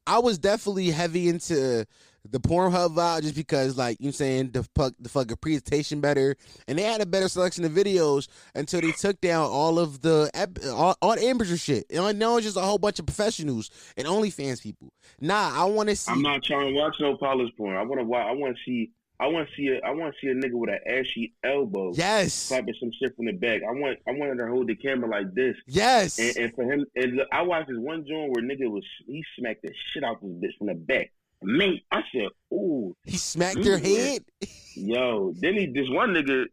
I 0.07 0.19
was 0.19 0.39
definitely 0.39 0.91
heavy 0.91 1.29
into 1.29 1.87
the 2.31 2.41
Pornhub 2.41 2.95
vibe 2.95 3.23
just 3.23 3.35
because, 3.35 3.77
like 3.77 3.99
you 4.01 4.11
saying, 4.11 4.51
the 4.53 4.63
fuck, 4.75 4.95
the 4.99 5.09
fucking 5.09 5.37
presentation 5.37 6.01
better, 6.01 6.37
and 6.67 6.79
they 6.79 6.83
had 6.83 7.01
a 7.01 7.07
better 7.07 7.29
selection 7.29 7.65
of 7.65 7.73
videos 7.73 8.29
until 8.55 8.81
they 8.81 8.93
took 8.93 9.21
down 9.21 9.47
all 9.51 9.79
of 9.79 10.01
the 10.01 10.31
all, 10.75 10.97
all 11.03 11.15
the 11.15 11.25
amateur 11.25 11.57
shit. 11.57 11.87
And 11.91 12.19
now 12.19 12.37
it's 12.37 12.47
just 12.47 12.57
a 12.57 12.61
whole 12.61 12.79
bunch 12.79 12.99
of 12.99 13.07
professionals 13.07 13.71
and 13.97 14.07
OnlyFans 14.07 14.63
people. 14.63 14.93
Nah, 15.21 15.53
I 15.55 15.65
want 15.65 15.91
to 15.91 15.97
see. 15.97 16.13
I'm 16.13 16.23
not 16.23 16.43
trying 16.43 16.75
to 16.75 16.81
watch 16.81 16.97
no 17.01 17.17
polished 17.17 17.57
porn. 17.57 17.77
I 17.77 17.83
want 17.83 18.01
to 18.01 18.05
watch. 18.05 18.27
I 18.27 18.33
want 18.33 18.57
to 18.57 18.63
see. 18.65 18.91
I 19.21 19.29
want 19.29 19.49
to 19.49 19.55
see. 19.55 19.69
A, 19.69 19.87
I 19.87 19.91
want 19.91 20.15
to 20.15 20.21
see 20.21 20.31
a 20.31 20.35
nigga 20.35 20.55
with 20.55 20.71
an 20.71 20.81
ashy 20.87 21.35
elbow 21.45 21.93
yes, 21.95 22.49
clapping 22.49 22.75
some 22.81 22.91
shit 22.99 23.15
from 23.15 23.27
the 23.27 23.33
back. 23.33 23.63
I 23.63 23.73
want. 23.73 23.99
I 24.09 24.13
wanted 24.13 24.39
to 24.39 24.49
hold 24.49 24.67
the 24.67 24.75
camera 24.75 25.09
like 25.09 25.35
this. 25.35 25.57
yes. 25.67 26.19
And, 26.19 26.37
and 26.37 26.55
for 26.55 26.65
him, 26.65 26.85
and 26.97 27.17
look, 27.17 27.29
I 27.33 27.43
watched 27.43 27.69
this 27.69 27.79
one 27.79 28.07
joint 28.07 28.33
where 28.33 28.43
nigga 28.43 28.71
was 28.71 28.85
he 29.07 29.25
smacked 29.39 29.63
the 29.63 29.73
shit 29.93 30.03
out 30.03 30.21
this 30.21 30.31
bitch 30.31 30.59
from 30.59 30.67
the 30.69 30.75
back. 30.75 31.13
Man, 31.45 31.79
I 31.91 32.03
said, 32.13 32.29
"Ooh, 32.53 32.97
he 33.05 33.17
smacked 33.17 33.59
your 33.59 33.79
head. 33.79 34.25
yo." 34.75 35.33
Then 35.37 35.55
he, 35.55 35.67
this 35.67 35.89
one 35.91 36.11
nigga, 36.15 36.45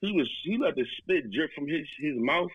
he 0.00 0.12
was 0.12 0.28
he 0.44 0.58
let 0.58 0.76
the 0.76 0.84
spit 0.98 1.30
drip 1.30 1.50
from 1.54 1.66
his 1.66 1.86
his 2.00 2.14
mouth, 2.16 2.50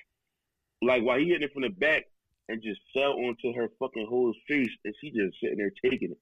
like 0.81 1.03
while 1.03 1.17
he 1.19 1.27
hitting 1.27 1.43
it 1.43 1.53
from 1.53 1.63
the 1.63 1.69
back, 1.69 2.03
and 2.47 2.61
just 2.61 2.79
fell 2.93 3.13
onto 3.13 3.53
her 3.53 3.69
fucking 3.79 4.07
whole 4.09 4.33
face, 4.47 4.69
and 4.85 4.93
she 5.01 5.11
just 5.11 5.35
sitting 5.41 5.57
there 5.57 5.71
taking 5.83 6.11
it. 6.11 6.17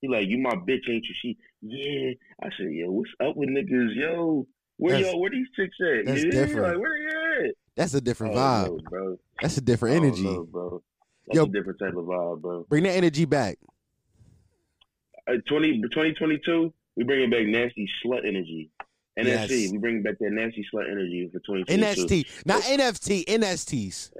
He 0.00 0.08
like, 0.08 0.28
"You 0.28 0.38
my 0.38 0.54
bitch, 0.54 0.88
ain't 0.88 1.04
you?" 1.06 1.14
She, 1.22 1.36
yeah. 1.62 2.12
I 2.42 2.50
said, 2.56 2.72
"Yo, 2.72 2.90
what's 2.90 3.10
up 3.22 3.36
with 3.36 3.48
niggas, 3.50 3.94
yo?" 3.94 4.46
Where 4.76 4.94
That's- 4.94 5.12
yo, 5.12 5.18
where 5.18 5.30
these 5.30 5.46
chicks 5.56 5.76
at? 5.80 6.06
that's 6.06 6.24
yeah, 6.24 6.30
different. 6.30 6.68
like 6.68 6.78
where 6.78 7.44
at? 7.44 7.54
That's 7.76 7.92
a 7.94 8.00
different 8.00 8.34
vibe. 8.34 8.66
know, 8.66 8.78
bro. 8.88 9.16
That's 9.42 9.56
a 9.58 9.60
different 9.60 9.96
energy. 9.96 10.22
know, 10.22 10.44
bro. 10.44 10.82
That's 11.26 11.36
Yo. 11.36 11.44
a 11.44 11.48
different 11.48 11.78
type 11.78 11.94
of 11.96 12.04
vibe, 12.06 12.40
bro. 12.40 12.64
Bring 12.68 12.84
that 12.84 12.92
energy 12.92 13.24
back. 13.26 13.58
Uh, 15.30 15.36
20, 15.48 15.80
2022, 15.82 16.72
we 16.96 17.04
bringing 17.04 17.30
back 17.30 17.46
nasty 17.46 17.88
slut 18.04 18.26
energy. 18.26 18.70
NSC, 19.18 19.26
Yes. 19.64 19.72
we 19.72 19.78
bring 19.78 20.02
back 20.02 20.14
that 20.20 20.30
nasty 20.32 20.64
slut 20.72 20.90
energy 20.90 21.28
for 21.32 21.40
2022. 21.40 22.24
NST, 22.24 22.46
not 22.46 22.62
NFT. 22.62 23.24
NSTs. 23.26 24.10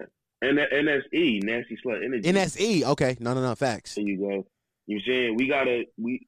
That 0.43 0.71
NSE, 0.73 1.43
nasty 1.43 1.79
slut 1.85 2.05
energy. 2.05 2.31
NSE. 2.33 2.83
Okay. 2.85 3.17
No, 3.21 3.35
no, 3.35 3.43
no. 3.43 3.55
Facts. 3.55 3.95
There 3.95 4.05
you 4.05 4.19
go. 4.19 4.25
You 4.25 4.31
know 4.31 4.45
what 4.87 4.95
I'm 4.97 5.01
saying? 5.07 5.37
We 5.37 5.49
gotta 5.49 5.85
we 5.99 6.27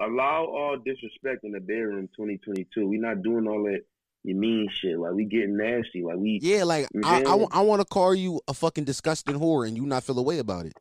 allow 0.00 0.44
all 0.44 0.76
disrespect 0.84 1.44
in 1.44 1.52
the 1.52 1.60
bedroom 1.60 2.08
2022. 2.16 2.86
We 2.86 2.98
not 2.98 3.22
doing 3.22 3.46
all 3.48 3.62
that 3.64 3.80
you 4.24 4.34
mean 4.34 4.68
shit. 4.80 4.98
Like 4.98 5.12
we 5.14 5.24
getting 5.24 5.56
nasty. 5.56 6.02
Like 6.02 6.16
we 6.16 6.38
Yeah, 6.42 6.64
like 6.64 6.88
I, 7.04 7.22
I, 7.22 7.36
Yeah. 7.36 7.60
want 7.60 7.80
to 7.80 7.84
call 7.86 8.14
you 8.14 8.40
a 8.48 8.54
fucking 8.54 8.84
disgusting 8.84 9.36
whore 9.36 9.66
and 9.66 9.76
you 9.76 9.86
not 9.86 10.04
feel 10.04 10.18
away 10.18 10.38
about 10.38 10.66
it. 10.66 10.74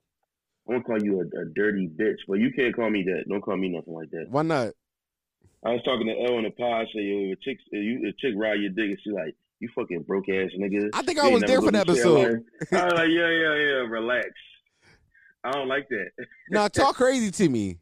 I 0.72 0.76
won't 0.76 0.86
call 0.86 1.02
you 1.04 1.20
a, 1.20 1.42
a 1.42 1.46
dirty 1.54 1.90
bitch, 1.90 2.20
but 2.30 2.36
you 2.36 2.50
can't 2.54 2.74
call 2.74 2.90
me 2.90 3.04
that. 3.04 3.26
Don't 3.28 3.42
call 3.42 3.58
me 3.58 3.68
nothing 3.68 3.94
like 3.94 4.10
that. 4.12 4.28
Why 4.30 4.42
not? 4.44 4.72
I 5.66 5.72
was 5.74 5.82
talking 5.84 6.08
to 6.08 6.14
L 6.32 6.38
in 6.38 6.46
the 6.46 6.52
pod. 6.52 6.82
I 6.82 6.86
said, 6.94 7.04
yo, 7.04 7.34
a 7.34 7.36
chick, 7.36 7.58
you, 7.74 8.08
a 8.08 8.14
chick 8.14 8.34
ride 8.38 8.62
your 8.62 8.70
dick, 8.70 8.86
and 8.86 8.98
she 9.04 9.12
like, 9.12 9.36
you 9.60 9.68
fucking 9.76 10.04
broke 10.04 10.30
ass 10.30 10.50
nigga. 10.58 10.90
I 10.94 11.02
think 11.02 11.20
I 11.20 11.28
was 11.28 11.44
there 11.44 11.62
for 11.62 11.72
that 11.72 11.90
episode. 11.90 12.44
I 12.72 12.86
was 12.86 12.94
like, 12.94 13.10
yeah, 13.10 13.28
yeah, 13.30 13.56
yeah, 13.56 13.86
relax. 13.90 14.30
I 15.44 15.52
don't 15.52 15.68
like 15.68 15.90
that. 15.90 16.12
Now 16.50 16.68
talk 16.68 16.96
crazy 16.96 17.32
to 17.32 17.50
me. 17.50 17.78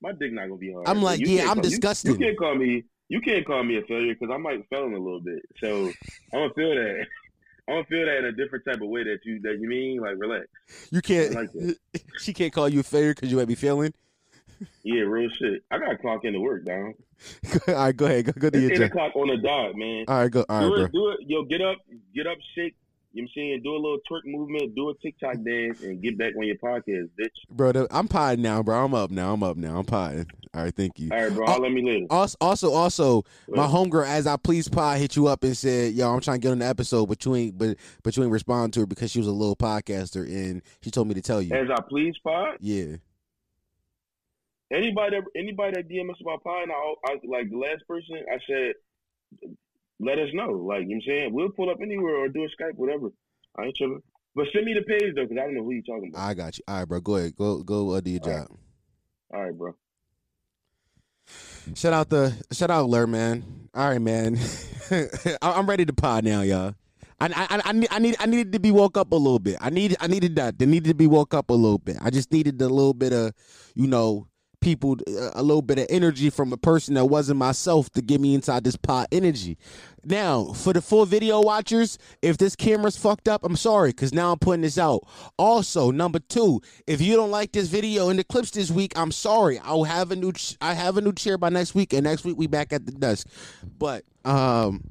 My 0.00 0.10
dick 0.12 0.32
not 0.32 0.48
gonna 0.48 0.56
be 0.56 0.72
hard. 0.72 0.88
I'm 0.88 1.02
like, 1.02 1.20
You 1.20 1.28
yeah, 1.28 1.42
I'm 1.42 1.54
call- 1.56 1.64
you- 1.64 1.70
disgusting. 1.70 2.12
You, 2.12 2.18
can't 2.18 2.38
call 2.38 2.56
me. 2.56 2.82
You 3.08 3.20
can't 3.20 3.46
call 3.46 3.62
me 3.62 3.76
a 3.76 3.82
failure 3.82 4.14
because 4.18 4.32
I 4.34 4.38
might 4.38 4.66
fail 4.70 4.86
in 4.86 4.94
a 4.94 4.98
little 4.98 5.20
bit. 5.20 5.40
So 5.60 5.86
I'm 6.32 6.40
gonna 6.48 6.54
feel 6.54 6.74
that. 6.74 7.06
I'm 7.68 7.74
gonna 7.74 7.84
feel 7.86 8.04
that 8.06 8.18
in 8.18 8.24
a 8.26 8.32
different 8.32 8.64
type 8.64 8.80
of 8.80 8.88
way 8.88 9.04
that 9.04 9.20
you 9.24 9.40
that 9.42 9.58
you 9.60 9.68
mean. 9.68 10.00
Like 10.00 10.16
relax. 10.18 10.46
You 10.90 11.00
can't. 11.00 11.34
Like 11.34 11.50
she 12.18 12.32
can't 12.32 12.52
call 12.52 12.68
you 12.68 12.80
a 12.80 12.82
failure 12.82 13.14
because 13.14 13.30
you 13.30 13.36
might 13.36 13.48
be 13.48 13.54
failing. 13.54 13.94
Yeah, 14.84 15.02
real 15.02 15.30
shit. 15.30 15.62
I 15.70 15.78
gotta 15.78 15.96
clock 15.96 16.24
into 16.24 16.40
work, 16.40 16.64
down. 16.64 16.94
all 17.68 17.74
right, 17.74 17.96
go 17.96 18.06
ahead. 18.06 18.26
Go, 18.26 18.32
go 18.32 18.50
do 18.50 18.58
It's 18.58 18.62
your 18.62 18.72
eight 18.72 18.78
job. 18.78 18.90
o'clock 18.90 19.16
on 19.16 19.28
the 19.28 19.36
dot, 19.38 19.74
man. 19.76 20.04
All 20.08 20.18
right, 20.18 20.30
go. 20.30 20.44
All 20.48 20.60
do 20.68 20.74
right, 20.76 20.84
it, 20.84 20.92
do 20.92 21.10
it. 21.10 21.20
Yo, 21.26 21.44
get 21.44 21.60
up, 21.60 21.78
get 22.14 22.26
up, 22.26 22.38
shake. 22.54 22.74
You 23.14 23.22
know 23.22 23.26
what 23.26 23.42
I'm 23.42 23.42
saying? 23.42 23.60
Do 23.62 23.72
a 23.72 23.76
little 23.76 23.98
twerk 24.10 24.22
movement, 24.24 24.74
do 24.74 24.88
a 24.88 24.94
TikTok 24.94 25.44
dance, 25.44 25.82
and 25.82 26.02
get 26.02 26.16
back 26.16 26.32
on 26.36 26.46
your 26.46 26.56
podcast, 26.56 27.10
bitch. 27.20 27.28
bro. 27.50 27.86
I'm 27.90 28.08
potting 28.08 28.40
now, 28.42 28.62
bro. 28.62 28.82
I'm 28.84 28.94
up 28.94 29.10
now. 29.10 29.34
I'm 29.34 29.42
up 29.42 29.56
now. 29.58 29.78
I'm 29.78 29.84
potting. 29.84 30.26
All 30.54 30.62
right, 30.64 30.74
thank 30.74 30.98
you. 30.98 31.10
All 31.12 31.22
right, 31.22 31.32
bro. 31.34 31.46
I'll 31.46 31.60
let 31.60 31.72
me 31.72 31.82
later. 31.84 32.06
Also, 32.10 32.36
also, 32.40 32.72
also, 32.72 33.22
my 33.48 33.66
homegirl, 33.66 34.06
as 34.06 34.26
I 34.26 34.36
please 34.36 34.66
pod, 34.68 34.98
hit 34.98 35.14
you 35.16 35.26
up 35.26 35.44
and 35.44 35.54
said, 35.56 35.92
"Yo, 35.92 36.10
I'm 36.10 36.20
trying 36.20 36.40
to 36.40 36.40
get 36.42 36.52
on 36.52 36.58
the 36.60 36.66
episode, 36.66 37.06
but 37.06 37.22
you 37.24 37.34
ain't, 37.34 37.58
but 37.58 37.76
but 38.02 38.16
you 38.16 38.22
ain't 38.22 38.32
respond 38.32 38.72
to 38.74 38.80
her 38.80 38.86
because 38.86 39.10
she 39.10 39.18
was 39.18 39.28
a 39.28 39.32
little 39.32 39.56
podcaster, 39.56 40.24
and 40.26 40.62
she 40.80 40.90
told 40.90 41.06
me 41.08 41.14
to 41.14 41.20
tell 41.22 41.42
you, 41.42 41.54
As 41.54 41.68
I 41.70 41.80
please, 41.88 42.14
pod. 42.24 42.56
yeah, 42.60 42.96
Anybody 44.72 45.16
that 45.16 45.24
anybody 45.36 45.72
that 45.76 45.88
DM 45.88 46.10
us 46.10 46.16
about 46.22 46.42
pod, 46.42 46.62
and 46.62 46.72
I, 46.72 46.94
I 47.06 47.12
like 47.26 47.50
the 47.50 47.58
last 47.58 47.86
person, 47.86 48.16
I 48.32 48.38
said, 48.48 49.50
let 50.02 50.18
us 50.18 50.28
know. 50.34 50.50
Like 50.50 50.82
you 50.82 50.88
know 50.88 50.94
what 50.94 50.94
I'm 50.94 51.02
saying, 51.06 51.32
we'll 51.32 51.50
pull 51.50 51.70
up 51.70 51.78
anywhere 51.80 52.16
or 52.16 52.28
do 52.28 52.44
a 52.44 52.48
Skype, 52.62 52.74
whatever. 52.74 53.08
I 53.58 53.64
ain't 53.64 53.76
tripping. 53.76 54.02
But 54.34 54.46
send 54.52 54.64
me 54.64 54.74
the 54.74 54.82
page 54.82 55.14
though, 55.14 55.22
because 55.22 55.38
I 55.38 55.44
don't 55.46 55.54
know 55.54 55.64
who 55.64 55.72
you're 55.72 55.82
talking 55.82 56.10
about. 56.12 56.26
I 56.26 56.34
got 56.34 56.58
you. 56.58 56.64
All 56.66 56.78
right, 56.78 56.88
bro, 56.88 57.00
go 57.00 57.16
ahead, 57.16 57.36
go 57.36 57.62
go 57.62 57.90
uh, 57.90 58.00
do 58.00 58.10
your 58.10 58.20
All 58.24 58.30
right. 58.30 58.38
job. 58.48 58.58
All 59.32 59.42
right, 59.42 59.56
bro. 59.56 59.74
Shout 61.74 61.92
out 61.92 62.08
the 62.10 62.34
shout 62.52 62.70
out 62.70 62.88
Lur, 62.88 63.06
man. 63.06 63.68
All 63.74 63.88
right, 63.88 64.00
man. 64.00 64.38
I'm 65.42 65.66
ready 65.68 65.86
to 65.86 65.92
pod 65.92 66.24
now, 66.24 66.42
y'all. 66.42 66.74
I, 67.20 67.26
I, 67.48 67.60
I, 67.66 67.72
need, 67.72 67.88
I 67.92 67.98
need 68.00 68.16
I 68.18 68.26
needed 68.26 68.52
to 68.52 68.58
be 68.58 68.72
woke 68.72 68.96
up 68.98 69.12
a 69.12 69.16
little 69.16 69.38
bit. 69.38 69.56
I 69.60 69.70
need 69.70 69.96
I 70.00 70.08
needed 70.08 70.34
that. 70.36 70.58
They 70.58 70.66
needed 70.66 70.88
to 70.88 70.94
be 70.94 71.06
woke 71.06 71.34
up 71.34 71.50
a 71.50 71.54
little 71.54 71.78
bit. 71.78 71.96
I 72.00 72.10
just 72.10 72.32
needed 72.32 72.60
a 72.60 72.68
little 72.68 72.94
bit 72.94 73.12
of, 73.12 73.32
you 73.76 73.86
know, 73.86 74.26
people 74.62 74.96
a 75.34 75.42
little 75.42 75.60
bit 75.60 75.78
of 75.78 75.86
energy 75.90 76.30
from 76.30 76.52
a 76.52 76.56
person 76.56 76.94
that 76.94 77.04
wasn't 77.04 77.38
myself 77.38 77.90
to 77.90 78.00
get 78.00 78.20
me 78.20 78.34
inside 78.34 78.64
this 78.64 78.76
pot 78.76 79.08
energy. 79.12 79.58
Now, 80.04 80.52
for 80.54 80.72
the 80.72 80.80
full 80.80 81.04
video 81.04 81.40
watchers, 81.40 81.98
if 82.22 82.38
this 82.38 82.56
camera's 82.56 82.96
fucked 82.96 83.28
up, 83.28 83.44
I'm 83.44 83.56
sorry, 83.56 83.90
because 83.90 84.12
now 84.12 84.32
I'm 84.32 84.38
putting 84.38 84.62
this 84.62 84.78
out. 84.78 85.06
Also, 85.38 85.90
number 85.90 86.18
two, 86.18 86.62
if 86.86 87.00
you 87.00 87.14
don't 87.14 87.30
like 87.30 87.52
this 87.52 87.68
video 87.68 88.08
and 88.08 88.18
the 88.18 88.24
clips 88.24 88.52
this 88.52 88.70
week, 88.70 88.96
I'm 88.96 89.12
sorry. 89.12 89.58
I'll 89.58 89.84
have 89.84 90.10
a 90.10 90.16
new 90.16 90.32
ch- 90.32 90.56
I 90.60 90.72
have 90.74 90.96
a 90.96 91.00
new 91.00 91.12
chair 91.12 91.36
by 91.36 91.50
next 91.50 91.74
week, 91.74 91.92
and 91.92 92.04
next 92.04 92.24
week 92.24 92.38
we 92.38 92.46
back 92.46 92.72
at 92.72 92.86
the 92.86 92.92
desk. 92.92 93.28
But 93.78 94.04
um 94.24 94.82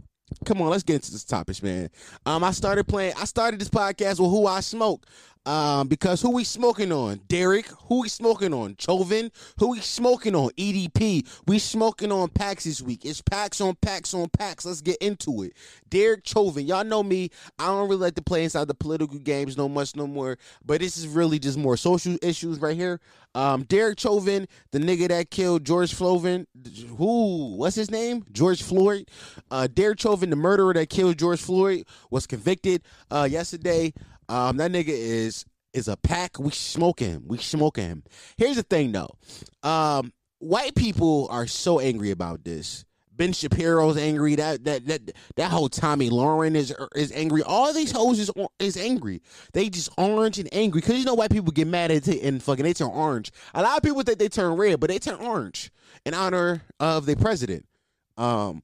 come 0.46 0.62
on, 0.62 0.70
let's 0.70 0.84
get 0.84 0.96
into 0.96 1.12
this 1.12 1.24
topic, 1.24 1.62
man. 1.62 1.90
Um, 2.26 2.44
I 2.44 2.52
started 2.52 2.88
playing. 2.88 3.14
I 3.18 3.26
started 3.26 3.60
this 3.60 3.70
podcast 3.70 4.20
with 4.20 4.30
who 4.32 4.48
I 4.48 4.62
smoke. 4.62 5.06
Um, 5.46 5.88
because 5.88 6.22
who 6.22 6.32
we 6.32 6.44
smoking 6.44 6.92
on? 6.92 7.22
Derek. 7.28 7.66
Who 7.88 8.02
we 8.02 8.10
smoking 8.10 8.54
on? 8.54 8.76
Chauvin. 8.78 9.32
Who 9.58 9.72
we 9.72 9.80
smoking 9.80 10.36
on? 10.36 10.52
EDP. 10.52 11.28
We 11.48 11.58
smoking 11.58 12.12
on 12.12 12.30
packs 12.30 12.66
this 12.66 12.82
week. 12.82 13.06
It's 13.06 13.22
packs 13.22 13.60
on 13.60 13.76
packs 13.82 14.14
on 14.14 14.30
packs. 14.30 14.66
Let's 14.66 14.82
get 14.82 14.98
into 14.98 15.42
it. 15.42 15.54
Derek 15.90 16.28
Chauvin. 16.28 16.68
Y'all 16.68 16.84
know 16.84 17.02
me. 17.02 17.30
I 17.58 17.68
don't 17.68 17.90
really 17.90 18.02
like 18.02 18.16
to 18.16 18.22
play 18.22 18.44
inside 18.44 18.68
the 18.68 18.76
political 18.76 19.18
games 19.18 19.58
no 19.58 19.68
much 19.68 19.96
no 19.96 20.06
more. 20.06 20.38
But 20.64 20.82
this 20.82 20.96
is 20.98 21.08
really 21.08 21.40
just 21.40 21.58
more 21.58 21.76
social 21.76 22.18
issues 22.22 22.60
right 22.60 22.78
here. 22.78 23.00
Um, 23.34 23.64
Derek 23.64 24.00
Chauvin, 24.00 24.48
the 24.72 24.80
nigga 24.80 25.08
that 25.08 25.32
killed 25.32 25.66
George 25.66 25.94
Floyd. 25.94 26.46
Who? 26.98 27.56
What's 27.56 27.76
his 27.76 27.90
name? 27.90 28.26
George 28.32 28.62
Floyd. 28.62 29.10
Uh, 29.50 29.68
Derek 29.68 30.00
Chauvin, 30.00 30.30
the 30.30 30.36
murderer 30.36 30.74
that 30.74 30.90
killed 30.90 31.18
George 31.18 31.40
Floyd, 31.42 31.86
was 32.10 32.28
convicted 32.28 32.84
uh, 33.10 33.28
yesterday. 33.30 33.94
Um, 34.32 34.58
that 34.58 34.72
nigga 34.72 34.88
is 34.88 35.46
is 35.74 35.88
a 35.88 35.98
pack. 35.98 36.40
We 36.40 36.52
smoking 36.52 37.10
him. 37.10 37.24
We 37.28 37.38
smoking 37.38 37.86
him. 37.86 38.04
Here's 38.38 38.56
the 38.56 38.64
thing 38.64 38.94
though. 38.94 39.18
Um, 39.62 40.14
white 40.40 40.74
people 40.76 41.28
are 41.30 41.48
so 41.48 41.80
angry 41.80 42.12
about 42.12 42.44
this. 42.44 42.86
Ben 43.12 43.34
Shapiro's 43.34 43.98
angry. 43.98 44.36
That 44.36 44.64
that 44.64 44.88
that 44.88 45.12
that 45.36 45.52
whole 45.52 45.68
Tomi 45.68 46.10
Lahren 46.10 46.56
is 46.56 46.74
is 46.96 47.12
angry. 47.12 47.44
All 47.44 47.74
these 47.74 47.92
hoes 47.92 48.20
is 48.20 48.32
is 48.60 48.78
angry. 48.78 49.22
They 49.52 49.70
just 49.70 49.90
orange 49.98 50.40
and 50.40 50.48
angry 50.54 50.80
because 50.80 50.98
you 50.98 51.06
know 51.06 51.14
white 51.14 51.32
people 51.32 51.52
get 51.52 51.68
mad 51.68 51.92
at 51.92 52.08
it 52.08 52.24
and 52.24 52.42
fucking 52.42 52.64
they 52.64 52.74
turn 52.74 52.90
orange. 52.90 53.34
A 53.54 53.62
lot 53.62 53.78
of 53.78 53.84
people 53.84 54.02
think 54.02 54.18
they 54.18 54.30
turn 54.30 54.54
red, 54.54 54.80
but 54.80 54.90
they 54.90 54.98
turn 54.98 55.16
orange 55.16 55.72
in 56.06 56.14
honor 56.14 56.64
of 56.80 57.06
the 57.06 57.18
president. 57.18 57.66
Um, 58.22 58.62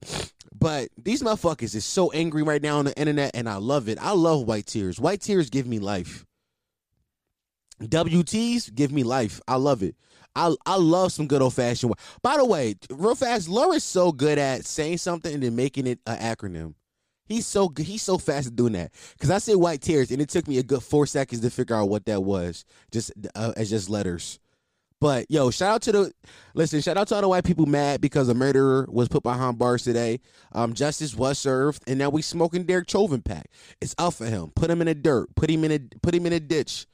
but 0.54 0.88
these 0.96 1.22
motherfuckers 1.22 1.74
is 1.74 1.84
so 1.84 2.10
angry 2.12 2.42
right 2.42 2.62
now 2.62 2.78
on 2.78 2.84
the 2.84 2.96
internet, 2.96 3.32
and 3.34 3.48
I 3.48 3.56
love 3.56 3.88
it. 3.88 3.98
I 4.00 4.12
love 4.12 4.44
white 4.46 4.66
tears. 4.66 5.00
White 5.00 5.20
tears 5.20 5.50
give 5.50 5.66
me 5.66 5.80
life. 5.80 6.24
WTs 7.80 8.74
give 8.74 8.92
me 8.92 9.02
life. 9.02 9.40
I 9.48 9.56
love 9.56 9.82
it. 9.82 9.96
I 10.34 10.54
I 10.66 10.76
love 10.76 11.12
some 11.12 11.26
good 11.26 11.42
old 11.42 11.54
fashioned. 11.54 11.92
By 12.22 12.36
the 12.36 12.44
way, 12.44 12.76
real 12.90 13.14
fast, 13.14 13.48
Laura's 13.48 13.84
so 13.84 14.12
good 14.12 14.38
at 14.38 14.64
saying 14.64 14.98
something 14.98 15.32
and 15.32 15.42
then 15.42 15.56
making 15.56 15.86
it 15.86 15.98
an 16.06 16.18
acronym. 16.18 16.74
He's 17.26 17.46
so 17.46 17.68
good. 17.68 17.86
He's 17.86 18.02
so 18.02 18.18
fast 18.18 18.48
at 18.48 18.56
doing 18.56 18.72
that. 18.72 18.92
Cause 19.20 19.30
I 19.30 19.38
said 19.38 19.56
white 19.56 19.80
tears, 19.80 20.10
and 20.10 20.20
it 20.22 20.28
took 20.28 20.46
me 20.48 20.58
a 20.58 20.62
good 20.62 20.82
four 20.82 21.06
seconds 21.06 21.40
to 21.42 21.50
figure 21.50 21.76
out 21.76 21.88
what 21.88 22.06
that 22.06 22.22
was, 22.22 22.64
just 22.90 23.12
uh, 23.34 23.52
as 23.56 23.70
just 23.70 23.90
letters. 23.90 24.38
But 25.00 25.30
yo, 25.30 25.50
shout 25.50 25.74
out 25.74 25.82
to 25.82 25.92
the 25.92 26.12
listen. 26.54 26.80
Shout 26.80 26.96
out 26.96 27.06
to 27.08 27.14
all 27.14 27.20
the 27.20 27.28
white 27.28 27.44
people 27.44 27.66
mad 27.66 28.00
because 28.00 28.28
a 28.28 28.34
murderer 28.34 28.86
was 28.90 29.08
put 29.08 29.22
behind 29.22 29.56
bars 29.56 29.84
today. 29.84 30.20
Um, 30.52 30.74
justice 30.74 31.14
was 31.14 31.38
served, 31.38 31.84
and 31.86 32.00
now 32.00 32.08
we 32.10 32.20
smoking 32.20 32.64
Derek 32.64 32.90
Chauvin 32.90 33.22
pack. 33.22 33.46
It's 33.80 33.94
out 33.98 34.14
for 34.14 34.26
him. 34.26 34.50
Put 34.56 34.70
him 34.70 34.80
in 34.80 34.88
the 34.88 34.96
dirt. 34.96 35.34
Put 35.36 35.50
him 35.50 35.62
in 35.62 35.72
a 35.72 35.78
put 36.02 36.14
him 36.14 36.26
in 36.26 36.32
a 36.32 36.40
ditch. 36.40 36.86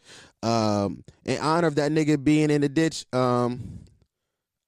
Um, 0.43 1.03
in 1.25 1.38
honor 1.40 1.69
of 1.69 1.77
that 1.77 1.93
nigga 1.93 2.23
being 2.23 2.51
in 2.51 2.61
the 2.61 2.69
ditch. 2.69 3.07
Um, 3.14 3.81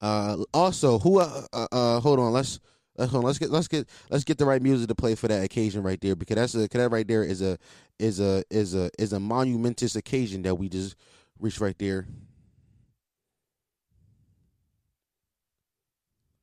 uh, 0.00 0.38
also, 0.54 0.98
who? 0.98 1.20
Uh, 1.20 1.42
uh, 1.52 1.66
uh 1.70 2.00
hold 2.00 2.18
on. 2.18 2.32
Let's. 2.32 2.60
Let's, 2.98 3.12
hold 3.12 3.24
on, 3.24 3.26
let's 3.26 3.38
get 3.38 3.50
let's 3.50 3.68
get 3.68 3.86
let's 4.08 4.24
get 4.24 4.38
the 4.38 4.46
right 4.46 4.62
music 4.62 4.88
to 4.88 4.94
play 4.94 5.16
for 5.16 5.28
that 5.28 5.44
occasion 5.44 5.82
right 5.82 6.00
there 6.00 6.16
because 6.16 6.36
that's 6.36 6.54
a 6.54 6.66
that 6.66 6.90
right 6.90 7.06
there 7.06 7.22
is 7.22 7.42
a 7.42 7.58
is 7.98 8.20
a 8.20 8.42
is 8.48 8.74
a 8.74 8.90
is 8.98 9.12
a 9.12 9.20
monumentous 9.20 9.96
occasion 9.96 10.40
that 10.44 10.54
we 10.54 10.70
just 10.70 10.96
reached 11.38 11.60
right 11.60 11.78
there. 11.78 12.06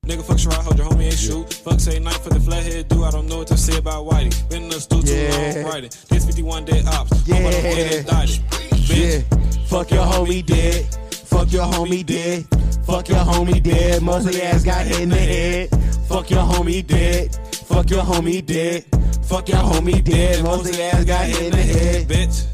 Nigga, 0.03 0.21
fuck 0.21 0.35
Sherrod, 0.37 0.63
hold 0.63 0.77
your 0.77 0.87
homie 0.89 1.05
ain't 1.05 1.13
shoot. 1.13 1.53
Fuck 1.53 1.79
say 1.79 1.97
night 1.99 2.15
for 2.15 2.29
the 2.29 2.39
flathead 2.39 2.89
dude. 2.89 3.03
I 3.03 3.11
don't 3.11 3.25
know 3.27 3.37
what 3.37 3.47
to 3.47 3.57
say 3.57 3.77
about 3.77 4.05
Whitey. 4.05 4.49
Been 4.49 4.63
in 4.63 4.69
the 4.69 4.81
stew 4.81 5.01
too 5.01 5.13
Yeah. 5.15 5.53
long 5.55 5.71
writing. 5.71 5.91
This 6.09 6.25
51 6.25 6.65
dead 6.65 6.85
ops. 6.87 7.25
Yeah. 7.25 7.35
Hope 7.35 7.45
I 7.45 7.51
don't 7.51 7.63
get 7.63 7.93
indicted. 7.99 8.43
Yeah, 8.89 9.19
fuck 9.67 9.91
your 9.91 10.05
homie 10.05 10.45
dead. 10.45 10.85
Fuck 11.13 11.51
your 11.53 11.65
homie 11.65 12.05
dead. 12.05 12.45
Fuck 12.85 13.07
your 13.07 13.19
homie 13.19 13.63
dead. 13.63 14.01
Most 14.03 14.27
of 14.27 14.33
your 14.35 14.43
ass 14.43 14.63
got 14.63 14.85
hit 14.85 14.99
in 14.99 15.09
the 15.09 15.15
head. 15.15 15.69
Fuck 16.09 16.29
your 16.29 16.43
homie 16.43 16.85
dead. 16.85 17.33
Fuck 17.55 17.89
your 17.89 18.03
homie 18.03 18.45
dead. 18.45 18.85
Fuck 19.23 19.47
your 19.47 19.59
homie 19.59 20.03
dead. 20.03 20.43
Most 20.43 20.69
of 20.69 20.75
your 20.75 20.85
ass 20.89 21.05
got 21.05 21.25
hit 21.27 21.41
in 21.43 21.51
the 21.51 21.57
head. 21.57 22.07
Bitch. 22.09 22.49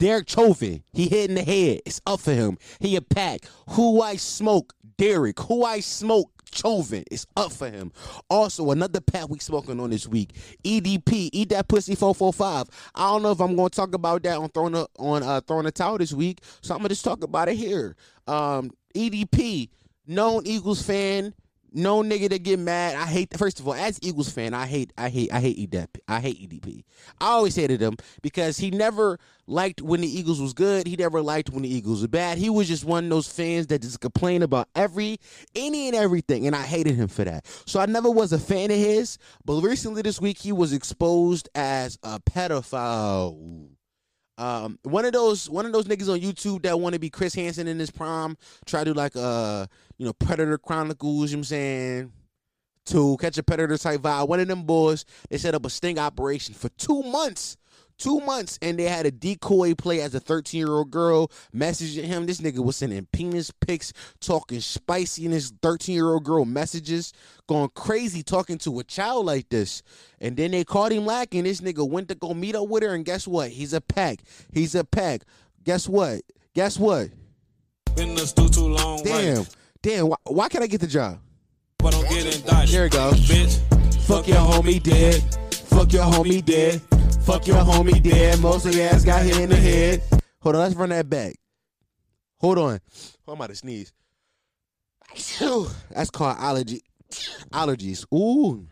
Derek 0.00 0.28
Chauvin, 0.28 0.84
he 0.92 1.08
hit 1.08 1.28
in 1.28 1.34
the 1.34 1.42
head. 1.42 1.80
It's 1.84 2.00
up 2.06 2.20
for 2.20 2.32
him. 2.32 2.56
He 2.78 2.94
a 2.94 3.00
pack. 3.00 3.40
Who 3.70 4.00
I 4.00 4.14
smoke, 4.14 4.72
Derek. 4.98 5.38
Who 5.40 5.64
I 5.64 5.80
smoke, 5.80 6.30
Chauvin. 6.52 7.04
It's 7.10 7.26
up 7.36 7.52
for 7.52 7.70
him. 7.70 7.92
Also, 8.28 8.70
another 8.72 9.00
pack 9.00 9.28
we 9.28 9.38
smoking 9.38 9.80
on 9.80 9.90
this 9.90 10.06
week. 10.06 10.32
EDP, 10.64 11.30
eat 11.32 11.50
that 11.50 11.68
pussy 11.68 11.94
445. 11.94 12.66
I 12.94 13.10
don't 13.10 13.22
know 13.22 13.30
if 13.30 13.40
I'm 13.40 13.56
gonna 13.56 13.70
talk 13.70 13.94
about 13.94 14.22
that 14.24 14.36
on 14.38 14.48
throwing 14.50 14.74
a, 14.74 14.86
on 14.98 15.22
uh 15.22 15.40
throwing 15.40 15.66
a 15.66 15.70
towel 15.70 15.98
this 15.98 16.12
week, 16.12 16.40
so 16.60 16.74
I'm 16.74 16.80
gonna 16.80 16.90
just 16.90 17.04
talk 17.04 17.22
about 17.24 17.48
it 17.48 17.54
here. 17.56 17.96
Um, 18.26 18.70
EDP, 18.94 19.70
known 20.06 20.42
Eagles 20.46 20.82
fan. 20.82 21.32
No 21.72 22.02
nigga 22.02 22.30
that 22.30 22.42
get 22.42 22.58
mad. 22.58 22.94
I 22.94 23.06
hate. 23.06 23.36
First 23.36 23.60
of 23.60 23.68
all, 23.68 23.74
as 23.74 23.98
Eagles 24.02 24.30
fan, 24.30 24.54
I 24.54 24.66
hate. 24.66 24.92
I 24.96 25.08
hate. 25.08 25.32
I 25.32 25.40
hate 25.40 25.70
EDP. 25.70 25.98
I 26.08 26.20
hate 26.20 26.48
EDP. 26.48 26.84
I 27.20 27.26
always 27.26 27.56
hated 27.56 27.80
him 27.80 27.96
because 28.22 28.58
he 28.58 28.70
never 28.70 29.18
liked 29.46 29.82
when 29.82 30.00
the 30.00 30.08
Eagles 30.08 30.40
was 30.40 30.54
good. 30.54 30.86
He 30.86 30.96
never 30.96 31.20
liked 31.20 31.50
when 31.50 31.62
the 31.62 31.72
Eagles 31.74 32.02
were 32.02 32.08
bad. 32.08 32.38
He 32.38 32.50
was 32.50 32.68
just 32.68 32.84
one 32.84 33.04
of 33.04 33.10
those 33.10 33.28
fans 33.28 33.66
that 33.68 33.82
just 33.82 34.00
complain 34.00 34.42
about 34.42 34.68
every, 34.74 35.18
any 35.54 35.88
and 35.88 35.96
everything, 35.96 36.46
and 36.46 36.56
I 36.56 36.62
hated 36.62 36.94
him 36.94 37.08
for 37.08 37.24
that. 37.24 37.46
So 37.66 37.80
I 37.80 37.86
never 37.86 38.10
was 38.10 38.32
a 38.32 38.38
fan 38.38 38.70
of 38.70 38.76
his. 38.76 39.18
But 39.44 39.60
recently 39.60 40.02
this 40.02 40.20
week, 40.20 40.38
he 40.38 40.52
was 40.52 40.72
exposed 40.72 41.48
as 41.54 41.98
a 42.02 42.20
pedophile. 42.20 43.77
Um, 44.38 44.78
one 44.84 45.04
of 45.04 45.12
those 45.12 45.50
one 45.50 45.66
of 45.66 45.72
those 45.72 45.86
niggas 45.86 46.10
on 46.10 46.20
YouTube 46.20 46.62
that 46.62 46.78
want 46.78 46.94
to 46.94 47.00
be 47.00 47.10
Chris 47.10 47.34
Hansen 47.34 47.66
in 47.66 47.78
his 47.78 47.90
prime, 47.90 48.36
try 48.64 48.84
to 48.84 48.92
do 48.92 48.94
like 48.94 49.16
uh 49.16 49.66
you 49.98 50.06
know 50.06 50.12
Predator 50.12 50.56
Chronicles. 50.56 51.30
You 51.30 51.36
know 51.36 51.40
what 51.40 51.40
I'm 51.40 51.44
saying 51.44 52.12
to 52.86 53.16
catch 53.18 53.36
a 53.36 53.42
predator 53.42 53.76
type 53.76 54.00
vibe. 54.00 54.28
One 54.28 54.40
of 54.40 54.48
them 54.48 54.62
boys, 54.62 55.04
they 55.28 55.38
set 55.38 55.54
up 55.54 55.66
a 55.66 55.70
sting 55.70 55.98
operation 55.98 56.54
for 56.54 56.68
two 56.70 57.02
months. 57.02 57.56
Two 57.98 58.20
months, 58.20 58.60
and 58.62 58.78
they 58.78 58.84
had 58.84 59.06
a 59.06 59.10
decoy 59.10 59.74
play 59.74 60.00
as 60.00 60.14
a 60.14 60.20
13 60.20 60.58
year 60.58 60.70
old 60.70 60.90
girl 60.92 61.32
messaging 61.54 62.04
him. 62.04 62.26
This 62.26 62.40
nigga 62.40 62.64
was 62.64 62.76
sending 62.76 63.06
penis 63.06 63.50
pics, 63.50 63.92
talking 64.20 64.60
spicy 64.60 65.26
in 65.26 65.32
his 65.32 65.52
13 65.62 65.96
year 65.96 66.06
old 66.06 66.22
girl 66.22 66.44
messages, 66.44 67.12
going 67.48 67.70
crazy 67.74 68.22
talking 68.22 68.56
to 68.58 68.78
a 68.78 68.84
child 68.84 69.26
like 69.26 69.48
this. 69.48 69.82
And 70.20 70.36
then 70.36 70.52
they 70.52 70.62
caught 70.62 70.92
him 70.92 71.06
lacking. 71.06 71.42
This 71.42 71.60
nigga 71.60 71.88
went 71.88 72.08
to 72.10 72.14
go 72.14 72.34
meet 72.34 72.54
up 72.54 72.68
with 72.68 72.84
her, 72.84 72.94
and 72.94 73.04
guess 73.04 73.26
what? 73.26 73.50
He's 73.50 73.72
a 73.72 73.80
pack. 73.80 74.20
He's 74.52 74.76
a 74.76 74.84
pack. 74.84 75.22
Guess 75.64 75.88
what? 75.88 76.22
Guess 76.54 76.78
what? 76.78 77.08
Been 77.96 78.10
in 78.10 78.14
the 78.14 78.26
stew 78.26 78.48
too 78.48 78.68
long 78.68 79.02
Damn. 79.02 79.38
writing. 79.38 79.46
Damn. 79.82 80.08
Why, 80.08 80.16
why 80.24 80.48
can't 80.48 80.62
I 80.62 80.68
get 80.68 80.80
the 80.80 80.86
job? 80.86 81.18
I 81.84 81.90
don't 81.90 82.08
get 82.08 82.36
indicted. 82.36 82.74
There 82.74 82.82
we 82.84 82.88
go. 82.90 83.10
Bitch. 83.10 83.58
Fuck 84.06 84.28
your 84.28 84.38
homie 84.38 84.80
dead. 84.80 85.22
Fuck 85.52 85.92
your 85.92 86.04
homie 86.04 86.44
dead. 86.44 86.80
Fuck 87.28 87.46
your 87.46 87.58
homie 87.58 88.02
dead. 88.02 88.40
Most 88.40 88.64
of 88.64 88.74
your 88.74 88.88
ass 88.88 89.04
got 89.04 89.22
hit 89.22 89.36
in 89.36 89.50
the 89.50 89.56
head. 89.56 90.02
Hold 90.40 90.54
on, 90.54 90.62
let's 90.62 90.74
run 90.74 90.88
that 90.88 91.10
back. 91.10 91.34
Hold 92.40 92.56
on. 92.56 92.80
Oh, 93.26 93.32
I'm 93.32 93.34
about 93.34 93.50
to 93.50 93.54
sneeze. 93.54 93.92
That's 95.90 96.08
called 96.10 96.38
allergy. 96.38 96.80
Allergies. 97.52 98.06
Ooh. 98.14 98.66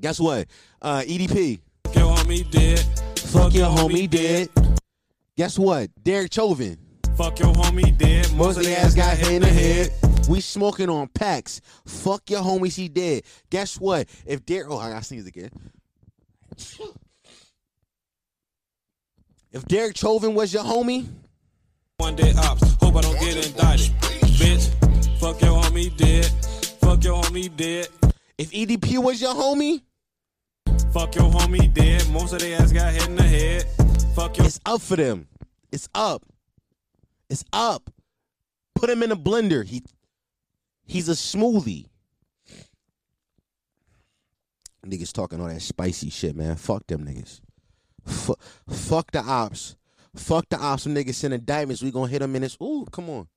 Guess 0.00 0.20
what? 0.20 0.46
Uh, 0.80 1.00
EDP. 1.00 1.62
Fuck 1.84 1.96
your 1.96 2.14
homie 2.14 2.48
dead. 2.48 2.78
Fuck 3.18 3.54
your 3.54 3.66
homie 3.66 4.08
dead. 4.08 4.50
Guess 5.36 5.58
what? 5.58 5.90
Derek 6.00 6.32
Chauvin. 6.32 6.78
Fuck 7.16 7.40
your 7.40 7.52
homie 7.54 7.98
dead. 7.98 8.32
Most 8.34 8.58
of 8.58 8.62
the 8.62 8.78
ass 8.78 8.94
got 8.94 9.16
hit 9.16 9.32
in 9.32 9.42
the 9.42 9.48
head. 9.48 9.92
We 10.28 10.40
smoking 10.40 10.90
on 10.90 11.08
packs. 11.08 11.60
Fuck 11.86 12.30
your 12.30 12.42
homies, 12.42 12.76
he 12.76 12.88
dead. 12.88 13.24
Guess 13.50 13.80
what? 13.80 14.08
If 14.26 14.46
Derek, 14.46 14.70
oh, 14.70 14.78
I 14.78 14.90
got 14.90 15.04
sneeze 15.04 15.26
again. 15.26 15.50
If 19.52 19.64
Derek 19.66 19.96
Chauvin 19.96 20.34
was 20.34 20.52
your 20.52 20.62
homie, 20.62 21.08
One 21.96 22.14
day 22.14 22.32
ops. 22.38 22.76
Hope 22.80 22.96
I 22.96 23.00
don't 23.00 23.18
get 23.18 23.46
indicted. 23.46 23.90
Bitch. 24.38 25.18
Fuck 25.18 25.42
your 25.42 25.60
homie 25.60 25.94
dead. 25.96 26.26
Fuck 26.80 27.04
your 27.04 27.20
homie 27.22 27.54
dead. 27.56 27.88
if 28.38 28.50
EDP 28.52 29.02
was 29.02 29.20
your 29.20 29.34
homie, 29.34 29.82
Fuck 30.92 31.14
your 31.14 31.30
homie 31.30 31.72
dead. 31.72 32.08
Most 32.10 32.32
of 32.32 32.40
their 32.40 32.60
ass 32.60 32.72
got 32.72 32.92
hit 32.92 33.08
in 33.08 33.16
the 33.16 33.22
head. 33.22 33.64
Fuck 34.14 34.38
your 34.38 34.46
it's 34.46 34.60
up 34.64 34.80
for 34.80 34.96
them. 34.96 35.26
It's 35.72 35.88
up. 35.94 36.24
It's 37.28 37.44
up. 37.52 37.90
Put 38.74 38.88
him 38.88 39.02
in 39.02 39.12
a 39.12 39.16
blender. 39.16 39.64
He 39.64 39.82
he's 40.86 41.08
a 41.08 41.12
smoothie. 41.12 41.86
Niggas 44.86 45.12
talking 45.12 45.40
all 45.40 45.48
that 45.48 45.60
spicy 45.60 46.08
shit, 46.08 46.34
man. 46.34 46.56
Fuck 46.56 46.86
them 46.86 47.04
niggas. 47.04 47.40
Fu 48.10 48.34
fuck 48.68 49.10
the 49.12 49.20
ops. 49.20 49.76
Fuck 50.16 50.48
the 50.48 50.58
ops. 50.58 50.82
Some 50.82 50.94
niggas 50.94 51.14
send 51.14 51.34
indictments. 51.34 51.82
We 51.82 51.90
gonna 51.90 52.10
hit 52.10 52.18
them 52.20 52.34
in 52.36 52.42
this. 52.42 52.56
Ooh, 52.62 52.86
come 52.90 53.08
on. 53.10 53.28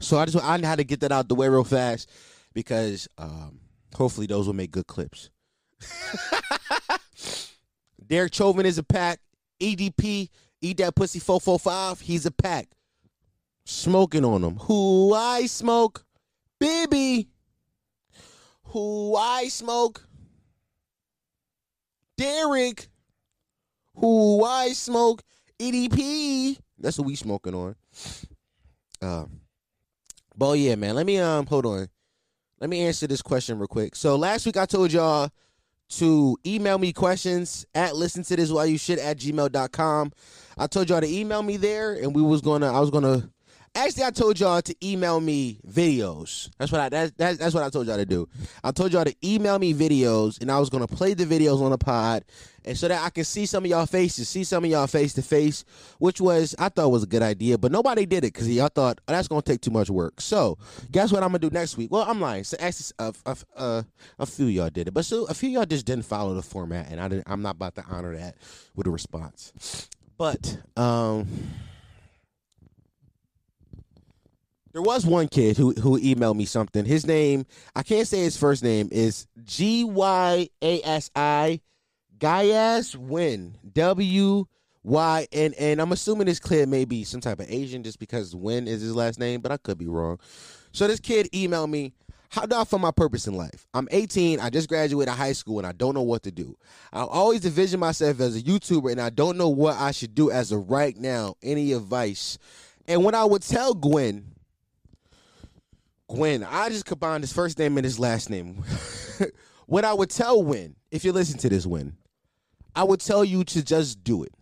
So 0.00 0.18
I 0.18 0.26
just 0.26 0.36
I 0.36 0.58
had 0.58 0.78
to 0.78 0.84
get 0.84 1.00
that 1.00 1.12
out 1.12 1.28
the 1.28 1.34
way 1.34 1.48
real 1.48 1.64
fast 1.64 2.10
because 2.52 3.08
um, 3.18 3.60
hopefully 3.94 4.26
those 4.26 4.46
will 4.46 4.54
make 4.54 4.70
good 4.70 4.86
clips. 4.86 5.30
Derek 8.06 8.34
Chauvin 8.34 8.66
is 8.66 8.78
a 8.78 8.82
pack. 8.82 9.20
EDP, 9.60 10.28
eat 10.60 10.76
that 10.78 10.94
pussy 10.94 11.18
445. 11.18 12.00
He's 12.00 12.26
a 12.26 12.30
pack. 12.30 12.68
Smoking 13.64 14.24
on 14.24 14.44
him. 14.44 14.56
Who 14.56 15.14
I 15.14 15.46
smoke, 15.46 16.04
baby. 16.60 17.28
Who 18.64 19.16
I 19.16 19.48
smoke, 19.48 20.06
Derek. 22.16 22.88
Who 23.96 24.44
I 24.44 24.72
smoke, 24.72 25.22
EDP. 25.58 26.58
That's 26.78 26.98
what 26.98 27.06
we 27.06 27.16
smoking 27.16 27.54
on. 27.54 27.76
Um, 29.00 29.40
but 30.36 30.58
yeah, 30.58 30.74
man. 30.74 30.94
Let 30.94 31.06
me 31.06 31.18
um 31.18 31.46
hold 31.46 31.66
on. 31.66 31.88
Let 32.60 32.70
me 32.70 32.82
answer 32.82 33.06
this 33.06 33.22
question 33.22 33.58
real 33.58 33.68
quick. 33.68 33.96
So 33.96 34.16
last 34.16 34.46
week 34.46 34.56
I 34.56 34.66
told 34.66 34.92
y'all 34.92 35.30
to 35.88 36.36
email 36.44 36.78
me 36.78 36.92
questions 36.92 37.64
at 37.74 37.94
listen 37.94 38.22
to 38.24 38.36
this 38.36 38.50
while 38.50 38.66
you 38.66 38.78
should 38.78 38.98
at 38.98 39.18
gmail.com. 39.18 40.12
I 40.58 40.66
told 40.66 40.88
y'all 40.88 41.00
to 41.00 41.08
email 41.08 41.42
me 41.42 41.56
there 41.56 41.94
and 41.94 42.14
we 42.14 42.22
was 42.22 42.40
gonna 42.40 42.72
I 42.72 42.80
was 42.80 42.90
gonna 42.90 43.30
actually 43.76 44.04
I 44.04 44.10
told 44.10 44.40
y'all 44.40 44.62
to 44.62 44.74
email 44.82 45.20
me 45.20 45.60
videos. 45.68 46.50
That's 46.58 46.72
what 46.72 46.80
I 46.80 46.88
that, 46.88 47.18
that, 47.18 47.38
that's 47.38 47.54
what 47.54 47.62
I 47.62 47.70
told 47.70 47.86
y'all 47.86 47.96
to 47.96 48.06
do. 48.06 48.28
I 48.64 48.70
told 48.70 48.92
y'all 48.92 49.04
to 49.04 49.14
email 49.24 49.58
me 49.58 49.74
videos 49.74 50.40
and 50.40 50.50
I 50.50 50.58
was 50.58 50.70
gonna 50.70 50.86
play 50.86 51.14
the 51.14 51.24
videos 51.24 51.60
on 51.60 51.70
the 51.70 51.78
pod 51.78 52.24
and 52.64 52.76
so 52.76 52.88
that 52.88 53.04
I 53.04 53.10
can 53.10 53.24
see 53.24 53.46
some 53.46 53.64
of 53.64 53.70
y'all 53.70 53.86
faces, 53.86 54.28
see 54.28 54.42
some 54.42 54.64
of 54.64 54.70
y'all 54.70 54.88
face 54.88 55.14
to 55.14 55.22
face, 55.22 55.64
which 55.98 56.20
was 56.20 56.54
I 56.58 56.68
thought 56.68 56.90
was 56.90 57.04
a 57.04 57.06
good 57.06 57.22
idea, 57.22 57.58
but 57.58 57.70
nobody 57.70 58.06
did 58.06 58.24
it 58.24 58.32
because 58.32 58.48
y'all 58.48 58.68
thought 58.68 59.00
oh, 59.06 59.12
that's 59.12 59.28
gonna 59.28 59.42
take 59.42 59.60
too 59.60 59.70
much 59.70 59.88
work. 59.88 60.20
So 60.20 60.58
guess 60.90 61.12
what 61.12 61.22
I'm 61.22 61.28
gonna 61.28 61.38
do 61.38 61.50
next 61.50 61.76
week? 61.76 61.92
Well, 61.92 62.02
I'm 62.02 62.20
lying. 62.20 62.44
So 62.44 62.56
actually, 62.58 62.92
a, 62.98 63.14
a, 63.26 63.36
a, 63.56 63.86
a 64.18 64.26
few 64.26 64.46
y'all 64.46 64.70
did 64.70 64.88
it, 64.88 64.94
but 64.94 65.04
so 65.04 65.26
a 65.26 65.34
few 65.34 65.48
y'all 65.48 65.66
just 65.66 65.86
didn't 65.86 66.04
follow 66.04 66.34
the 66.34 66.42
format, 66.42 66.90
and 66.90 67.00
I 67.00 67.08
didn't, 67.08 67.24
I'm 67.26 67.42
not 67.42 67.54
about 67.54 67.76
to 67.76 67.84
honor 67.88 68.16
that 68.16 68.36
with 68.74 68.86
a 68.86 68.90
response. 68.90 69.88
But 70.18 70.58
um, 70.76 71.28
there 74.76 74.82
was 74.82 75.06
one 75.06 75.26
kid 75.26 75.56
who 75.56 75.72
who 75.72 75.98
emailed 75.98 76.36
me 76.36 76.44
something. 76.44 76.84
His 76.84 77.06
name 77.06 77.46
I 77.74 77.82
can't 77.82 78.06
say 78.06 78.18
his 78.18 78.36
first 78.36 78.62
name 78.62 78.90
is 78.92 79.26
G 79.42 79.84
Y 79.84 80.50
A 80.60 80.82
S 80.82 81.10
I 81.16 81.62
Guyas 82.18 82.94
Wynn 82.94 83.56
W 83.72 84.44
Y 84.82 85.26
N 85.32 85.54
N. 85.56 85.80
I'm 85.80 85.92
assuming 85.92 86.26
this 86.26 86.38
kid 86.38 86.68
may 86.68 86.84
be 86.84 87.04
some 87.04 87.22
type 87.22 87.40
of 87.40 87.50
Asian 87.50 87.82
just 87.84 87.98
because 87.98 88.36
Wynn 88.36 88.68
is 88.68 88.82
his 88.82 88.94
last 88.94 89.18
name, 89.18 89.40
but 89.40 89.50
I 89.50 89.56
could 89.56 89.78
be 89.78 89.86
wrong. 89.86 90.18
So 90.72 90.86
this 90.86 91.00
kid 91.00 91.30
emailed 91.32 91.70
me. 91.70 91.94
How 92.28 92.44
do 92.44 92.54
I 92.54 92.64
find 92.64 92.82
my 92.82 92.90
purpose 92.90 93.26
in 93.26 93.32
life? 93.32 93.66
I'm 93.72 93.88
18. 93.90 94.40
I 94.40 94.50
just 94.50 94.68
graduated 94.68 95.14
high 95.14 95.32
school 95.32 95.56
and 95.56 95.66
I 95.66 95.72
don't 95.72 95.94
know 95.94 96.02
what 96.02 96.24
to 96.24 96.30
do. 96.30 96.54
I 96.92 97.00
always 97.00 97.46
envision 97.46 97.80
myself 97.80 98.20
as 98.20 98.36
a 98.36 98.42
YouTuber 98.42 98.92
and 98.92 99.00
I 99.00 99.08
don't 99.08 99.38
know 99.38 99.48
what 99.48 99.76
I 99.76 99.92
should 99.92 100.14
do 100.14 100.30
as 100.30 100.52
of 100.52 100.68
right 100.68 100.94
now. 100.98 101.36
Any 101.42 101.72
advice? 101.72 102.36
And 102.86 103.04
when 103.04 103.14
I 103.14 103.24
would 103.24 103.42
tell 103.42 103.72
Gwen, 103.72 104.35
Gwen, 106.08 106.44
I 106.44 106.68
just 106.68 106.84
combined 106.84 107.22
his 107.22 107.32
first 107.32 107.58
name 107.58 107.76
and 107.78 107.84
his 107.84 107.98
last 107.98 108.30
name. 108.30 108.62
what 109.66 109.84
I 109.84 109.92
would 109.92 110.10
tell 110.10 110.42
Wynn, 110.42 110.76
if 110.90 111.04
you 111.04 111.12
listen 111.12 111.38
to 111.40 111.48
this, 111.48 111.66
Wynn, 111.66 111.96
I 112.74 112.84
would 112.84 113.00
tell 113.00 113.24
you 113.24 113.42
to 113.44 113.64
just 113.64 114.04
do 114.04 114.22
it. 114.22 114.32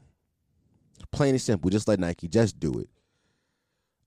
Plain 1.10 1.30
and 1.30 1.40
simple, 1.40 1.70
just 1.70 1.88
like 1.88 1.98
Nike, 1.98 2.28
just 2.28 2.58
do 2.58 2.78
it. 2.80 2.88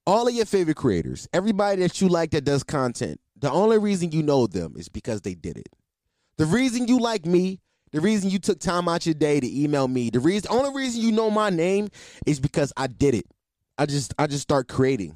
All 0.05 0.27
of 0.27 0.33
your 0.33 0.45
favorite 0.45 0.77
creators, 0.77 1.27
everybody 1.33 1.81
that 1.81 1.99
you 1.99 2.09
like 2.09 2.31
that 2.31 2.43
does 2.43 2.63
content, 2.63 3.19
the 3.39 3.51
only 3.51 3.77
reason 3.77 4.11
you 4.11 4.23
know 4.23 4.47
them 4.47 4.75
is 4.77 4.89
because 4.89 5.21
they 5.21 5.33
did 5.33 5.57
it. 5.57 5.69
The 6.37 6.45
reason 6.45 6.87
you 6.87 6.99
like 6.99 7.25
me, 7.25 7.59
the 7.91 8.01
reason 8.01 8.29
you 8.29 8.39
took 8.39 8.59
time 8.59 8.87
out 8.87 9.05
your 9.05 9.15
day 9.15 9.39
to 9.39 9.63
email 9.63 9.87
me, 9.87 10.09
the 10.09 10.19
reason 10.19 10.51
only 10.51 10.73
reason 10.73 11.01
you 11.01 11.11
know 11.11 11.29
my 11.29 11.49
name 11.49 11.89
is 12.25 12.39
because 12.39 12.71
I 12.77 12.87
did 12.87 13.15
it. 13.15 13.25
I 13.77 13.85
just 13.85 14.13
I 14.17 14.27
just 14.27 14.43
start 14.43 14.67
creating. 14.67 15.15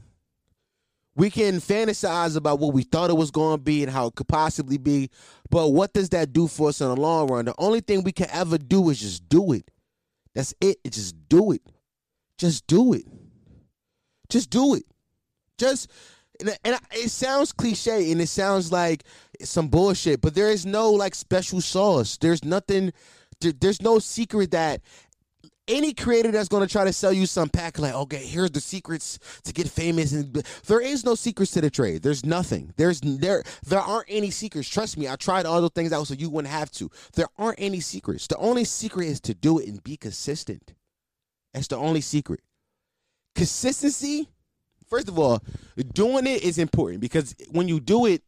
We 1.15 1.30
can 1.30 1.56
fantasize 1.56 2.38
about 2.38 2.60
what 2.60 2.74
we 2.74 2.84
thought 2.84 3.10
it 3.10 3.17
was 3.17 3.32
going 3.32 3.58
to 3.58 3.63
be 3.63 3.84
and 3.84 3.91
how 3.91 4.08
it 4.08 4.15
could 4.15 4.28
possibly 4.28 4.78
be, 4.78 5.10
but 5.50 5.69
what 5.69 5.93
does 5.93 6.10
that 6.10 6.32
do 6.32 6.47
for 6.47 6.69
us 6.69 6.80
in 6.80 6.88
the 6.88 6.95
long 6.95 7.28
run? 7.28 7.45
The 7.45 7.56
only 7.58 7.82
thing 7.82 8.04
we 8.04 8.13
can 8.13 8.30
ever 8.32 8.58
do 8.58 8.89
is 8.89 9.02
just 9.02 9.28
do 9.28 9.52
it. 9.52 9.69
That's 10.34 10.54
it. 10.62 10.78
Just 10.89 11.15
do 11.28 11.52
it. 11.52 11.62
Just 12.38 12.65
do 12.65 12.93
it. 12.93 13.06
Just 14.30 14.50
do 14.50 14.76
it. 14.76 14.84
Just 15.58 15.91
and, 16.39 16.58
and 16.63 16.80
it 16.93 17.12
sounds 17.12 17.52
cliche 17.52 18.12
and 18.12 18.21
it 18.21 18.28
sounds 18.28 18.71
like 18.71 19.04
some 19.41 19.67
bullshit, 19.67 20.21
but 20.21 20.34
there 20.34 20.50
is 20.50 20.65
no 20.65 20.91
like 20.91 21.15
special 21.15 21.62
sauce. 21.62 22.17
There's 22.17 22.43
nothing. 22.43 22.93
There, 23.41 23.52
there's 23.52 23.82
no 23.82 24.00
secret 24.00 24.52
that 24.52 24.82
any 25.71 25.93
creator 25.93 26.31
that's 26.31 26.49
going 26.49 26.65
to 26.65 26.71
try 26.71 26.84
to 26.84 26.93
sell 26.93 27.13
you 27.13 27.25
some 27.25 27.49
pack 27.49 27.79
like 27.79 27.93
okay 27.93 28.25
here's 28.25 28.51
the 28.51 28.60
secrets 28.60 29.17
to 29.43 29.53
get 29.53 29.67
famous 29.67 30.12
and 30.12 30.43
there 30.65 30.81
is 30.81 31.05
no 31.05 31.15
secrets 31.15 31.51
to 31.51 31.62
the 31.62 31.69
trade. 31.69 32.01
There's 32.01 32.25
nothing. 32.25 32.73
There's 32.77 32.99
there 33.01 33.43
there 33.65 33.79
aren't 33.79 34.07
any 34.10 34.31
secrets. 34.31 34.67
Trust 34.67 34.97
me 34.97 35.07
i 35.07 35.15
tried 35.15 35.45
all 35.45 35.62
those 35.62 35.71
things 35.71 35.93
out 35.93 36.07
so 36.07 36.13
you 36.13 36.29
wouldn't 36.29 36.51
have 36.51 36.71
to. 36.71 36.89
There 37.13 37.27
aren't 37.38 37.60
any 37.60 37.79
secrets. 37.79 38.27
The 38.27 38.38
only 38.38 38.65
secret 38.65 39.07
is 39.07 39.21
to 39.21 39.34
do 39.34 39.60
it 39.60 39.67
and 39.67 39.84
be 39.84 39.97
consistent. 39.97 40.73
That's 41.53 41.67
the 41.67 41.77
only 41.77 42.01
secret. 42.01 42.41
Consistency 43.36 44.29
first 44.89 45.07
of 45.07 45.17
all 45.17 45.41
doing 45.93 46.27
it 46.27 46.43
is 46.43 46.57
important 46.57 46.99
because 46.99 47.34
when 47.49 47.67
you 47.67 47.79
do 47.79 48.05
it 48.05 48.23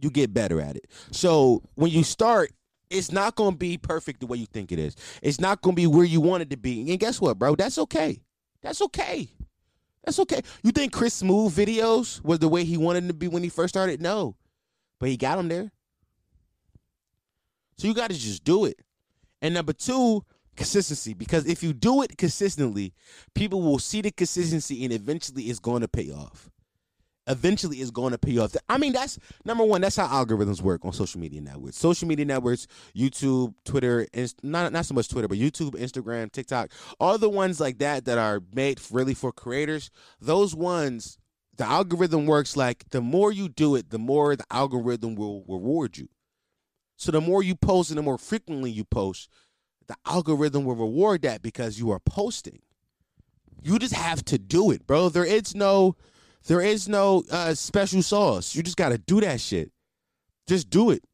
you 0.00 0.10
get 0.10 0.32
better 0.32 0.60
at 0.60 0.76
it. 0.76 0.86
So 1.10 1.62
when 1.74 1.90
you 1.90 2.04
start 2.04 2.52
it's 2.90 3.12
not 3.12 3.36
going 3.36 3.52
to 3.52 3.56
be 3.56 3.78
perfect 3.78 4.20
the 4.20 4.26
way 4.26 4.36
you 4.36 4.46
think 4.46 4.72
it 4.72 4.78
is. 4.78 4.96
It's 5.22 5.40
not 5.40 5.62
going 5.62 5.76
to 5.76 5.80
be 5.80 5.86
where 5.86 6.04
you 6.04 6.20
want 6.20 6.42
it 6.42 6.50
to 6.50 6.56
be. 6.56 6.90
And 6.90 7.00
guess 7.00 7.20
what, 7.20 7.38
bro? 7.38 7.54
That's 7.54 7.78
okay. 7.78 8.20
That's 8.62 8.82
okay. 8.82 9.28
That's 10.04 10.18
okay. 10.18 10.40
You 10.62 10.72
think 10.72 10.92
Chris 10.92 11.22
Smoove 11.22 11.52
videos 11.52 12.22
was 12.24 12.40
the 12.40 12.48
way 12.48 12.64
he 12.64 12.76
wanted 12.76 13.06
to 13.08 13.14
be 13.14 13.28
when 13.28 13.42
he 13.42 13.48
first 13.48 13.74
started? 13.74 14.02
No. 14.02 14.36
But 14.98 15.08
he 15.08 15.16
got 15.16 15.36
them 15.36 15.48
there. 15.48 15.70
So 17.78 17.86
you 17.86 17.94
got 17.94 18.10
to 18.10 18.18
just 18.18 18.44
do 18.44 18.64
it. 18.64 18.80
And 19.40 19.54
number 19.54 19.72
two, 19.72 20.24
consistency. 20.56 21.14
Because 21.14 21.46
if 21.46 21.62
you 21.62 21.72
do 21.72 22.02
it 22.02 22.18
consistently, 22.18 22.92
people 23.34 23.62
will 23.62 23.78
see 23.78 24.02
the 24.02 24.10
consistency 24.10 24.84
and 24.84 24.92
eventually 24.92 25.44
it's 25.44 25.58
going 25.58 25.82
to 25.82 25.88
pay 25.88 26.10
off 26.10 26.50
eventually 27.30 27.80
is 27.80 27.90
going 27.90 28.12
to 28.12 28.18
pay 28.18 28.36
off. 28.38 28.54
I 28.68 28.78
mean, 28.78 28.92
that's 28.92 29.18
number 29.44 29.64
one. 29.64 29.80
That's 29.80 29.96
how 29.96 30.06
algorithms 30.06 30.60
work 30.60 30.84
on 30.84 30.92
social 30.92 31.20
media 31.20 31.40
networks. 31.40 31.78
Social 31.78 32.08
media 32.08 32.24
networks, 32.24 32.66
YouTube, 32.94 33.54
Twitter, 33.64 34.06
and 34.12 34.34
not 34.42 34.72
not 34.72 34.86
so 34.86 34.94
much 34.94 35.08
Twitter, 35.08 35.28
but 35.28 35.38
YouTube, 35.38 35.72
Instagram, 35.72 36.30
TikTok, 36.30 36.70
all 36.98 37.18
the 37.18 37.28
ones 37.28 37.60
like 37.60 37.78
that 37.78 38.04
that 38.04 38.18
are 38.18 38.40
made 38.54 38.80
really 38.90 39.14
for 39.14 39.32
creators. 39.32 39.90
Those 40.20 40.54
ones, 40.54 41.18
the 41.56 41.64
algorithm 41.64 42.26
works 42.26 42.56
like 42.56 42.84
the 42.90 43.00
more 43.00 43.32
you 43.32 43.48
do 43.48 43.76
it, 43.76 43.90
the 43.90 43.98
more 43.98 44.36
the 44.36 44.44
algorithm 44.50 45.14
will 45.14 45.44
reward 45.48 45.96
you. 45.96 46.08
So 46.96 47.12
the 47.12 47.20
more 47.20 47.42
you 47.42 47.54
post 47.54 47.90
and 47.90 47.98
the 47.98 48.02
more 48.02 48.18
frequently 48.18 48.70
you 48.70 48.84
post, 48.84 49.30
the 49.86 49.96
algorithm 50.06 50.64
will 50.64 50.76
reward 50.76 51.22
that 51.22 51.42
because 51.42 51.78
you 51.78 51.90
are 51.90 51.98
posting. 51.98 52.60
You 53.62 53.78
just 53.78 53.94
have 53.94 54.24
to 54.26 54.38
do 54.38 54.70
it, 54.70 54.86
bro. 54.86 55.08
There 55.08 55.24
is 55.24 55.54
no 55.54 55.96
there 56.46 56.60
is 56.60 56.88
no 56.88 57.24
uh, 57.30 57.54
special 57.54 58.02
sauce. 58.02 58.54
You 58.54 58.62
just 58.62 58.76
got 58.76 58.90
to 58.90 58.98
do 58.98 59.20
that 59.20 59.40
shit. 59.40 59.70
Just 60.46 60.70
do 60.70 60.90
it. 60.90 61.04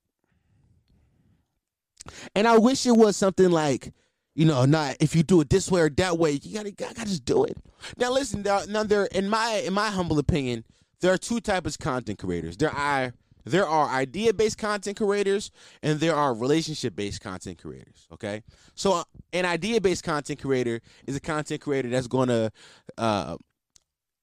And 2.34 2.46
I 2.46 2.58
wish 2.58 2.86
it 2.86 2.96
was 2.96 3.16
something 3.16 3.50
like, 3.50 3.92
you 4.34 4.44
know, 4.44 4.64
not 4.64 4.96
if 5.00 5.16
you 5.16 5.22
do 5.22 5.40
it 5.40 5.50
this 5.50 5.70
way 5.70 5.80
or 5.80 5.90
that 5.90 6.18
way. 6.18 6.32
You 6.42 6.54
gotta, 6.54 6.70
gotta 6.70 7.04
just 7.04 7.24
do 7.24 7.44
it. 7.44 7.56
Now, 7.96 8.12
listen. 8.12 8.42
Now, 8.42 8.84
there, 8.84 9.06
in 9.06 9.28
my, 9.28 9.62
in 9.66 9.72
my 9.72 9.90
humble 9.90 10.18
opinion, 10.18 10.64
there 11.00 11.12
are 11.12 11.18
two 11.18 11.40
types 11.40 11.74
of 11.74 11.78
content 11.80 12.18
creators. 12.18 12.56
There 12.56 12.70
are, 12.70 13.14
there 13.44 13.66
are 13.66 13.88
idea 13.88 14.32
based 14.32 14.58
content 14.58 14.96
creators, 14.96 15.50
and 15.82 16.00
there 16.00 16.14
are 16.14 16.34
relationship 16.34 16.94
based 16.94 17.20
content 17.20 17.60
creators. 17.60 18.06
Okay, 18.12 18.42
so 18.74 18.94
uh, 18.94 19.04
an 19.32 19.44
idea 19.44 19.80
based 19.80 20.04
content 20.04 20.40
creator 20.40 20.80
is 21.06 21.16
a 21.16 21.20
content 21.20 21.60
creator 21.60 21.88
that's 21.88 22.08
to 22.08 22.52
uh, 22.98 23.36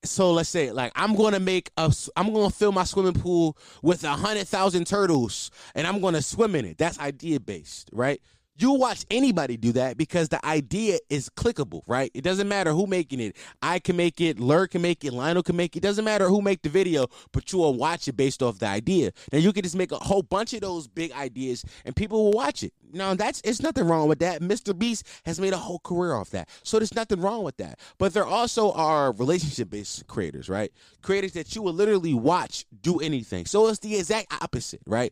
so 0.04 0.32
let's 0.32 0.50
say 0.50 0.72
like 0.72 0.92
i'm 0.96 1.16
gonna 1.16 1.40
make 1.40 1.72
a 1.78 1.94
i'm 2.16 2.34
gonna 2.34 2.50
fill 2.50 2.72
my 2.72 2.84
swimming 2.84 3.14
pool 3.14 3.58
with 3.82 4.04
a 4.04 4.10
hundred 4.10 4.48
thousand 4.48 4.86
turtles 4.86 5.52
and 5.76 5.88
i'm 5.88 6.02
gonna 6.02 6.22
swim 6.22 6.56
in 6.56 6.66
it. 6.66 6.78
That's 6.78 7.00
idea 7.00 7.40
based 7.40 7.90
right 7.94 8.22
you 8.58 8.74
watch 8.74 9.06
anybody 9.10 9.58
do 9.58 9.72
that 9.74 9.98
because 9.98 10.30
the 10.30 10.44
idea 10.46 11.00
is 11.10 11.30
clickable, 11.30 11.82
right? 11.88 12.12
It 12.14 12.24
doesn't 12.24 12.48
matter 12.48 12.72
who 12.72 12.86
making 12.86 13.20
it. 13.20 13.36
I 13.62 13.80
can 13.80 13.96
make 13.96 14.22
it, 14.22 14.40
Lur 14.40 14.68
can 14.68 14.82
make 14.82 15.04
it, 15.04 15.12
Lionel 15.14 15.44
can 15.44 15.56
make 15.56 15.76
it. 15.76 15.80
It 15.80 15.82
doesn't 15.84 16.06
matter 16.06 16.28
who 16.28 16.42
make 16.42 16.62
the 16.62 16.70
video, 16.70 17.08
but 17.32 17.52
you 17.52 17.60
will 17.60 17.74
watch 17.74 18.08
it 18.08 18.16
based 18.16 18.44
off 18.44 18.60
the 18.60 18.68
idea. 18.68 19.12
Now 19.32 19.40
you 19.40 19.54
can 19.54 19.64
just 19.64 19.76
make 19.76 19.92
a 19.92 19.98
whole 19.98 20.22
bunch 20.22 20.54
of 20.54 20.62
those 20.62 20.88
big 20.88 21.12
ideas 21.14 21.66
and 21.86 21.96
people 21.96 22.26
will 22.26 22.32
watch 22.32 22.64
it. 22.64 22.74
Now 22.92 23.16
that's 23.16 23.42
it's 23.44 23.62
nothing 23.62 23.88
wrong 23.88 24.08
with 24.08 24.20
that. 24.20 24.42
Mr. 24.42 24.78
Beast 24.78 25.08
has 25.26 25.40
made 25.40 25.54
a 25.54 25.58
whole 25.58 25.80
career 25.80 26.14
off 26.14 26.30
that. 26.30 26.48
So 26.62 26.78
there's 26.78 26.94
nothing 26.94 27.22
wrong 27.22 27.44
with 27.44 27.58
that. 27.58 27.80
But 27.98 28.14
there 28.14 28.26
also 28.26 28.72
are 28.74 29.12
relationship 29.14 29.72
based 29.72 30.06
creators, 30.06 30.48
right? 30.48 30.72
Creators 31.02 31.34
that 31.34 31.56
you 31.56 31.64
will 31.64 31.74
literally 31.74 32.14
watch 32.14 32.66
do 32.82 33.00
anything. 33.00 33.46
So 33.48 33.68
it's 33.68 33.80
the 33.80 33.98
exact 33.98 34.32
opposite, 34.42 34.82
right? 34.86 35.12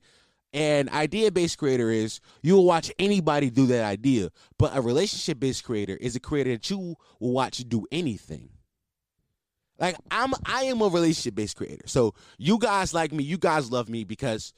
And 0.54 0.90
idea 0.90 1.32
based 1.32 1.58
creator 1.58 1.90
is 1.90 2.20
you 2.42 2.56
will 2.56 2.66
watch 2.66 2.92
anybody 3.00 3.50
do 3.50 3.68
that 3.68 3.86
idea, 3.86 4.32
but 4.58 4.76
a 4.76 4.82
relationship 4.82 5.40
based 5.40 5.64
creator 5.64 5.96
is 5.96 6.16
a 6.16 6.20
creator 6.20 6.52
that 6.52 6.70
you 6.70 6.96
will 7.20 7.32
watch 7.32 7.58
do 7.70 7.86
anything. 7.92 8.50
Like 9.80 9.96
I'm 10.12 10.34
I 10.46 10.66
am 10.66 10.82
a 10.82 10.88
relationship 10.88 11.36
based 11.36 11.56
creator. 11.56 11.88
So 11.88 12.14
you 12.38 12.60
guys 12.60 12.94
like 12.94 13.14
me, 13.14 13.24
you 13.24 13.38
guys 13.38 13.72
love 13.72 13.90
me 13.90 14.04
because 14.04 14.54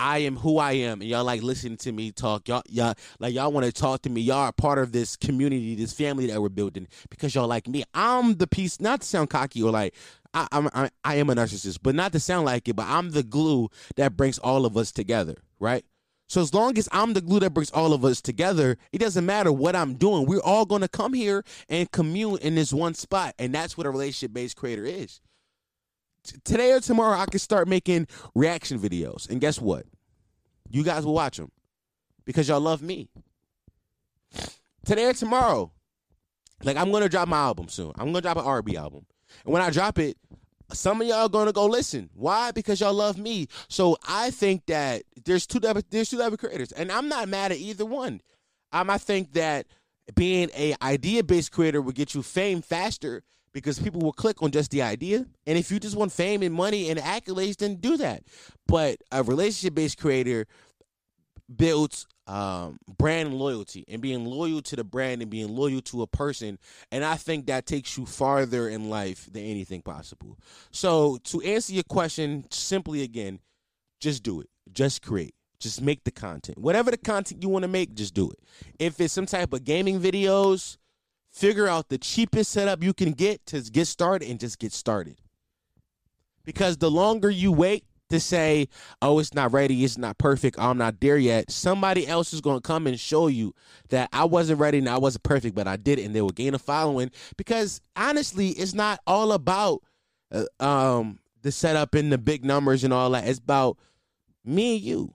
I 0.00 0.18
am 0.20 0.36
who 0.36 0.56
I 0.56 0.72
am 0.72 1.02
and 1.02 1.10
y'all 1.10 1.24
like 1.24 1.42
listening 1.42 1.76
to 1.78 1.92
me 1.92 2.10
talk. 2.10 2.48
Y'all 2.48 2.62
y'all 2.68 2.94
like 3.18 3.34
y'all 3.34 3.52
want 3.52 3.66
to 3.66 3.72
talk 3.72 4.00
to 4.02 4.10
me. 4.10 4.22
Y'all 4.22 4.38
are 4.38 4.52
part 4.52 4.78
of 4.78 4.92
this 4.92 5.14
community, 5.14 5.74
this 5.74 5.92
family 5.92 6.26
that 6.28 6.40
we're 6.40 6.48
building 6.48 6.88
because 7.10 7.34
y'all 7.34 7.46
like 7.46 7.68
me. 7.68 7.84
I'm 7.92 8.36
the 8.36 8.46
piece 8.46 8.80
not 8.80 9.02
to 9.02 9.06
sound 9.06 9.28
cocky 9.28 9.62
or 9.62 9.70
like 9.70 9.94
I, 10.32 10.48
I'm 10.52 10.68
I, 10.72 10.88
I 11.04 11.16
am 11.16 11.28
a 11.28 11.34
narcissist, 11.34 11.80
but 11.82 11.94
not 11.94 12.12
to 12.12 12.20
sound 12.20 12.46
like 12.46 12.66
it. 12.66 12.76
But 12.76 12.86
I'm 12.86 13.10
the 13.10 13.22
glue 13.22 13.68
that 13.96 14.16
brings 14.16 14.38
all 14.38 14.64
of 14.64 14.74
us 14.78 14.90
together, 14.90 15.36
right? 15.58 15.84
So 16.30 16.40
as 16.40 16.54
long 16.54 16.78
as 16.78 16.88
I'm 16.92 17.12
the 17.12 17.20
glue 17.20 17.40
that 17.40 17.52
brings 17.52 17.70
all 17.72 17.92
of 17.92 18.04
us 18.04 18.22
together, 18.22 18.78
it 18.92 18.98
doesn't 18.98 19.26
matter 19.26 19.52
what 19.52 19.76
I'm 19.76 19.94
doing. 19.94 20.26
We're 20.26 20.40
all 20.40 20.64
going 20.64 20.82
to 20.82 20.88
come 20.88 21.12
here 21.12 21.44
and 21.68 21.90
commune 21.90 22.38
in 22.40 22.54
this 22.54 22.72
one 22.72 22.94
spot, 22.94 23.34
and 23.38 23.52
that's 23.52 23.76
what 23.76 23.86
a 23.86 23.90
relationship 23.90 24.32
based 24.32 24.56
creator 24.56 24.84
is. 24.86 25.20
Today 26.44 26.72
or 26.72 26.80
tomorrow, 26.80 27.18
I 27.18 27.26
can 27.26 27.38
start 27.38 27.68
making 27.68 28.06
reaction 28.34 28.78
videos, 28.78 29.28
and 29.28 29.40
guess 29.40 29.60
what? 29.60 29.86
You 30.68 30.84
guys 30.84 31.04
will 31.04 31.14
watch 31.14 31.38
them 31.38 31.50
because 32.24 32.48
y'all 32.48 32.60
love 32.60 32.82
me. 32.82 33.08
Today 34.84 35.06
or 35.06 35.12
tomorrow, 35.12 35.72
like 36.62 36.76
I'm 36.76 36.92
gonna 36.92 37.08
drop 37.08 37.28
my 37.28 37.38
album 37.38 37.68
soon. 37.68 37.92
I'm 37.96 38.06
gonna 38.06 38.20
drop 38.20 38.36
an 38.36 38.44
R&B 38.44 38.76
album, 38.76 39.06
and 39.44 39.52
when 39.52 39.62
I 39.62 39.70
drop 39.70 39.98
it, 39.98 40.16
some 40.72 41.00
of 41.00 41.06
y'all 41.06 41.28
gonna 41.28 41.52
go 41.52 41.66
listen. 41.66 42.10
Why? 42.14 42.50
Because 42.50 42.80
y'all 42.80 42.94
love 42.94 43.18
me. 43.18 43.48
So 43.68 43.96
I 44.06 44.30
think 44.30 44.66
that 44.66 45.02
there's 45.24 45.46
two 45.46 45.58
there's 45.58 46.10
two 46.10 46.18
type 46.18 46.32
of 46.32 46.38
creators, 46.38 46.72
and 46.72 46.92
I'm 46.92 47.08
not 47.08 47.28
mad 47.28 47.52
at 47.52 47.58
either 47.58 47.84
one. 47.86 48.20
Um, 48.72 48.90
I 48.90 48.98
think 48.98 49.32
that 49.32 49.66
being 50.14 50.50
a 50.56 50.74
idea 50.82 51.24
based 51.24 51.52
creator 51.52 51.80
will 51.80 51.92
get 51.92 52.14
you 52.14 52.22
fame 52.22 52.62
faster 52.62 53.22
because 53.52 53.78
people 53.78 54.00
will 54.00 54.12
click 54.12 54.42
on 54.42 54.50
just 54.50 54.70
the 54.70 54.82
idea. 54.82 55.26
And 55.46 55.58
if 55.58 55.70
you 55.70 55.80
just 55.80 55.96
want 55.96 56.12
fame 56.12 56.42
and 56.42 56.54
money 56.54 56.90
and 56.90 56.98
accolades, 56.98 57.56
then 57.56 57.76
do 57.76 57.96
that. 57.96 58.22
But 58.66 58.98
a 59.10 59.22
relationship 59.22 59.74
based 59.74 59.98
creator 59.98 60.46
builds 61.54 62.06
um, 62.26 62.78
brand 62.96 63.34
loyalty 63.34 63.84
and 63.88 64.00
being 64.00 64.24
loyal 64.24 64.62
to 64.62 64.76
the 64.76 64.84
brand 64.84 65.20
and 65.20 65.30
being 65.30 65.48
loyal 65.48 65.80
to 65.82 66.02
a 66.02 66.06
person. 66.06 66.58
And 66.92 67.04
I 67.04 67.16
think 67.16 67.46
that 67.46 67.66
takes 67.66 67.98
you 67.98 68.06
farther 68.06 68.68
in 68.68 68.88
life 68.88 69.28
than 69.32 69.42
anything 69.42 69.82
possible. 69.82 70.38
So, 70.70 71.18
to 71.24 71.40
answer 71.40 71.72
your 71.72 71.82
question 71.82 72.44
simply 72.50 73.02
again, 73.02 73.40
just 74.00 74.22
do 74.22 74.40
it. 74.40 74.48
Just 74.72 75.02
create. 75.02 75.34
Just 75.58 75.82
make 75.82 76.04
the 76.04 76.10
content. 76.10 76.58
Whatever 76.58 76.90
the 76.90 76.96
content 76.96 77.42
you 77.42 77.48
want 77.48 77.64
to 77.64 77.68
make, 77.68 77.94
just 77.94 78.14
do 78.14 78.30
it. 78.30 78.38
If 78.78 79.00
it's 79.00 79.12
some 79.12 79.26
type 79.26 79.52
of 79.52 79.64
gaming 79.64 80.00
videos, 80.00 80.78
figure 81.30 81.68
out 81.68 81.88
the 81.88 81.98
cheapest 81.98 82.50
setup 82.50 82.82
you 82.82 82.92
can 82.92 83.12
get 83.12 83.44
to 83.46 83.60
get 83.62 83.86
started 83.86 84.28
and 84.28 84.40
just 84.40 84.58
get 84.58 84.72
started. 84.72 85.16
Because 86.44 86.78
the 86.78 86.90
longer 86.90 87.30
you 87.30 87.52
wait, 87.52 87.84
to 88.10 88.20
say, 88.20 88.68
oh, 89.00 89.18
it's 89.18 89.34
not 89.34 89.52
ready, 89.52 89.84
it's 89.84 89.96
not 89.96 90.18
perfect, 90.18 90.58
I'm 90.58 90.76
not 90.76 91.00
there 91.00 91.16
yet. 91.16 91.50
Somebody 91.50 92.06
else 92.06 92.32
is 92.34 92.40
going 92.40 92.56
to 92.56 92.60
come 92.60 92.86
and 92.86 92.98
show 92.98 93.28
you 93.28 93.54
that 93.88 94.08
I 94.12 94.24
wasn't 94.24 94.60
ready 94.60 94.78
and 94.78 94.88
I 94.88 94.98
wasn't 94.98 95.22
perfect, 95.22 95.54
but 95.54 95.66
I 95.66 95.76
did 95.76 95.98
it, 95.98 96.04
and 96.04 96.14
they 96.14 96.20
will 96.20 96.30
gain 96.30 96.54
a 96.54 96.58
following. 96.58 97.10
Because 97.36 97.80
honestly, 97.96 98.48
it's 98.50 98.74
not 98.74 99.00
all 99.06 99.32
about 99.32 99.82
uh, 100.32 100.44
um, 100.58 101.20
the 101.42 101.52
setup 101.52 101.94
and 101.94 102.12
the 102.12 102.18
big 102.18 102.44
numbers 102.44 102.84
and 102.84 102.92
all 102.92 103.10
that. 103.10 103.26
It's 103.26 103.38
about 103.38 103.78
me 104.44 104.76
and 104.76 104.84
you. 104.84 105.14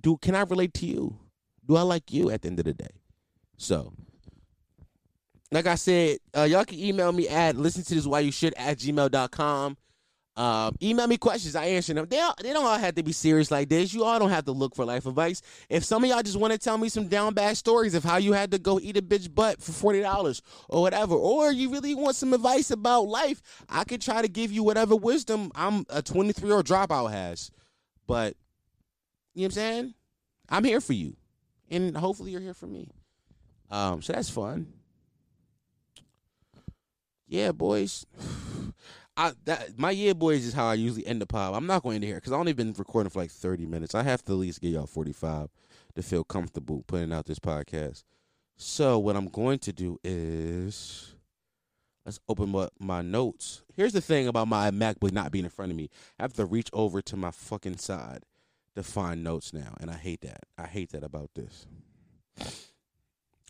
Do 0.00 0.16
can 0.16 0.34
I 0.34 0.42
relate 0.42 0.74
to 0.74 0.86
you? 0.86 1.18
Do 1.66 1.76
I 1.76 1.82
like 1.82 2.12
you 2.12 2.30
at 2.30 2.42
the 2.42 2.48
end 2.48 2.58
of 2.58 2.64
the 2.64 2.74
day? 2.74 3.00
So, 3.56 3.92
like 5.54 5.68
I 5.68 5.76
said, 5.76 6.18
uh, 6.36 6.42
y'all 6.42 6.64
can 6.64 6.78
email 6.80 7.12
me 7.12 7.28
at 7.28 7.56
listen 7.56 7.84
to 7.84 7.94
this 7.94 8.06
while 8.06 8.20
you 8.20 8.32
shit 8.32 8.54
at 8.56 8.78
gmail.com. 8.78 9.76
Um, 10.36 10.74
email 10.82 11.06
me 11.06 11.16
questions. 11.16 11.54
I 11.54 11.66
answer 11.66 11.94
them. 11.94 12.08
They 12.10 12.18
all, 12.18 12.34
they 12.42 12.52
don't 12.52 12.66
all 12.66 12.76
have 12.76 12.96
to 12.96 13.04
be 13.04 13.12
serious 13.12 13.52
like 13.52 13.68
this. 13.68 13.94
You 13.94 14.02
all 14.02 14.18
don't 14.18 14.30
have 14.30 14.46
to 14.46 14.52
look 14.52 14.74
for 14.74 14.84
life 14.84 15.06
advice. 15.06 15.42
If 15.68 15.84
some 15.84 16.02
of 16.02 16.10
y'all 16.10 16.24
just 16.24 16.36
want 16.36 16.52
to 16.52 16.58
tell 16.58 16.76
me 16.76 16.88
some 16.88 17.06
down 17.06 17.34
bad 17.34 17.56
stories 17.56 17.94
of 17.94 18.02
how 18.02 18.16
you 18.16 18.32
had 18.32 18.50
to 18.50 18.58
go 18.58 18.80
eat 18.80 18.96
a 18.96 19.02
bitch 19.02 19.32
butt 19.32 19.62
for 19.62 19.70
forty 19.70 20.00
dollars 20.00 20.42
or 20.68 20.82
whatever, 20.82 21.14
or 21.14 21.52
you 21.52 21.70
really 21.70 21.94
want 21.94 22.16
some 22.16 22.32
advice 22.34 22.72
about 22.72 23.02
life, 23.02 23.40
I 23.68 23.84
could 23.84 24.02
try 24.02 24.22
to 24.22 24.28
give 24.28 24.50
you 24.50 24.64
whatever 24.64 24.96
wisdom 24.96 25.52
I'm 25.54 25.86
a 25.88 26.02
23 26.02 26.48
year 26.48 26.56
old 26.56 26.66
dropout 26.66 27.12
has. 27.12 27.52
But 28.08 28.34
you 29.34 29.42
know 29.42 29.44
what 29.44 29.46
I'm 29.46 29.50
saying? 29.52 29.94
I'm 30.48 30.64
here 30.64 30.80
for 30.80 30.94
you, 30.94 31.16
and 31.70 31.96
hopefully 31.96 32.32
you're 32.32 32.40
here 32.40 32.54
for 32.54 32.66
me. 32.66 32.90
Um, 33.70 34.02
so 34.02 34.12
that's 34.12 34.30
fun. 34.30 34.66
Yeah, 37.26 37.52
boys. 37.52 38.06
I 39.16 39.32
that 39.44 39.78
my 39.78 39.92
yeah 39.92 40.12
boys 40.12 40.44
is 40.44 40.54
how 40.54 40.66
I 40.66 40.74
usually 40.74 41.06
end 41.06 41.22
the 41.22 41.26
pod. 41.26 41.54
I'm 41.54 41.66
not 41.66 41.84
going 41.84 42.00
to 42.00 42.06
here 42.06 42.16
because 42.16 42.32
I 42.32 42.36
only 42.36 42.52
been 42.52 42.74
recording 42.76 43.10
for 43.10 43.20
like 43.20 43.30
30 43.30 43.64
minutes. 43.66 43.94
I 43.94 44.02
have 44.02 44.24
to 44.24 44.32
at 44.32 44.38
least 44.38 44.60
get 44.60 44.70
y'all 44.70 44.86
45 44.86 45.50
to 45.94 46.02
feel 46.02 46.24
comfortable 46.24 46.82
putting 46.88 47.12
out 47.12 47.26
this 47.26 47.38
podcast. 47.38 48.02
So 48.56 48.98
what 48.98 49.16
I'm 49.16 49.28
going 49.28 49.58
to 49.60 49.72
do 49.72 49.98
is 50.02 51.14
let's 52.04 52.18
open 52.28 52.54
up 52.56 52.72
my 52.80 53.02
notes. 53.02 53.62
Here's 53.76 53.92
the 53.92 54.00
thing 54.00 54.26
about 54.26 54.48
my 54.48 54.70
MacBook 54.70 55.12
not 55.12 55.30
being 55.30 55.44
in 55.44 55.50
front 55.50 55.70
of 55.70 55.76
me. 55.76 55.90
I 56.18 56.22
have 56.24 56.34
to 56.34 56.44
reach 56.44 56.70
over 56.72 57.00
to 57.02 57.16
my 57.16 57.30
fucking 57.30 57.78
side 57.78 58.24
to 58.74 58.82
find 58.82 59.22
notes 59.22 59.52
now, 59.52 59.74
and 59.80 59.90
I 59.90 59.94
hate 59.94 60.20
that. 60.22 60.40
I 60.58 60.66
hate 60.66 60.90
that 60.90 61.04
about 61.04 61.30
this. 61.34 61.66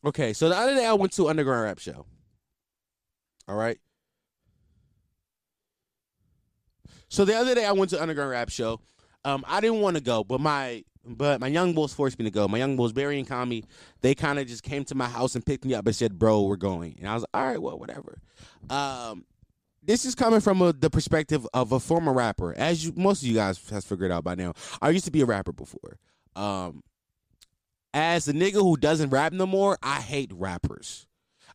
Okay, 0.04 0.32
so 0.34 0.48
the 0.50 0.56
other 0.56 0.74
day 0.74 0.86
I 0.86 0.92
went 0.92 1.12
to 1.12 1.28
Underground 1.28 1.64
Rap 1.64 1.78
Show. 1.78 2.04
All 3.48 3.56
right. 3.56 3.78
So 7.08 7.24
the 7.24 7.36
other 7.36 7.54
day 7.54 7.64
I 7.64 7.72
went 7.72 7.90
to 7.90 8.00
Underground 8.00 8.30
Rap 8.30 8.48
Show. 8.48 8.80
Um, 9.24 9.44
I 9.46 9.60
didn't 9.60 9.80
want 9.80 9.96
to 9.96 10.02
go, 10.02 10.24
but 10.24 10.40
my 10.40 10.84
but 11.06 11.40
my 11.40 11.48
young 11.48 11.74
bulls 11.74 11.92
forced 11.92 12.18
me 12.18 12.24
to 12.24 12.30
go. 12.30 12.48
My 12.48 12.58
young 12.58 12.76
bulls, 12.76 12.92
Barry 12.92 13.18
and 13.18 13.28
Kami, 13.28 13.64
they 14.00 14.14
kind 14.14 14.38
of 14.38 14.46
just 14.46 14.62
came 14.62 14.84
to 14.86 14.94
my 14.94 15.08
house 15.08 15.34
and 15.34 15.44
picked 15.44 15.64
me 15.64 15.74
up 15.74 15.86
and 15.86 15.94
said, 15.94 16.18
"Bro, 16.18 16.42
we're 16.42 16.56
going." 16.56 16.96
And 16.98 17.08
I 17.08 17.14
was 17.14 17.22
like, 17.22 17.30
"All 17.34 17.46
right, 17.46 17.60
well, 17.60 17.78
whatever." 17.78 18.18
Um, 18.70 19.24
this 19.82 20.04
is 20.04 20.14
coming 20.14 20.40
from 20.40 20.62
a, 20.62 20.72
the 20.72 20.90
perspective 20.90 21.46
of 21.52 21.72
a 21.72 21.80
former 21.80 22.12
rapper, 22.12 22.54
as 22.56 22.84
you, 22.84 22.92
most 22.96 23.22
of 23.22 23.28
you 23.28 23.34
guys 23.34 23.68
has 23.70 23.84
figured 23.84 24.10
out 24.10 24.24
by 24.24 24.34
now. 24.34 24.54
I 24.80 24.90
used 24.90 25.04
to 25.04 25.10
be 25.10 25.20
a 25.20 25.26
rapper 25.26 25.52
before. 25.52 25.98
Um, 26.34 26.82
as 27.92 28.26
a 28.26 28.32
nigga 28.32 28.54
who 28.54 28.76
doesn't 28.76 29.10
rap 29.10 29.32
no 29.32 29.46
more, 29.46 29.78
I 29.82 30.00
hate 30.00 30.32
rappers. 30.32 31.06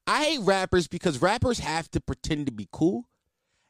I 0.10 0.24
hate 0.24 0.40
rappers 0.40 0.88
because 0.88 1.22
rappers 1.22 1.60
have 1.60 1.92
to 1.92 2.02
pretend 2.02 2.48
to 2.48 2.52
be 2.52 2.68
cool. 2.72 3.06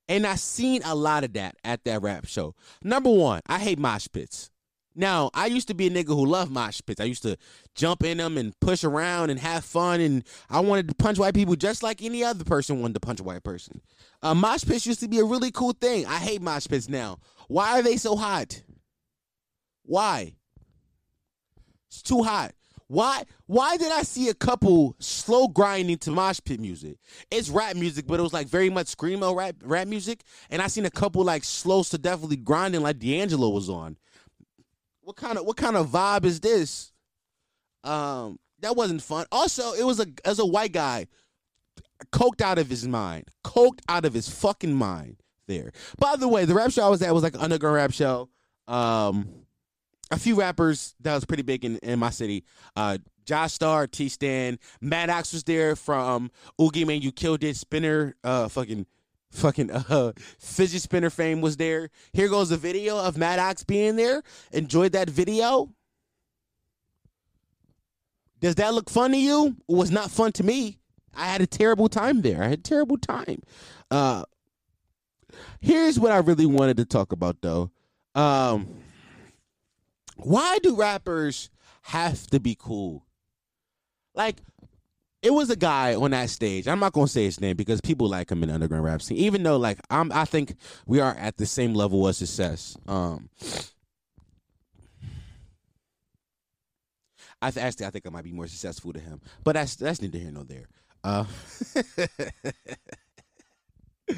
And 0.07 0.25
I 0.25 0.35
seen 0.35 0.81
a 0.85 0.95
lot 0.95 1.25
of 1.25 1.33
that 1.33 1.57
at 1.65 1.83
that 1.83 2.01
rap 2.01 2.27
show. 2.27 2.55
Number 2.81 3.09
one, 3.09 3.41
I 3.47 3.59
hate 3.59 3.77
mosh 3.77 4.07
pits. 4.11 4.49
Now, 4.95 5.31
I 5.33 5.47
used 5.47 5.67
to 5.67 5.73
be 5.73 5.87
a 5.87 5.89
nigga 5.89 6.07
who 6.07 6.25
loved 6.25 6.49
mosh 6.49 6.79
pits. 6.85 7.01
I 7.01 7.03
used 7.03 7.23
to 7.23 7.35
jump 7.75 8.05
in 8.05 8.19
them 8.19 8.37
and 8.37 8.57
push 8.61 8.85
around 8.85 9.31
and 9.31 9.39
have 9.39 9.65
fun, 9.65 9.99
and 9.99 10.23
I 10.49 10.61
wanted 10.61 10.87
to 10.87 10.95
punch 10.95 11.19
white 11.19 11.35
people 11.35 11.57
just 11.57 11.83
like 11.83 12.01
any 12.01 12.23
other 12.23 12.45
person 12.45 12.79
wanted 12.79 12.93
to 12.93 12.99
punch 13.01 13.19
a 13.19 13.23
white 13.23 13.43
person. 13.43 13.81
Uh, 14.21 14.33
mosh 14.33 14.63
pits 14.63 14.87
used 14.87 15.01
to 15.01 15.09
be 15.09 15.19
a 15.19 15.25
really 15.25 15.51
cool 15.51 15.73
thing. 15.73 16.05
I 16.05 16.19
hate 16.19 16.41
mosh 16.41 16.67
pits 16.67 16.87
now. 16.87 17.19
Why 17.49 17.77
are 17.77 17.83
they 17.83 17.97
so 17.97 18.15
hot? 18.15 18.63
Why? 19.83 20.35
It's 21.89 22.01
too 22.01 22.23
hot. 22.23 22.53
Why 22.89 23.23
why 23.45 23.77
did 23.77 23.91
I 23.91 24.01
see 24.01 24.29
a 24.29 24.33
couple 24.33 24.95
slow 24.97 25.47
grinding 25.47 25.99
to 25.99 26.11
mosh 26.11 26.39
pit 26.43 26.59
music? 26.59 26.97
It's 27.29 27.47
rap 27.47 27.75
music, 27.75 28.07
but 28.07 28.19
it 28.19 28.23
was 28.23 28.33
like 28.33 28.47
very 28.47 28.71
much 28.71 28.87
screamo 28.87 29.35
rap 29.35 29.57
rap 29.63 29.87
music. 29.87 30.23
And 30.49 30.59
I 30.59 30.67
seen 30.67 30.87
a 30.87 30.89
couple 30.89 31.23
like 31.23 31.43
slow 31.43 31.83
to 31.83 31.99
definitely 31.99 32.37
grinding 32.37 32.81
like 32.81 32.97
D'Angelo 32.97 33.49
was 33.49 33.69
on. 33.69 33.95
What 35.01 35.17
kind 35.17 35.37
of 35.37 35.45
what 35.45 35.55
kind 35.55 35.77
of 35.77 35.89
vibe 35.89 36.25
is 36.25 36.39
this? 36.39 36.91
Um, 37.83 38.39
that 38.61 38.75
wasn't 38.75 39.03
fun. 39.03 39.27
Also, 39.31 39.73
it 39.73 39.83
was 39.83 39.99
a 39.99 40.07
as 40.25 40.39
a 40.39 40.45
white 40.45 40.73
guy, 40.73 41.05
coked 42.11 42.41
out 42.41 42.57
of 42.57 42.71
his 42.71 42.87
mind, 42.87 43.25
coked 43.45 43.81
out 43.87 44.03
of 44.03 44.15
his 44.15 44.27
fucking 44.27 44.73
mind. 44.73 45.17
There. 45.45 45.71
By 45.99 46.15
the 46.15 46.27
way, 46.27 46.45
the 46.45 46.55
rap 46.55 46.71
show 46.71 46.85
I 46.85 46.89
was 46.89 47.03
at 47.03 47.13
was 47.13 47.21
like 47.23 47.35
an 47.35 47.41
underground 47.41 47.75
rap 47.75 47.91
show. 47.91 48.29
Um, 48.67 49.45
a 50.11 50.17
few 50.17 50.35
rappers 50.35 50.95
that 51.01 51.13
was 51.13 51.25
pretty 51.25 51.43
big 51.43 51.65
in, 51.65 51.77
in 51.77 51.99
my 51.99 52.09
city. 52.09 52.43
Uh, 52.75 52.97
Josh 53.25 53.53
Star, 53.53 53.85
T 53.85 54.09
Stan, 54.09 54.57
Maddox 54.81 55.33
was 55.33 55.43
there 55.43 55.75
from 55.75 56.31
Oogie 56.59 56.85
Man, 56.85 57.01
You 57.01 57.11
Killed 57.11 57.43
It, 57.43 57.55
Spinner, 57.55 58.15
uh, 58.23 58.47
fucking, 58.47 58.87
fucking, 59.31 59.69
uh, 59.71 60.13
fidget 60.39 60.81
spinner 60.81 61.09
fame 61.09 61.41
was 61.41 61.57
there. 61.57 61.89
Here 62.13 62.27
goes 62.27 62.49
the 62.49 62.57
video 62.57 62.97
of 62.97 63.17
Maddox 63.17 63.63
being 63.63 63.95
there. 63.95 64.23
Enjoyed 64.51 64.93
that 64.93 65.09
video. 65.09 65.69
Does 68.39 68.55
that 68.55 68.73
look 68.73 68.89
fun 68.89 69.11
to 69.11 69.17
you? 69.17 69.55
It 69.67 69.75
was 69.75 69.91
not 69.91 70.09
fun 70.09 70.31
to 70.33 70.43
me. 70.43 70.79
I 71.15 71.25
had 71.25 71.41
a 71.41 71.47
terrible 71.47 71.89
time 71.89 72.21
there. 72.21 72.41
I 72.41 72.47
had 72.47 72.59
a 72.59 72.63
terrible 72.63 72.97
time. 72.97 73.41
Uh, 73.91 74.23
here's 75.59 75.99
what 75.99 76.11
I 76.11 76.17
really 76.17 76.45
wanted 76.45 76.77
to 76.77 76.85
talk 76.85 77.11
about 77.11 77.41
though. 77.41 77.71
Um, 78.15 78.67
why 80.23 80.59
do 80.59 80.75
rappers 80.75 81.49
have 81.83 82.27
to 82.27 82.39
be 82.39 82.55
cool? 82.57 83.05
Like, 84.15 84.41
it 85.21 85.33
was 85.33 85.49
a 85.49 85.55
guy 85.55 85.95
on 85.95 86.11
that 86.11 86.29
stage. 86.29 86.67
I'm 86.67 86.79
not 86.79 86.93
gonna 86.93 87.07
say 87.07 87.25
his 87.25 87.41
name 87.41 87.57
because 87.57 87.81
people 87.81 88.07
like 88.07 88.31
him 88.31 88.41
in 88.43 88.49
the 88.49 88.55
underground 88.55 88.85
rap 88.85 89.01
scene. 89.01 89.17
Even 89.17 89.43
though, 89.43 89.57
like, 89.57 89.79
I'm, 89.89 90.11
I 90.11 90.25
think 90.25 90.55
we 90.85 90.99
are 90.99 91.13
at 91.15 91.37
the 91.37 91.45
same 91.45 91.73
level 91.73 92.07
of 92.07 92.15
success. 92.15 92.77
Um, 92.87 93.29
I 97.41 97.51
th- 97.51 97.65
actually 97.65 97.85
I 97.85 97.89
think 97.89 98.05
I 98.07 98.09
might 98.09 98.23
be 98.23 98.31
more 98.31 98.47
successful 98.47 98.93
to 98.93 98.99
him, 98.99 99.21
but 99.43 99.53
that's 99.53 99.75
that's 99.75 100.01
neither 100.01 100.17
here 100.17 100.31
nor 100.31 100.43
there. 100.43 100.67
Uh, 101.03 101.25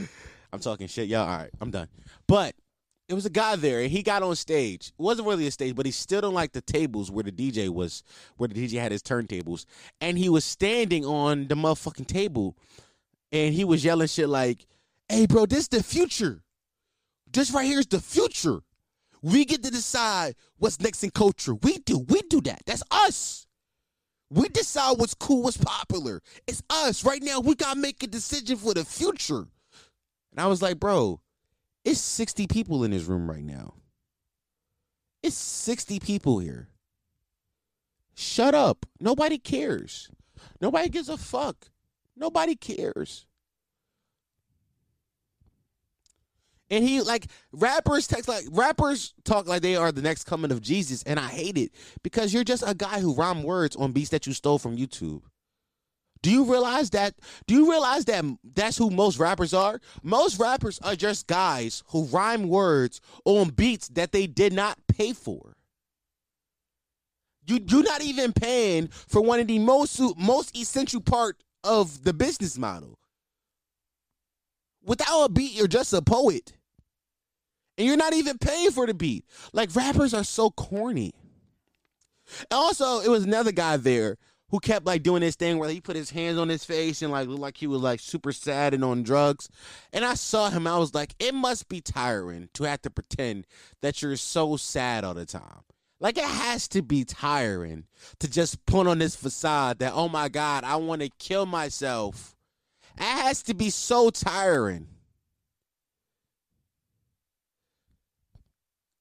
I'm 0.53 0.59
talking 0.59 0.87
shit, 0.87 1.07
y'all. 1.07 1.27
All 1.29 1.37
right, 1.37 1.51
I'm 1.61 1.71
done. 1.71 1.87
But 2.27 2.55
it 3.11 3.13
was 3.13 3.25
a 3.25 3.29
guy 3.29 3.57
there, 3.57 3.81
and 3.81 3.91
he 3.91 4.03
got 4.03 4.23
on 4.23 4.37
stage. 4.37 4.87
It 4.87 5.01
wasn't 5.01 5.27
really 5.27 5.45
a 5.45 5.51
stage, 5.51 5.75
but 5.75 5.85
he 5.85 5.91
stood 5.91 6.23
on 6.23 6.33
like 6.33 6.53
the 6.53 6.61
tables 6.61 7.11
where 7.11 7.25
the 7.25 7.31
DJ 7.31 7.67
was, 7.67 8.03
where 8.37 8.47
the 8.47 8.55
DJ 8.55 8.79
had 8.79 8.93
his 8.93 9.03
turntables, 9.03 9.65
and 9.99 10.17
he 10.17 10.29
was 10.29 10.45
standing 10.45 11.03
on 11.03 11.49
the 11.49 11.55
motherfucking 11.55 12.07
table, 12.07 12.55
and 13.33 13.53
he 13.53 13.65
was 13.65 13.83
yelling 13.83 14.07
shit 14.07 14.29
like, 14.29 14.65
"Hey, 15.09 15.25
bro, 15.25 15.45
this 15.45 15.67
the 15.67 15.83
future. 15.83 16.41
This 17.29 17.51
right 17.51 17.65
here 17.65 17.79
is 17.79 17.87
the 17.87 17.99
future. 17.99 18.61
We 19.21 19.43
get 19.43 19.61
to 19.63 19.71
decide 19.71 20.35
what's 20.57 20.79
next 20.79 21.03
in 21.03 21.09
culture. 21.09 21.55
We 21.55 21.79
do. 21.79 21.99
We 21.99 22.21
do 22.21 22.39
that. 22.41 22.61
That's 22.65 22.83
us." 22.91 23.45
We 24.29 24.47
decide 24.47 24.97
what's 24.97 25.13
cool, 25.13 25.43
what's 25.43 25.57
popular. 25.57 26.21
It's 26.47 26.63
us. 26.69 27.03
Right 27.03 27.21
now, 27.21 27.41
we 27.41 27.55
gotta 27.55 27.77
make 27.77 28.01
a 28.01 28.07
decision 28.07 28.55
for 28.55 28.73
the 28.73 28.85
future. 28.85 29.45
And 30.31 30.39
I 30.39 30.47
was 30.47 30.61
like, 30.61 30.79
bro, 30.79 31.19
it's 31.83 31.99
60 31.99 32.47
people 32.47 32.83
in 32.83 32.91
this 32.91 33.05
room 33.05 33.29
right 33.29 33.43
now. 33.43 33.73
It's 35.23 35.35
60 35.35 35.99
people 35.99 36.39
here. 36.39 36.69
Shut 38.15 38.53
up. 38.53 38.85
Nobody 38.99 39.37
cares. 39.37 40.09
Nobody 40.59 40.89
gives 40.89 41.09
a 41.09 41.17
fuck. 41.17 41.67
Nobody 42.15 42.55
cares. 42.55 43.25
And 46.69 46.85
he 46.85 47.01
like 47.01 47.27
rappers 47.51 48.07
text 48.07 48.29
like 48.29 48.45
rappers 48.49 49.13
talk 49.25 49.45
like 49.45 49.61
they 49.61 49.75
are 49.75 49.91
the 49.91 50.01
next 50.01 50.23
coming 50.23 50.51
of 50.51 50.61
Jesus, 50.61 51.03
and 51.03 51.19
I 51.19 51.27
hate 51.27 51.57
it 51.57 51.71
because 52.01 52.33
you're 52.33 52.45
just 52.45 52.63
a 52.65 52.73
guy 52.73 53.01
who 53.01 53.13
rhyme 53.13 53.43
words 53.43 53.75
on 53.75 53.91
beats 53.91 54.09
that 54.11 54.25
you 54.25 54.31
stole 54.31 54.57
from 54.57 54.77
YouTube. 54.77 55.21
Do 56.23 56.29
you 56.29 56.43
realize 56.43 56.91
that? 56.91 57.15
Do 57.47 57.55
you 57.55 57.69
realize 57.69 58.05
that 58.05 58.23
that's 58.53 58.77
who 58.77 58.91
most 58.91 59.17
rappers 59.17 59.53
are? 59.53 59.79
Most 60.03 60.39
rappers 60.39 60.79
are 60.83 60.95
just 60.95 61.27
guys 61.27 61.83
who 61.87 62.05
rhyme 62.05 62.47
words 62.47 63.01
on 63.25 63.49
beats 63.49 63.87
that 63.89 64.11
they 64.11 64.27
did 64.27 64.53
not 64.53 64.77
pay 64.87 65.13
for. 65.13 65.55
You 67.47 67.59
you're 67.67 67.83
not 67.83 68.03
even 68.03 68.33
paying 68.33 68.87
for 68.87 69.21
one 69.21 69.39
of 69.39 69.47
the 69.47 69.57
most 69.57 69.99
most 70.17 70.55
essential 70.55 71.01
part 71.01 71.37
of 71.63 72.03
the 72.03 72.13
business 72.13 72.57
model. 72.57 72.99
Without 74.83 75.25
a 75.25 75.29
beat, 75.29 75.53
you're 75.53 75.67
just 75.67 75.93
a 75.93 76.01
poet. 76.01 76.53
And 77.77 77.87
you're 77.87 77.97
not 77.97 78.13
even 78.13 78.37
paying 78.37 78.71
for 78.71 78.85
the 78.85 78.93
beat. 78.93 79.25
Like 79.53 79.75
rappers 79.75 80.13
are 80.13 80.23
so 80.23 80.51
corny. 80.51 81.13
And 82.41 82.51
also, 82.51 82.99
it 82.99 83.09
was 83.09 83.23
another 83.23 83.51
guy 83.51 83.77
there 83.77 84.17
who 84.51 84.59
kept 84.59 84.85
like 84.85 85.01
doing 85.01 85.21
this 85.21 85.35
thing 85.35 85.57
where 85.57 85.69
he 85.69 85.81
put 85.81 85.95
his 85.95 86.11
hands 86.11 86.37
on 86.37 86.49
his 86.49 86.63
face 86.65 87.01
and 87.01 87.11
like 87.11 87.27
looked 87.27 87.41
like 87.41 87.57
he 87.57 87.67
was 87.67 87.81
like 87.81 87.99
super 88.01 88.31
sad 88.31 88.73
and 88.73 88.83
on 88.83 89.01
drugs. 89.01 89.49
And 89.93 90.05
I 90.05 90.13
saw 90.13 90.49
him, 90.49 90.67
I 90.67 90.77
was 90.77 90.93
like, 90.93 91.15
it 91.19 91.33
must 91.33 91.69
be 91.69 91.81
tiring 91.81 92.49
to 92.53 92.65
have 92.65 92.81
to 92.83 92.89
pretend 92.89 93.47
that 93.81 94.01
you're 94.01 94.17
so 94.17 94.57
sad 94.57 95.03
all 95.03 95.13
the 95.13 95.25
time. 95.25 95.61
Like 96.01 96.17
it 96.17 96.25
has 96.25 96.67
to 96.69 96.81
be 96.81 97.05
tiring 97.05 97.85
to 98.19 98.29
just 98.29 98.65
put 98.65 98.87
on 98.87 98.97
this 98.99 99.15
facade 99.15 99.79
that, 99.79 99.93
oh 99.95 100.09
my 100.09 100.29
God, 100.29 100.63
I 100.63 100.75
want 100.75 101.01
to 101.01 101.09
kill 101.17 101.45
myself. 101.45 102.35
It 102.97 103.03
has 103.03 103.41
to 103.43 103.53
be 103.53 103.69
so 103.69 104.09
tiring. 104.09 104.87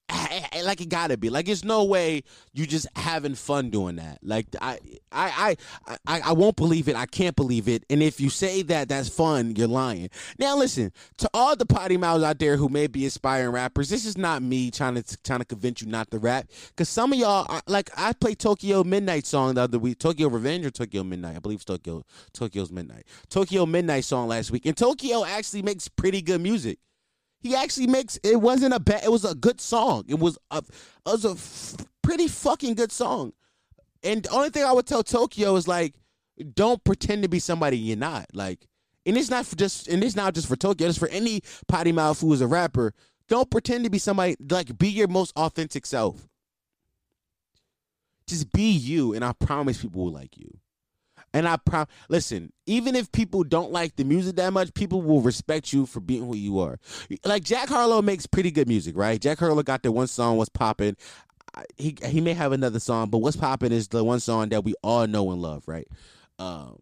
like 0.63 0.81
it 0.81 0.89
gotta 0.89 1.17
be. 1.17 1.29
Like 1.29 1.45
there's 1.45 1.63
no 1.63 1.83
way 1.83 2.23
you 2.53 2.65
just 2.65 2.87
having 2.95 3.35
fun 3.35 3.69
doing 3.69 3.95
that. 3.97 4.19
Like 4.21 4.47
I, 4.61 4.79
I 5.11 5.55
i 5.87 5.97
i 6.07 6.21
i 6.25 6.33
won't 6.33 6.55
believe 6.55 6.87
it. 6.87 6.95
I 6.95 7.05
can't 7.05 7.35
believe 7.35 7.67
it. 7.67 7.85
And 7.89 8.01
if 8.03 8.19
you 8.19 8.29
say 8.29 8.61
that 8.63 8.89
that's 8.89 9.09
fun 9.09 9.55
you're 9.55 9.67
lying. 9.67 10.09
Now 10.37 10.57
listen 10.57 10.91
to 11.17 11.29
all 11.33 11.55
the 11.55 11.65
potty 11.65 11.97
mouths 11.97 12.23
out 12.23 12.39
there 12.39 12.57
who 12.57 12.69
may 12.69 12.87
be 12.87 13.05
aspiring 13.05 13.51
rappers 13.51 13.89
this 13.89 14.05
is 14.05 14.17
not 14.17 14.41
me 14.41 14.71
trying 14.71 14.95
to 14.95 15.17
trying 15.23 15.39
to 15.39 15.45
convince 15.45 15.81
you 15.81 15.87
not 15.87 16.11
to 16.11 16.19
rap. 16.19 16.47
Because 16.69 16.89
some 16.89 17.13
of 17.13 17.19
y'all 17.19 17.45
are, 17.49 17.61
like 17.67 17.89
i 17.97 18.13
played 18.13 18.39
tokyo 18.39 18.83
midnight 18.83 19.25
song 19.25 19.55
the 19.55 19.61
other 19.61 19.79
week. 19.79 19.99
Tokyo 19.99 20.27
revenge 20.27 20.65
or 20.65 20.71
tokyo 20.71 21.03
midnight? 21.03 21.35
I 21.35 21.39
believe 21.39 21.57
it's 21.57 21.65
tokyo 21.65 22.03
tokyo's 22.33 22.71
midnight. 22.71 23.05
Tokyo 23.29 23.65
midnight 23.65 24.05
song 24.05 24.27
last 24.27 24.51
week. 24.51 24.65
And 24.65 24.75
tokyo 24.75 25.23
actually 25.25 25.61
makes 25.61 25.87
pretty 25.87 26.21
good 26.21 26.41
music 26.41 26.79
he 27.41 27.55
actually 27.55 27.87
makes 27.87 28.17
it 28.23 28.39
wasn't 28.39 28.73
a 28.73 28.79
bad 28.79 29.03
it 29.03 29.11
was 29.11 29.25
a 29.25 29.35
good 29.35 29.59
song. 29.59 30.05
It 30.07 30.19
was 30.19 30.37
a 30.51 30.57
it 30.59 30.65
was 31.05 31.25
a 31.25 31.31
f- 31.31 31.85
pretty 32.01 32.27
fucking 32.27 32.75
good 32.75 32.91
song. 32.91 33.33
And 34.03 34.23
the 34.23 34.29
only 34.29 34.49
thing 34.49 34.63
i 34.63 34.71
would 34.71 34.87
tell 34.87 35.03
tokyo 35.03 35.55
is 35.55 35.67
like 35.67 35.95
don't 36.53 36.83
pretend 36.83 37.23
to 37.23 37.29
be 37.29 37.39
somebody 37.39 37.77
you're 37.77 37.97
not. 37.97 38.27
Like 38.33 38.67
and 39.05 39.17
it's 39.17 39.29
not 39.29 39.45
for 39.45 39.55
just 39.55 39.87
and 39.87 40.03
it's 40.03 40.15
not 40.15 40.35
just 40.35 40.47
for 40.47 40.55
tokyo 40.55 40.87
it's 40.87 40.97
for 40.97 41.09
any 41.09 41.41
potty 41.67 41.91
mouth 41.91 42.21
who 42.21 42.31
is 42.33 42.41
a 42.41 42.47
rapper. 42.47 42.93
Don't 43.27 43.49
pretend 43.49 43.83
to 43.85 43.89
be 43.89 43.97
somebody 43.97 44.35
like 44.49 44.77
be 44.77 44.89
your 44.89 45.07
most 45.07 45.33
authentic 45.35 45.85
self. 45.85 46.27
Just 48.27 48.51
be 48.53 48.71
you 48.71 49.13
and 49.13 49.25
i 49.25 49.33
promise 49.33 49.81
people 49.81 50.05
will 50.05 50.11
like 50.11 50.37
you 50.37 50.60
and 51.33 51.47
I 51.47 51.57
prom 51.57 51.87
listen, 52.09 52.51
even 52.65 52.95
if 52.95 53.11
people 53.11 53.43
don't 53.43 53.71
like 53.71 53.95
the 53.95 54.03
music 54.03 54.35
that 54.35 54.53
much, 54.53 54.73
people 54.73 55.01
will 55.01 55.21
respect 55.21 55.71
you 55.73 55.85
for 55.85 55.99
being 55.99 56.25
who 56.25 56.35
you 56.35 56.59
are. 56.59 56.79
Like 57.25 57.43
Jack 57.43 57.69
Harlow 57.69 58.01
makes 58.01 58.25
pretty 58.25 58.51
good 58.51 58.67
music, 58.67 58.97
right? 58.97 59.19
Jack 59.19 59.39
Harlow 59.39 59.63
got 59.63 59.83
the 59.83 59.91
one 59.91 60.07
song 60.07 60.37
What's 60.37 60.49
popping. 60.49 60.95
He 61.77 61.97
he 62.05 62.21
may 62.21 62.33
have 62.33 62.51
another 62.51 62.79
song, 62.79 63.09
but 63.09 63.19
What's 63.19 63.37
popping 63.37 63.71
is 63.71 63.87
the 63.89 64.03
one 64.03 64.19
song 64.19 64.49
that 64.49 64.63
we 64.63 64.73
all 64.83 65.07
know 65.07 65.31
and 65.31 65.41
love, 65.41 65.67
right? 65.67 65.87
Um 66.39 66.79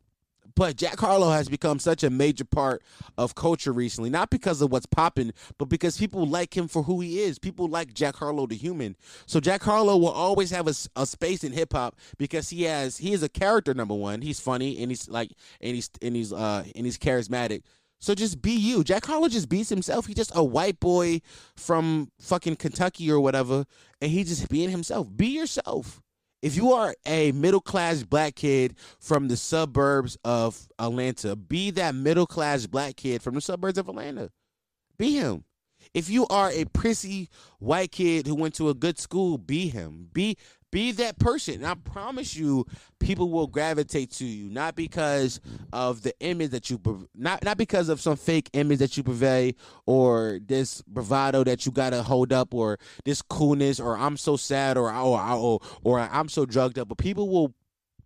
but 0.59 0.75
Jack 0.75 0.99
Harlow 0.99 1.29
has 1.29 1.47
become 1.47 1.79
such 1.79 2.03
a 2.03 2.09
major 2.09 2.43
part 2.43 2.83
of 3.17 3.33
culture 3.33 3.71
recently, 3.71 4.09
not 4.09 4.29
because 4.29 4.61
of 4.61 4.69
what's 4.69 4.85
popping, 4.85 5.31
but 5.57 5.69
because 5.69 5.97
people 5.97 6.25
like 6.25 6.57
him 6.57 6.67
for 6.67 6.83
who 6.83 6.99
he 6.99 7.21
is. 7.21 7.39
People 7.39 7.69
like 7.69 7.93
Jack 7.93 8.17
Harlow 8.17 8.45
the 8.45 8.57
human. 8.57 8.97
So 9.25 9.39
Jack 9.39 9.63
Harlow 9.63 9.95
will 9.95 10.09
always 10.09 10.51
have 10.51 10.67
a, 10.67 10.73
a 10.97 11.05
space 11.05 11.45
in 11.45 11.53
hip 11.53 11.71
hop 11.71 11.95
because 12.17 12.49
he 12.49 12.63
has 12.63 12.97
he 12.97 13.13
is 13.13 13.23
a 13.23 13.29
character 13.29 13.73
number 13.73 13.93
one. 13.93 14.21
He's 14.21 14.41
funny 14.41 14.81
and 14.81 14.91
he's 14.91 15.07
like 15.07 15.31
and 15.61 15.75
he's 15.75 15.89
and 16.01 16.13
he's 16.13 16.33
uh 16.33 16.65
and 16.75 16.85
he's 16.85 16.97
charismatic. 16.97 17.61
So 18.01 18.13
just 18.13 18.41
be 18.41 18.51
you. 18.51 18.83
Jack 18.83 19.05
Harlow 19.05 19.29
just 19.29 19.47
beats 19.47 19.69
himself. 19.69 20.07
He's 20.07 20.17
just 20.17 20.35
a 20.35 20.43
white 20.43 20.81
boy 20.81 21.21
from 21.55 22.11
fucking 22.19 22.57
Kentucky 22.57 23.09
or 23.09 23.21
whatever, 23.21 23.63
and 24.01 24.11
he 24.11 24.25
just 24.25 24.49
being 24.49 24.71
himself. 24.71 25.07
Be 25.15 25.27
yourself. 25.27 26.01
If 26.41 26.55
you 26.55 26.71
are 26.71 26.95
a 27.05 27.33
middle 27.33 27.59
class 27.59 28.03
black 28.03 28.35
kid 28.35 28.75
from 28.99 29.27
the 29.27 29.35
suburbs 29.35 30.17
of 30.23 30.69
Atlanta, 30.79 31.35
be 31.35 31.69
that 31.71 31.95
middle 31.95 32.25
class 32.25 32.65
black 32.65 32.95
kid 32.95 33.21
from 33.21 33.35
the 33.35 33.41
suburbs 33.41 33.77
of 33.77 33.89
Atlanta. 33.89 34.31
Be 34.97 35.17
him. 35.17 35.43
If 35.93 36.09
you 36.09 36.27
are 36.27 36.51
a 36.51 36.65
prissy 36.65 37.29
white 37.59 37.91
kid 37.91 38.27
who 38.27 38.35
went 38.35 38.53
to 38.55 38.69
a 38.69 38.73
good 38.73 38.99
school, 38.99 39.37
be 39.37 39.67
him. 39.67 40.09
Be 40.13 40.37
be 40.71 40.91
that 40.93 41.17
person. 41.19 41.55
And 41.55 41.67
I 41.67 41.75
promise 41.75 42.35
you, 42.35 42.65
people 42.99 43.29
will 43.29 43.47
gravitate 43.47 44.11
to 44.13 44.25
you, 44.25 44.49
not 44.49 44.75
because 44.75 45.39
of 45.73 46.01
the 46.01 46.13
image 46.19 46.51
that 46.51 46.69
you 46.69 46.79
not 47.15 47.43
not 47.43 47.57
because 47.57 47.89
of 47.89 47.99
some 48.01 48.15
fake 48.15 48.49
image 48.53 48.79
that 48.79 48.97
you 48.97 49.03
purvey 49.03 49.55
or 49.85 50.39
this 50.45 50.81
bravado 50.83 51.43
that 51.43 51.65
you 51.65 51.71
gotta 51.71 52.03
hold 52.03 52.31
up 52.33 52.53
or 52.53 52.77
this 53.05 53.21
coolness 53.21 53.79
or 53.79 53.97
I'm 53.97 54.17
so 54.17 54.37
sad 54.37 54.77
or 54.77 54.93
or 54.93 55.19
or, 55.33 55.59
or 55.83 55.99
I'm 55.99 56.29
so 56.29 56.45
drugged 56.45 56.77
up. 56.79 56.87
But 56.87 56.97
people 56.97 57.29
will 57.29 57.53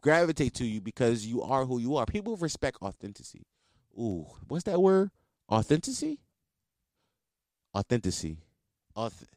gravitate 0.01 0.53
to 0.55 0.65
you 0.65 0.81
because 0.81 1.25
you 1.25 1.41
are 1.41 1.65
who 1.65 1.79
you 1.79 1.95
are. 1.95 2.05
People 2.05 2.35
respect 2.37 2.77
authenticity. 2.81 3.45
Ooh, 3.97 4.25
what's 4.47 4.63
that 4.65 4.81
word? 4.81 5.11
Authenticity? 5.51 6.19
Authenticity. 7.75 8.37
Auth- 8.95 9.27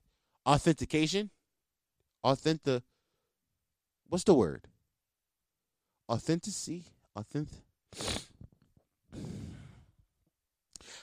authentication? 0.46 1.30
Authentic. 2.24 2.82
What's 4.08 4.24
the 4.24 4.34
word? 4.34 4.66
Authenticity? 6.08 6.84
Authentic. 7.16 7.58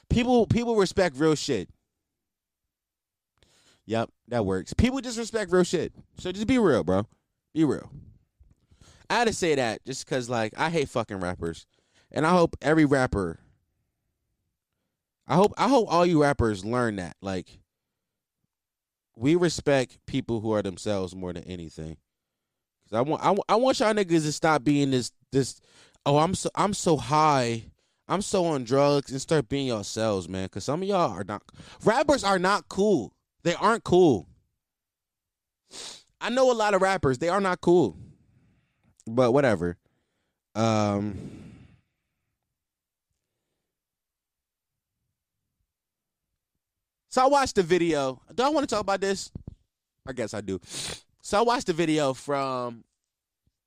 People 0.09 0.45
people 0.45 0.75
respect 0.75 1.17
real 1.17 1.35
shit. 1.35 1.69
Yep, 3.85 4.09
that 4.29 4.45
works. 4.45 4.73
People 4.73 5.01
just 5.01 5.17
respect 5.17 5.51
real 5.51 5.63
shit. 5.63 5.93
So 6.17 6.31
just 6.31 6.47
be 6.47 6.57
real, 6.57 6.83
bro. 6.83 7.07
Be 7.53 7.65
real. 7.65 7.91
I 9.09 9.15
had 9.15 9.27
to 9.27 9.33
say 9.33 9.55
that 9.55 9.83
just 9.85 10.05
because, 10.05 10.29
like, 10.29 10.53
I 10.57 10.69
hate 10.69 10.89
fucking 10.89 11.19
rappers, 11.19 11.65
and 12.11 12.25
I 12.25 12.31
hope 12.31 12.55
every 12.61 12.85
rapper. 12.85 13.39
I 15.27 15.35
hope 15.35 15.53
I 15.57 15.67
hope 15.67 15.87
all 15.91 16.05
you 16.05 16.21
rappers 16.21 16.63
learn 16.63 16.95
that, 16.97 17.15
like, 17.21 17.59
we 19.15 19.35
respect 19.35 19.97
people 20.05 20.39
who 20.39 20.51
are 20.51 20.61
themselves 20.61 21.15
more 21.15 21.33
than 21.33 21.43
anything. 21.43 21.97
I 22.93 23.01
want 23.01 23.23
I, 23.23 23.35
I 23.49 23.55
want 23.55 23.79
y'all 23.79 23.93
niggas 23.93 24.23
to 24.23 24.31
stop 24.31 24.63
being 24.63 24.91
this 24.91 25.11
this. 25.31 25.61
Oh, 26.05 26.17
I'm 26.17 26.35
so 26.35 26.49
I'm 26.55 26.73
so 26.73 26.97
high. 26.97 27.65
I'm 28.07 28.21
so 28.21 28.45
on 28.45 28.63
drugs 28.65 29.11
and 29.11 29.21
start 29.21 29.47
being 29.47 29.67
yourselves, 29.67 30.27
man. 30.27 30.49
Cause 30.49 30.65
some 30.65 30.81
of 30.81 30.87
y'all 30.87 31.11
are 31.11 31.23
not 31.23 31.41
rappers 31.83 32.23
are 32.23 32.39
not 32.39 32.67
cool. 32.69 33.13
They 33.43 33.55
aren't 33.55 33.83
cool. 33.83 34.27
I 36.19 36.29
know 36.29 36.51
a 36.51 36.53
lot 36.53 36.73
of 36.73 36.81
rappers. 36.81 37.17
They 37.17 37.29
are 37.29 37.41
not 37.41 37.61
cool. 37.61 37.97
But 39.07 39.31
whatever. 39.31 39.77
Um 40.55 41.43
So 47.13 47.21
I 47.21 47.27
watched 47.27 47.53
the 47.55 47.61
video. 47.61 48.19
Do 48.33 48.41
I 48.41 48.49
want 48.49 48.67
to 48.67 48.73
talk 48.73 48.81
about 48.81 48.99
this? 48.99 49.31
I 50.07 50.13
guess 50.13 50.33
I 50.33 50.41
do. 50.41 50.59
So 51.25 51.39
I 51.39 51.41
watched 51.41 51.67
the 51.67 51.73
video 51.73 52.13
from 52.13 52.83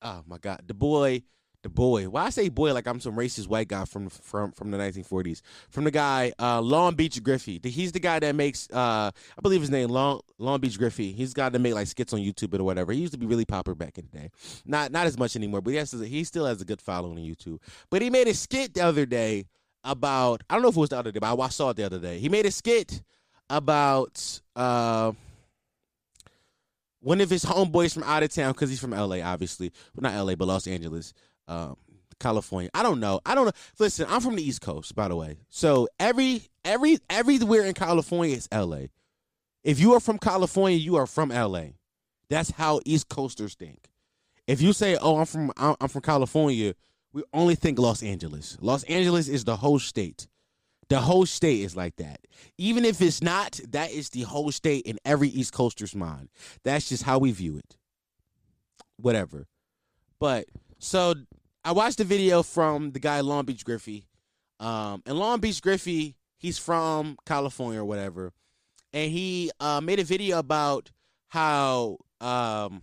oh 0.03 0.23
my 0.27 0.37
god, 0.37 0.65
the 0.67 0.75
boy, 0.75 1.23
the 1.63 1.71
boy. 1.71 2.07
Why 2.07 2.27
I 2.27 2.31
say 2.31 2.51
boy 2.51 2.75
like 2.75 2.87
I'm 2.87 3.01
some 3.01 3.17
racist 3.17 3.49
white 3.49 3.69
guy 3.69 3.87
from 3.87 4.11
from 4.11 4.53
from 4.53 4.71
the 4.71 4.77
1940s. 4.77 5.41
From 5.71 5.85
the 5.85 5.91
guy 5.91 6.35
uh, 6.39 6.61
Long 6.61 6.95
Beach 6.95 7.23
Griffy. 7.23 7.59
He's 7.65 7.93
the 7.93 7.99
guy 7.99 8.19
that 8.19 8.35
makes 8.35 8.69
uh, 8.71 9.11
I 9.11 9.41
believe 9.41 9.63
his 9.63 9.71
name 9.71 9.89
Long 9.89 10.21
Long 10.37 10.61
Beach 10.61 10.77
Griffy. 10.77 11.13
He's 11.13 11.33
the 11.33 11.39
guy 11.39 11.49
that 11.49 11.59
make 11.59 11.73
like 11.73 11.87
skits 11.87 12.13
on 12.13 12.21
YouTube 12.21 12.61
or 12.61 12.63
whatever. 12.63 12.93
He 12.93 13.01
used 13.01 13.15
to 13.15 13.19
be 13.19 13.25
really 13.25 13.47
popular 13.47 13.75
back 13.75 13.97
in 13.97 14.07
the 14.13 14.19
day. 14.19 14.31
Not 14.67 14.93
not 14.93 15.07
as 15.07 15.19
much 15.19 15.35
anymore, 15.35 15.63
but 15.63 15.71
he 15.71 15.77
has 15.79 15.93
he 15.93 16.25
still 16.25 16.45
has 16.45 16.61
a 16.61 16.67
good 16.67 16.83
following 16.83 17.17
on 17.17 17.25
YouTube. 17.25 17.63
But 17.89 18.03
he 18.03 18.11
made 18.11 18.29
a 18.29 18.35
skit 18.35 18.75
the 18.75 18.83
other 18.83 19.07
day 19.07 19.47
about 19.83 20.43
I 20.51 20.55
don't 20.57 20.63
know 20.63 20.69
if 20.69 20.77
it 20.77 20.81
was 20.81 20.91
the 20.91 20.99
other 20.99 21.11
day, 21.11 21.21
but 21.21 21.41
I 21.41 21.49
saw 21.49 21.71
it 21.71 21.79
the 21.79 21.85
other 21.85 22.01
day. 22.01 22.19
He 22.19 22.29
made 22.29 22.45
a 22.45 22.51
skit 22.51 23.03
about 23.49 24.43
uh 24.55 25.13
one 27.01 27.21
of 27.21 27.31
his 27.31 27.45
homeboys 27.45 27.95
from 27.95 28.03
out 28.03 28.23
of 28.23 28.33
town 28.33 28.53
because 28.53 28.71
he's 28.71 28.81
from 28.81 28.91
LA, 28.91 29.21
obviously. 29.21 29.73
Not 29.95 30.15
LA, 30.15 30.35
but 30.35 30.49
Los 30.49 30.67
Angeles, 30.67 31.13
um, 31.49 31.77
California. 32.19 32.71
I 32.75 32.83
don't 32.83 33.01
know. 33.01 33.21
I 33.25 33.35
don't 33.35 33.47
know. 33.47 33.53
Listen, 33.79 34.07
I'm 34.09 34.21
from 34.21 34.37
the 34.37 34.43
East 34.43 34.61
Coast, 34.61 34.95
by 34.95 35.09
the 35.09 35.17
way. 35.17 35.39
So 35.49 35.89
every 36.01 36.43
every 36.65 36.99
everywhere 37.11 37.63
in 37.63 37.75
California 37.75 38.37
is 38.37 38.49
LA. 38.53 38.87
If 39.63 39.81
you 39.81 39.95
are 39.95 40.01
from 40.01 40.19
California, 40.19 40.79
you 40.79 40.97
are 40.97 41.07
from 41.07 41.31
LA. 41.31 41.75
That's 42.29 42.51
how 42.51 42.81
East 42.85 43.09
Coasters 43.09 43.55
think. 43.55 43.89
If 44.47 44.61
you 44.61 44.73
say, 44.73 44.97
"Oh, 44.97 45.19
I'm 45.19 45.27
from 45.27 45.53
I'm 45.57 45.77
I'm 45.81 45.89
from 45.89 46.03
California," 46.03 46.75
we 47.13 47.23
only 47.33 47.55
think 47.55 47.79
Los 47.79 48.03
Angeles. 48.03 48.57
Los 48.61 48.85
Angeles 48.85 49.29
is 49.29 49.45
the 49.45 49.57
whole 49.57 49.79
state. 49.79 50.29
The 50.89 51.01
whole 51.01 51.27
state 51.27 51.63
is 51.63 51.77
like 51.77 51.97
that. 51.97 52.21
Even 52.59 52.85
if 52.85 53.03
it's 53.03 53.23
not, 53.23 53.61
that 53.71 53.91
is 53.91 54.11
the 54.11 54.23
whole 54.23 54.53
state 54.53 54.87
in 54.87 54.99
every 55.05 55.29
East 55.29 55.53
Coaster's 55.53 55.95
mind. 55.95 56.29
That's 56.63 56.89
just 56.89 57.03
how 57.03 57.19
we 57.19 57.33
view 57.33 57.57
it. 57.59 57.77
Whatever. 58.97 59.47
But 60.21 60.47
so 60.79 61.15
I 61.65 61.73
watched 61.73 61.99
the 61.99 62.05
video 62.05 62.43
from 62.43 62.93
the 62.93 63.01
guy 63.01 63.21
Long 63.21 63.45
Beach 63.45 63.65
Griffy. 63.65 64.07
Um, 64.61 65.03
and 65.07 65.19
Long 65.19 65.41
Beach 65.41 65.61
Griffy, 65.61 66.15
he's 66.39 66.59
from 66.59 67.17
California 67.27 67.81
or 67.81 67.85
whatever. 67.85 68.33
And 68.93 69.11
he 69.11 69.51
uh, 69.59 69.81
made 69.81 69.99
a 69.99 70.05
video 70.05 70.39
about 70.39 70.91
how 71.29 71.99
um, 72.21 72.83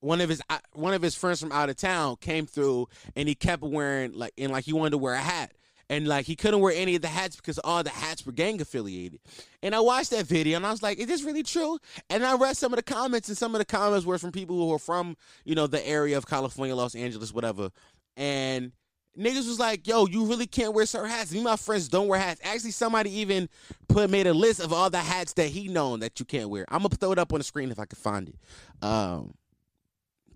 one 0.00 0.20
of 0.20 0.28
his 0.28 0.40
uh, 0.48 0.58
one 0.72 0.94
of 0.94 1.02
his 1.02 1.14
friends 1.14 1.40
from 1.40 1.52
out 1.52 1.68
of 1.68 1.76
town 1.76 2.16
came 2.20 2.46
through 2.46 2.88
and 3.14 3.28
he 3.28 3.34
kept 3.34 3.62
wearing 3.62 4.12
like 4.12 4.32
and 4.38 4.52
like 4.52 4.64
he 4.64 4.72
wanted 4.72 4.90
to 4.90 4.98
wear 4.98 5.14
a 5.14 5.20
hat 5.20 5.52
and 5.88 6.08
like 6.08 6.26
he 6.26 6.36
couldn't 6.36 6.60
wear 6.60 6.72
any 6.74 6.96
of 6.96 7.02
the 7.02 7.08
hats 7.08 7.36
because 7.36 7.58
all 7.60 7.82
the 7.82 7.90
hats 7.90 8.26
were 8.26 8.32
gang 8.32 8.60
affiliated. 8.60 9.20
And 9.62 9.74
I 9.74 9.80
watched 9.80 10.10
that 10.10 10.26
video 10.26 10.56
and 10.56 10.66
I 10.66 10.70
was 10.70 10.82
like, 10.82 10.98
is 10.98 11.06
this 11.06 11.22
really 11.22 11.42
true? 11.42 11.78
And 12.10 12.24
I 12.24 12.36
read 12.36 12.56
some 12.56 12.72
of 12.72 12.76
the 12.76 12.82
comments 12.82 13.28
and 13.28 13.38
some 13.38 13.54
of 13.54 13.58
the 13.60 13.64
comments 13.64 14.06
were 14.06 14.18
from 14.18 14.32
people 14.32 14.56
who 14.56 14.66
were 14.66 14.78
from, 14.78 15.16
you 15.44 15.54
know, 15.54 15.66
the 15.66 15.86
area 15.86 16.16
of 16.16 16.26
California, 16.26 16.74
Los 16.74 16.94
Angeles, 16.94 17.32
whatever. 17.32 17.70
And 18.16 18.72
niggas 19.16 19.46
was 19.46 19.58
like, 19.58 19.86
yo, 19.86 20.06
you 20.06 20.26
really 20.26 20.46
can't 20.46 20.74
wear 20.74 20.86
certain 20.86 21.10
hats. 21.10 21.32
Me 21.32 21.42
my 21.42 21.56
friends 21.56 21.88
don't 21.88 22.08
wear 22.08 22.18
hats. 22.18 22.40
Actually, 22.42 22.72
somebody 22.72 23.10
even 23.20 23.48
put 23.88 24.10
made 24.10 24.26
a 24.26 24.34
list 24.34 24.60
of 24.60 24.72
all 24.72 24.90
the 24.90 24.98
hats 24.98 25.34
that 25.34 25.48
he 25.48 25.68
known 25.68 26.00
that 26.00 26.18
you 26.18 26.26
can't 26.26 26.50
wear. 26.50 26.64
I'm 26.68 26.78
gonna 26.78 26.90
throw 26.90 27.12
it 27.12 27.18
up 27.18 27.32
on 27.32 27.38
the 27.38 27.44
screen 27.44 27.70
if 27.70 27.78
I 27.78 27.86
can 27.86 27.96
find 27.96 28.28
it. 28.28 28.36
Um 28.84 29.34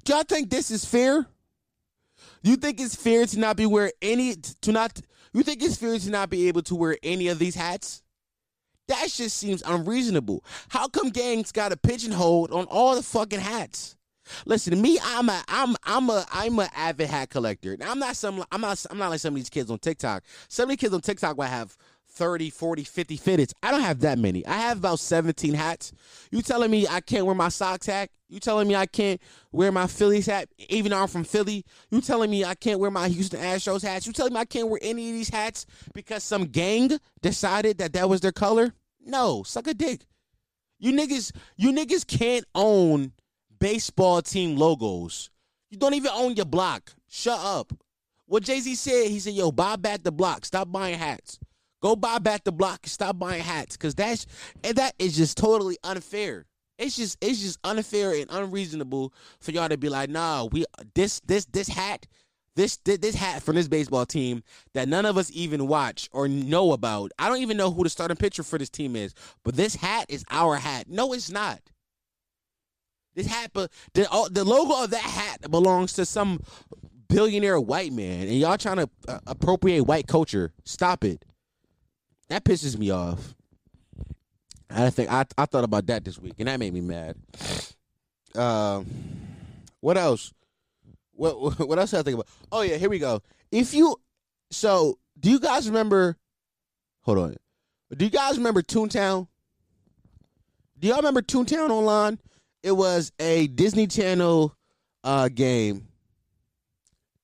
do 0.04 0.14
y'all 0.14 0.22
think 0.22 0.50
this 0.50 0.70
is 0.70 0.84
fair? 0.84 1.26
You 2.42 2.56
think 2.56 2.80
it's 2.80 2.94
fair 2.94 3.26
to 3.26 3.38
not 3.38 3.56
be 3.56 3.66
wear 3.66 3.92
any 4.00 4.34
to 4.36 4.72
not 4.72 5.00
you 5.32 5.42
think 5.42 5.62
it's 5.62 5.76
fair 5.76 5.98
to 5.98 6.10
not 6.10 6.30
be 6.30 6.48
able 6.48 6.62
to 6.62 6.74
wear 6.74 6.96
any 7.02 7.28
of 7.28 7.38
these 7.38 7.54
hats? 7.54 8.02
That 8.88 9.08
just 9.08 9.36
seems 9.36 9.62
unreasonable. 9.64 10.44
How 10.68 10.88
come 10.88 11.10
gangs 11.10 11.52
got 11.52 11.72
a 11.72 11.76
pigeonhole 11.76 12.52
on 12.52 12.64
all 12.64 12.96
the 12.96 13.02
fucking 13.02 13.38
hats? 13.38 13.96
Listen 14.46 14.74
to 14.74 14.78
me. 14.80 14.98
I'm 15.02 15.28
a 15.28 15.42
I'm 15.48 15.76
I'm 15.84 16.10
a 16.10 16.26
I'm 16.32 16.58
a 16.58 16.68
avid 16.74 17.08
hat 17.08 17.30
collector. 17.30 17.76
Now, 17.76 17.90
I'm 17.90 17.98
not 17.98 18.16
some 18.16 18.44
I'm 18.50 18.60
not 18.60 18.84
I'm 18.90 18.98
not 18.98 19.10
like 19.10 19.20
some 19.20 19.34
of 19.34 19.40
these 19.40 19.50
kids 19.50 19.70
on 19.70 19.78
TikTok. 19.78 20.24
Some 20.48 20.64
of 20.64 20.68
these 20.70 20.78
kids 20.78 20.94
on 20.94 21.00
TikTok 21.00 21.36
will 21.36 21.44
have 21.44 21.76
30, 22.20 22.50
40, 22.50 22.84
50 22.84 23.16
fitteds. 23.16 23.54
I 23.62 23.70
don't 23.70 23.80
have 23.80 24.00
that 24.00 24.18
many. 24.18 24.46
I 24.46 24.52
have 24.52 24.76
about 24.76 24.98
17 24.98 25.54
hats. 25.54 25.90
You 26.30 26.42
telling 26.42 26.70
me 26.70 26.86
I 26.86 27.00
can't 27.00 27.24
wear 27.24 27.34
my 27.34 27.48
Sox 27.48 27.86
hat? 27.86 28.10
You 28.28 28.38
telling 28.40 28.68
me 28.68 28.76
I 28.76 28.84
can't 28.84 29.18
wear 29.52 29.72
my 29.72 29.86
Phillies 29.86 30.26
hat, 30.26 30.50
even 30.68 30.90
though 30.90 30.98
I'm 30.98 31.08
from 31.08 31.24
Philly? 31.24 31.64
You 31.90 32.02
telling 32.02 32.30
me 32.30 32.44
I 32.44 32.54
can't 32.54 32.78
wear 32.78 32.90
my 32.90 33.08
Houston 33.08 33.40
Astros 33.40 33.82
hats? 33.82 34.06
You 34.06 34.12
telling 34.12 34.34
me 34.34 34.38
I 34.38 34.44
can't 34.44 34.68
wear 34.68 34.78
any 34.82 35.08
of 35.08 35.14
these 35.14 35.30
hats 35.30 35.64
because 35.94 36.22
some 36.22 36.44
gang 36.44 36.90
decided 37.22 37.78
that 37.78 37.94
that 37.94 38.10
was 38.10 38.20
their 38.20 38.32
color? 38.32 38.74
No, 39.00 39.42
suck 39.42 39.66
a 39.66 39.72
dick. 39.72 40.02
You 40.78 40.92
niggas, 40.92 41.32
you 41.56 41.72
niggas 41.72 42.06
can't 42.06 42.44
own 42.54 43.12
baseball 43.58 44.20
team 44.20 44.58
logos. 44.58 45.30
You 45.70 45.78
don't 45.78 45.94
even 45.94 46.10
own 46.12 46.36
your 46.36 46.44
block. 46.44 46.92
Shut 47.08 47.40
up. 47.40 47.72
What 48.26 48.42
Jay 48.42 48.60
Z 48.60 48.74
said, 48.74 49.08
he 49.08 49.20
said, 49.20 49.32
"Yo, 49.32 49.50
buy 49.50 49.76
back 49.76 50.02
the 50.02 50.12
block. 50.12 50.44
Stop 50.44 50.70
buying 50.70 50.98
hats. 50.98 51.38
Go 51.82 51.96
buy 51.96 52.18
back 52.18 52.44
the 52.44 52.52
block. 52.52 52.80
and 52.82 52.90
Stop 52.90 53.18
buying 53.18 53.42
hats, 53.42 53.76
cause 53.76 53.94
that's 53.94 54.26
and 54.62 54.76
that 54.76 54.94
is 54.98 55.16
just 55.16 55.36
totally 55.36 55.78
unfair. 55.82 56.46
It's 56.78 56.96
just 56.96 57.18
it's 57.20 57.40
just 57.40 57.58
unfair 57.64 58.12
and 58.12 58.26
unreasonable 58.30 59.12
for 59.40 59.50
y'all 59.50 59.68
to 59.68 59.76
be 59.76 59.88
like, 59.88 60.10
nah, 60.10 60.44
we 60.44 60.64
this 60.94 61.20
this 61.20 61.44
this 61.46 61.68
hat." 61.68 62.06
This, 62.56 62.76
this 62.78 63.14
hat 63.14 63.42
from 63.42 63.54
this 63.54 63.68
baseball 63.68 64.04
team 64.04 64.42
that 64.74 64.88
none 64.88 65.06
of 65.06 65.16
us 65.16 65.30
even 65.32 65.68
watch 65.68 66.10
or 66.12 66.28
know 66.28 66.72
about. 66.72 67.12
I 67.18 67.28
don't 67.28 67.38
even 67.38 67.56
know 67.56 67.70
who 67.70 67.84
the 67.84 67.88
starting 67.88 68.16
pitcher 68.16 68.42
for 68.42 68.58
this 68.58 68.68
team 68.68 68.96
is, 68.96 69.14
but 69.44 69.56
this 69.56 69.76
hat 69.76 70.06
is 70.08 70.24
our 70.30 70.56
hat. 70.56 70.86
No, 70.88 71.12
it's 71.14 71.30
not. 71.30 71.60
This 73.14 73.26
hat, 73.26 73.52
but 73.54 73.70
the 73.94 74.06
the 74.30 74.44
logo 74.44 74.84
of 74.84 74.90
that 74.90 75.02
hat 75.02 75.50
belongs 75.50 75.94
to 75.94 76.04
some 76.04 76.40
billionaire 77.08 77.60
white 77.60 77.92
man, 77.92 78.22
and 78.28 78.38
y'all 78.38 78.58
trying 78.58 78.76
to 78.76 78.90
uh, 79.08 79.18
appropriate 79.26 79.84
white 79.84 80.06
culture. 80.06 80.52
Stop 80.64 81.04
it. 81.04 81.24
That 82.30 82.44
pisses 82.44 82.78
me 82.78 82.90
off. 82.90 83.34
I 84.70 84.88
think 84.90 85.10
I 85.10 85.24
I 85.36 85.46
thought 85.46 85.64
about 85.64 85.86
that 85.86 86.04
this 86.04 86.18
week, 86.18 86.34
and 86.38 86.46
that 86.46 86.60
made 86.60 86.72
me 86.72 86.80
mad. 86.80 87.16
Um, 88.36 88.86
what 89.80 89.96
else? 89.96 90.32
What 91.12 91.58
what 91.68 91.78
else 91.78 91.90
did 91.90 91.98
I 91.98 92.02
think 92.04 92.14
about? 92.14 92.28
Oh 92.52 92.62
yeah, 92.62 92.76
here 92.76 92.88
we 92.88 93.00
go. 93.00 93.20
If 93.50 93.74
you 93.74 93.96
so, 94.52 94.98
do 95.18 95.28
you 95.28 95.40
guys 95.40 95.68
remember? 95.68 96.16
Hold 97.02 97.18
on. 97.18 97.36
Do 97.96 98.04
you 98.04 98.10
guys 98.12 98.36
remember 98.36 98.62
Toontown? 98.62 99.26
Do 100.78 100.86
y'all 100.86 100.98
remember 100.98 101.22
Toontown 101.22 101.70
online? 101.70 102.20
It 102.62 102.72
was 102.72 103.10
a 103.18 103.48
Disney 103.48 103.88
Channel 103.88 104.54
uh, 105.02 105.28
game 105.28 105.88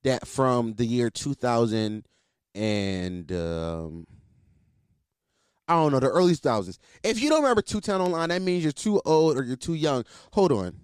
that 0.02 0.26
from 0.26 0.74
the 0.74 0.84
year 0.84 1.10
2000 1.10 2.04
and 2.56 3.32
um, 3.32 4.06
I 5.68 5.74
don't 5.74 5.92
know 5.92 6.00
the 6.00 6.08
early 6.10 6.34
2000s. 6.34 6.78
If 7.02 7.20
you 7.20 7.28
don't 7.28 7.42
remember 7.42 7.62
Toontown 7.62 8.00
online, 8.00 8.28
that 8.30 8.42
means 8.42 8.62
you're 8.62 8.72
too 8.72 9.00
old 9.04 9.36
or 9.38 9.42
you're 9.44 9.56
too 9.56 9.74
young. 9.74 10.04
Hold 10.32 10.52
on, 10.52 10.74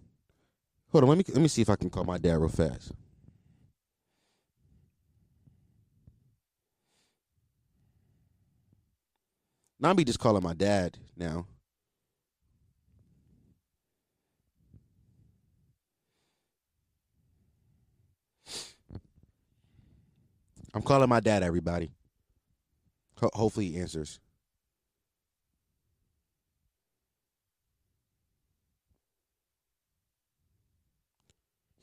hold 0.91 1.05
on. 1.05 1.11
Let 1.11 1.18
me 1.18 1.24
let 1.28 1.43
me 1.43 1.49
see 1.49 1.62
if 1.62 1.70
I 1.70 1.76
can 1.76 1.91
call 1.91 2.05
my 2.05 2.18
dad 2.18 2.39
real 2.39 2.49
fast. 2.49 2.93
Now 9.80 9.91
I'm 9.91 9.97
be 9.97 10.05
just 10.05 10.20
calling 10.20 10.43
my 10.43 10.55
dad 10.55 10.99
now. 11.16 11.47
I'm 20.74 20.83
calling 20.83 21.09
my 21.09 21.20
dad, 21.20 21.43
everybody. 21.43 21.93
Ho- 23.20 23.30
hopefully 23.35 23.72
he 23.72 23.80
answers. 23.80 24.20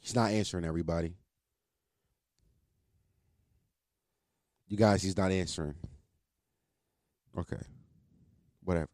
He's 0.10 0.16
not 0.16 0.32
answering, 0.32 0.66
everybody. 0.66 1.14
You 4.68 4.76
guys, 4.76 5.03
he's 5.03 5.16
not 5.16 5.32
answering. 5.32 5.76
Okay. 7.38 7.62
Whatever. 8.64 8.89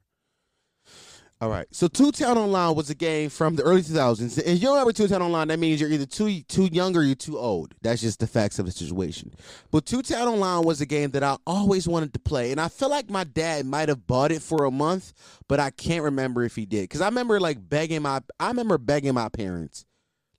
All 1.40 1.50
right. 1.50 1.68
So 1.72 1.88
Toontown 1.88 2.36
Online 2.36 2.76
was 2.76 2.90
a 2.90 2.96
game 2.96 3.30
from 3.30 3.56
the 3.56 3.64
early 3.64 3.82
2000s. 3.82 4.40
If 4.40 4.46
you 4.46 4.60
don't 4.60 4.74
remember 4.74 4.92
Toontown 4.92 5.22
Online, 5.22 5.48
that 5.48 5.60
means 5.60 5.80
you're 5.80 5.90
either 5.90 6.06
too 6.06 6.42
too 6.50 6.66
young 6.66 6.98
or 6.98 7.02
you're 7.02 7.16
too 7.16 7.40
old. 7.40 7.76
That's 7.82 8.02
just 8.02 8.20
the 8.20 8.28
facts 8.28 8.60
of 8.60 8.66
the 8.66 8.74
situation. 8.74 9.34
But 9.72 9.86
Toontown 9.86 10.28
Online 10.28 10.66
was 10.66 10.82
a 10.82 10.86
game 10.86 11.12
that 11.12 11.24
I 11.24 11.38
always 11.48 11.88
wanted 11.88 12.12
to 12.12 12.20
play, 12.20 12.52
and 12.52 12.60
I 12.60 12.68
feel 12.68 12.90
like 12.90 13.10
my 13.10 13.24
dad 13.24 13.66
might 13.66 13.88
have 13.88 14.06
bought 14.06 14.34
it 14.34 14.42
for 14.42 14.66
a 14.66 14.72
month, 14.72 15.14
but 15.48 15.62
I 15.62 15.70
can't 15.70 16.04
remember 16.04 16.44
if 16.44 16.58
he 16.58 16.66
did. 16.66 16.90
Because 16.90 17.00
I 17.00 17.06
remember 17.06 17.40
like 17.40 17.70
begging 17.70 18.02
my, 18.02 18.20
I 18.38 18.50
remember 18.50 18.78
begging 18.78 19.14
my 19.14 19.30
parents, 19.30 19.86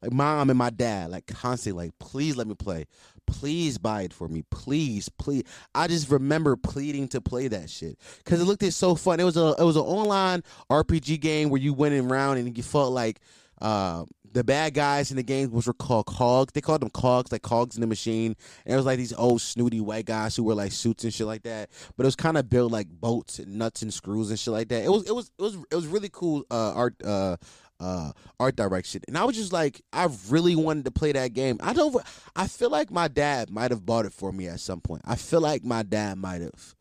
like 0.03 0.13
mom 0.13 0.51
and 0.51 0.59
my 0.59 0.71
dad, 0.71 1.11
like 1.11 1.27
constantly, 1.27 1.87
like 1.87 1.99
please 1.99 2.37
let 2.37 2.47
me 2.47 2.55
play, 2.55 2.87
please 3.27 3.79
buy 3.79 4.03
it 4.03 4.13
for 4.13 4.29
me. 4.29 4.43
Please, 4.51 5.09
please. 5.09 5.45
I 5.75 5.87
just 5.87 6.11
remember 6.11 6.57
pleading 6.57 7.09
to 7.09 7.21
play 7.21 7.49
that 7.49 7.71
shit 7.71 7.99
because 8.19 8.41
it 8.41 8.45
looked 8.45 8.63
it 8.63 8.73
so 8.73 8.95
fun. 8.95 9.21
It 9.21 9.25
was 9.25 9.37
a 9.37 9.55
it 9.59 9.65
was 9.65 9.77
an 9.77 9.83
online 9.83 10.43
RPG 10.71 11.21
game 11.21 11.51
where 11.51 11.61
you 11.61 11.73
went 11.73 11.95
around 11.95 12.39
and 12.39 12.57
you 12.57 12.63
felt 12.63 12.93
like 12.93 13.21
uh, 13.61 14.05
the 14.33 14.45
bad 14.45 14.75
guys 14.75 15.11
in 15.11 15.17
the 15.17 15.23
game 15.23 15.51
which 15.51 15.67
were 15.67 15.73
called 15.73 16.07
cogs. 16.07 16.53
They 16.53 16.61
called 16.61 16.83
them 16.83 16.91
cogs, 16.91 17.33
like 17.33 17.43
cogs 17.43 17.77
in 17.77 17.81
the 17.81 17.87
machine. 17.87 18.37
And 18.65 18.75
it 18.75 18.77
was 18.77 18.85
like 18.85 18.99
these 18.99 19.15
old 19.15 19.41
snooty 19.41 19.81
white 19.81 20.05
guys 20.05 20.37
who 20.37 20.45
were 20.45 20.55
like 20.55 20.73
suits 20.73 21.05
and 21.05 21.13
shit 21.13 21.27
like 21.27 21.43
that. 21.45 21.71
But 21.97 22.05
it 22.05 22.09
was 22.09 22.17
kind 22.17 22.37
of 22.37 22.51
built 22.51 22.71
like 22.71 22.89
boats 22.89 23.39
and 23.39 23.57
nuts 23.57 23.83
and 23.83 23.93
screws 23.93 24.31
and 24.31 24.39
shit 24.39 24.53
like 24.53 24.69
that. 24.69 24.85
It 24.85 24.91
was 24.91 25.09
it 25.09 25.15
was 25.15 25.31
it 25.39 25.43
was 25.43 25.57
it 25.71 25.75
was 25.75 25.87
really 25.87 26.11
cool 26.13 26.45
uh, 26.51 26.73
art 26.75 26.95
uh, 27.03 27.39
uh, 27.81 28.13
art 28.41 28.57
direction. 28.57 29.03
And 29.09 29.17
I 29.17 29.25
was 29.25 29.37
just 29.37 29.53
like, 29.53 29.83
I 29.93 30.09
really 30.29 30.57
wanted 30.57 30.85
to 30.87 30.91
play 30.91 31.13
that 31.13 31.33
game. 31.33 31.59
I 31.63 31.73
don't. 31.73 31.97
I 32.35 32.47
feel 32.47 32.71
like 32.71 32.91
my 32.91 33.09
dad 33.09 33.51
might 33.51 33.71
have 33.71 33.85
bought 33.85 34.07
it 34.07 34.13
for 34.13 34.33
me 34.33 34.49
at 34.49 34.61
some 34.61 34.81
point. 34.81 35.03
I 35.05 35.17
feel 35.17 35.41
like 35.41 35.65
my 35.65 35.83
dad 35.83 36.19
might 36.19 36.41
have. 36.43 36.75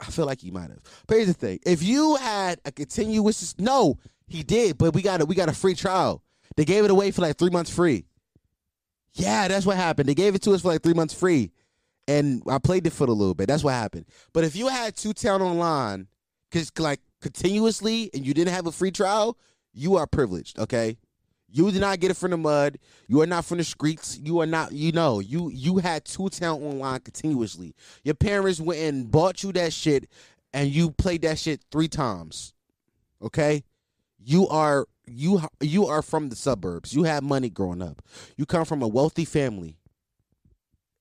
I 0.00 0.06
feel 0.06 0.26
like 0.26 0.40
he 0.40 0.50
might 0.50 0.70
have. 0.70 0.82
But 1.06 1.16
here's 1.16 1.28
the 1.28 1.34
thing: 1.34 1.60
if 1.64 1.82
you 1.82 2.16
had 2.16 2.60
a 2.64 2.72
continuous, 2.72 3.54
no, 3.58 3.98
he 4.26 4.42
did, 4.42 4.78
but 4.78 4.94
we 4.94 5.02
got 5.02 5.20
a 5.20 5.24
we 5.24 5.34
got 5.34 5.48
a 5.48 5.54
free 5.54 5.74
trial. 5.74 6.22
They 6.56 6.64
gave 6.64 6.84
it 6.84 6.90
away 6.90 7.10
for 7.10 7.22
like 7.22 7.36
three 7.36 7.50
months 7.50 7.70
free. 7.70 8.06
Yeah, 9.14 9.48
that's 9.48 9.66
what 9.66 9.76
happened. 9.76 10.08
They 10.08 10.14
gave 10.14 10.34
it 10.34 10.42
to 10.42 10.52
us 10.52 10.62
for 10.62 10.68
like 10.68 10.82
three 10.82 10.94
months 10.94 11.14
free, 11.14 11.52
and 12.08 12.42
I 12.48 12.58
played 12.58 12.86
it 12.86 12.92
for 12.92 13.04
a 13.04 13.12
little 13.12 13.34
bit. 13.34 13.46
That's 13.46 13.64
what 13.64 13.74
happened. 13.74 14.06
But 14.32 14.44
if 14.44 14.56
you 14.56 14.68
had 14.68 14.96
Toontown 14.96 15.40
Online, 15.40 16.08
cause 16.50 16.72
like 16.78 17.00
continuously, 17.22 18.10
and 18.12 18.26
you 18.26 18.34
didn't 18.34 18.52
have 18.52 18.66
a 18.66 18.72
free 18.72 18.90
trial, 18.90 19.38
you 19.72 19.96
are 19.96 20.06
privileged. 20.06 20.58
Okay, 20.58 20.98
you 21.48 21.70
did 21.70 21.80
not 21.80 22.00
get 22.00 22.10
it 22.10 22.16
from 22.16 22.32
the 22.32 22.36
mud. 22.36 22.78
You 23.08 23.20
are 23.22 23.26
not 23.26 23.44
from 23.44 23.58
the 23.58 23.64
streets. 23.64 24.18
You 24.22 24.40
are 24.40 24.46
not. 24.46 24.72
You 24.72 24.92
know. 24.92 25.20
You 25.20 25.50
you 25.50 25.78
had 25.78 26.04
Toontown 26.04 26.60
Online 26.60 27.00
continuously. 27.00 27.74
Your 28.04 28.14
parents 28.14 28.60
went 28.60 28.80
and 28.80 29.10
bought 29.10 29.42
you 29.42 29.52
that 29.52 29.72
shit, 29.72 30.08
and 30.52 30.68
you 30.68 30.90
played 30.90 31.22
that 31.22 31.38
shit 31.38 31.62
three 31.70 31.88
times. 31.88 32.54
Okay, 33.22 33.64
you 34.18 34.48
are 34.48 34.86
you 35.06 35.42
you 35.60 35.86
are 35.86 36.02
from 36.02 36.28
the 36.28 36.36
suburbs. 36.36 36.94
You 36.94 37.04
had 37.04 37.22
money 37.22 37.50
growing 37.50 37.82
up. 37.82 38.02
You 38.36 38.46
come 38.46 38.64
from 38.64 38.82
a 38.82 38.88
wealthy 38.88 39.24
family. 39.24 39.76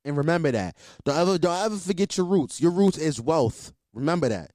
And 0.03 0.17
remember 0.17 0.51
that. 0.51 0.75
Don't 1.05 1.17
ever 1.17 1.37
don't 1.37 1.65
ever 1.65 1.77
forget 1.77 2.17
your 2.17 2.25
roots. 2.25 2.59
Your 2.59 2.71
roots 2.71 2.97
is 2.97 3.21
wealth. 3.21 3.71
Remember 3.93 4.29
that. 4.29 4.51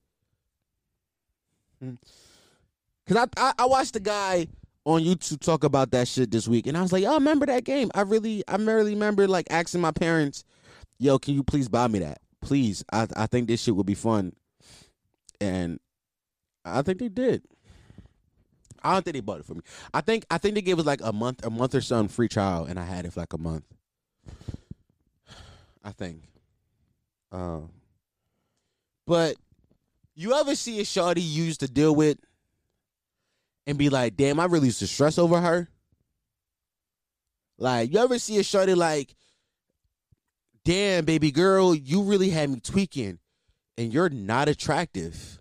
Cause 1.81 3.16
I, 3.16 3.27
I 3.37 3.53
I 3.61 3.66
watched 3.66 3.95
the 3.95 4.01
guy 4.01 4.49
on 4.85 5.03
YouTube 5.03 5.41
talk 5.41 5.64
about 5.64 5.91
that 5.91 6.09
shit 6.09 6.31
this 6.31 6.49
week, 6.49 6.66
and 6.66 6.77
I 6.77 6.83
was 6.83 6.93
like, 6.93 7.05
oh, 7.05 7.11
I 7.11 7.14
remember 7.14 7.47
that 7.47 7.64
game. 7.64 7.91
I 7.95 8.03
really 8.03 8.43
I 8.49 8.57
really 8.57 8.95
remember 8.95 9.29
like 9.29 9.47
asking 9.51 9.81
my 9.81 9.93
parents, 9.93 10.45
"Yo, 10.99 11.18
can 11.18 11.35
you 11.35 11.43
please 11.43 11.68
buy 11.68 11.89
me 11.89 11.99
that, 12.01 12.18
please? 12.41 12.85
I 12.93 13.07
I 13.16 13.27
think 13.27 13.49
this 13.49 13.62
shit 13.62 13.77
would 13.77 13.87
be 13.87 13.95
fun." 13.95 14.33
And 15.41 15.79
I 16.64 16.83
think 16.83 16.99
they 16.99 17.09
did. 17.09 17.43
I 18.83 18.93
don't 18.93 19.05
think 19.05 19.14
they 19.14 19.20
bought 19.20 19.41
it 19.41 19.47
for 19.47 19.55
me. 19.55 19.62
I 19.93 20.01
think 20.01 20.24
I 20.31 20.39
think 20.39 20.55
they 20.55 20.62
gave 20.62 20.79
us 20.79 20.87
like 20.87 21.01
a 21.03 21.12
month 21.12 21.45
a 21.45 21.51
month 21.51 21.74
or 21.74 21.81
so 21.81 22.07
free 22.09 22.29
trial, 22.29 22.64
and 22.64 22.79
I 22.79 22.85
had 22.85 23.05
it 23.05 23.12
for 23.12 23.20
like 23.20 23.33
a 23.33 23.39
month. 23.39 23.64
I 25.85 25.93
think. 25.93 26.22
Um, 27.33 27.70
but 29.07 29.37
you 30.16 30.34
ever 30.34 30.56
see 30.56 30.80
a 30.80 30.82
shawty 30.82 31.18
you 31.18 31.44
used 31.44 31.60
to 31.60 31.68
deal 31.68 31.94
with 31.94 32.18
and 33.66 33.78
be 33.78 33.90
like, 33.90 34.16
damn, 34.16 34.40
I 34.40 34.46
really 34.46 34.66
used 34.66 34.80
to 34.80 34.86
stress 34.86 35.18
over 35.18 35.40
her? 35.40 35.68
Like, 37.58 37.92
you 37.92 37.98
ever 38.00 38.18
see 38.18 38.38
a 38.38 38.42
shawty 38.42 38.76
like, 38.76 39.14
damn, 40.64 41.04
baby 41.04 41.30
girl, 41.30 41.74
you 41.74 42.02
really 42.02 42.30
had 42.30 42.50
me 42.50 42.60
tweaking 42.60 43.18
and 43.78 43.92
you're 43.92 44.08
not 44.08 44.48
attractive. 44.48 45.40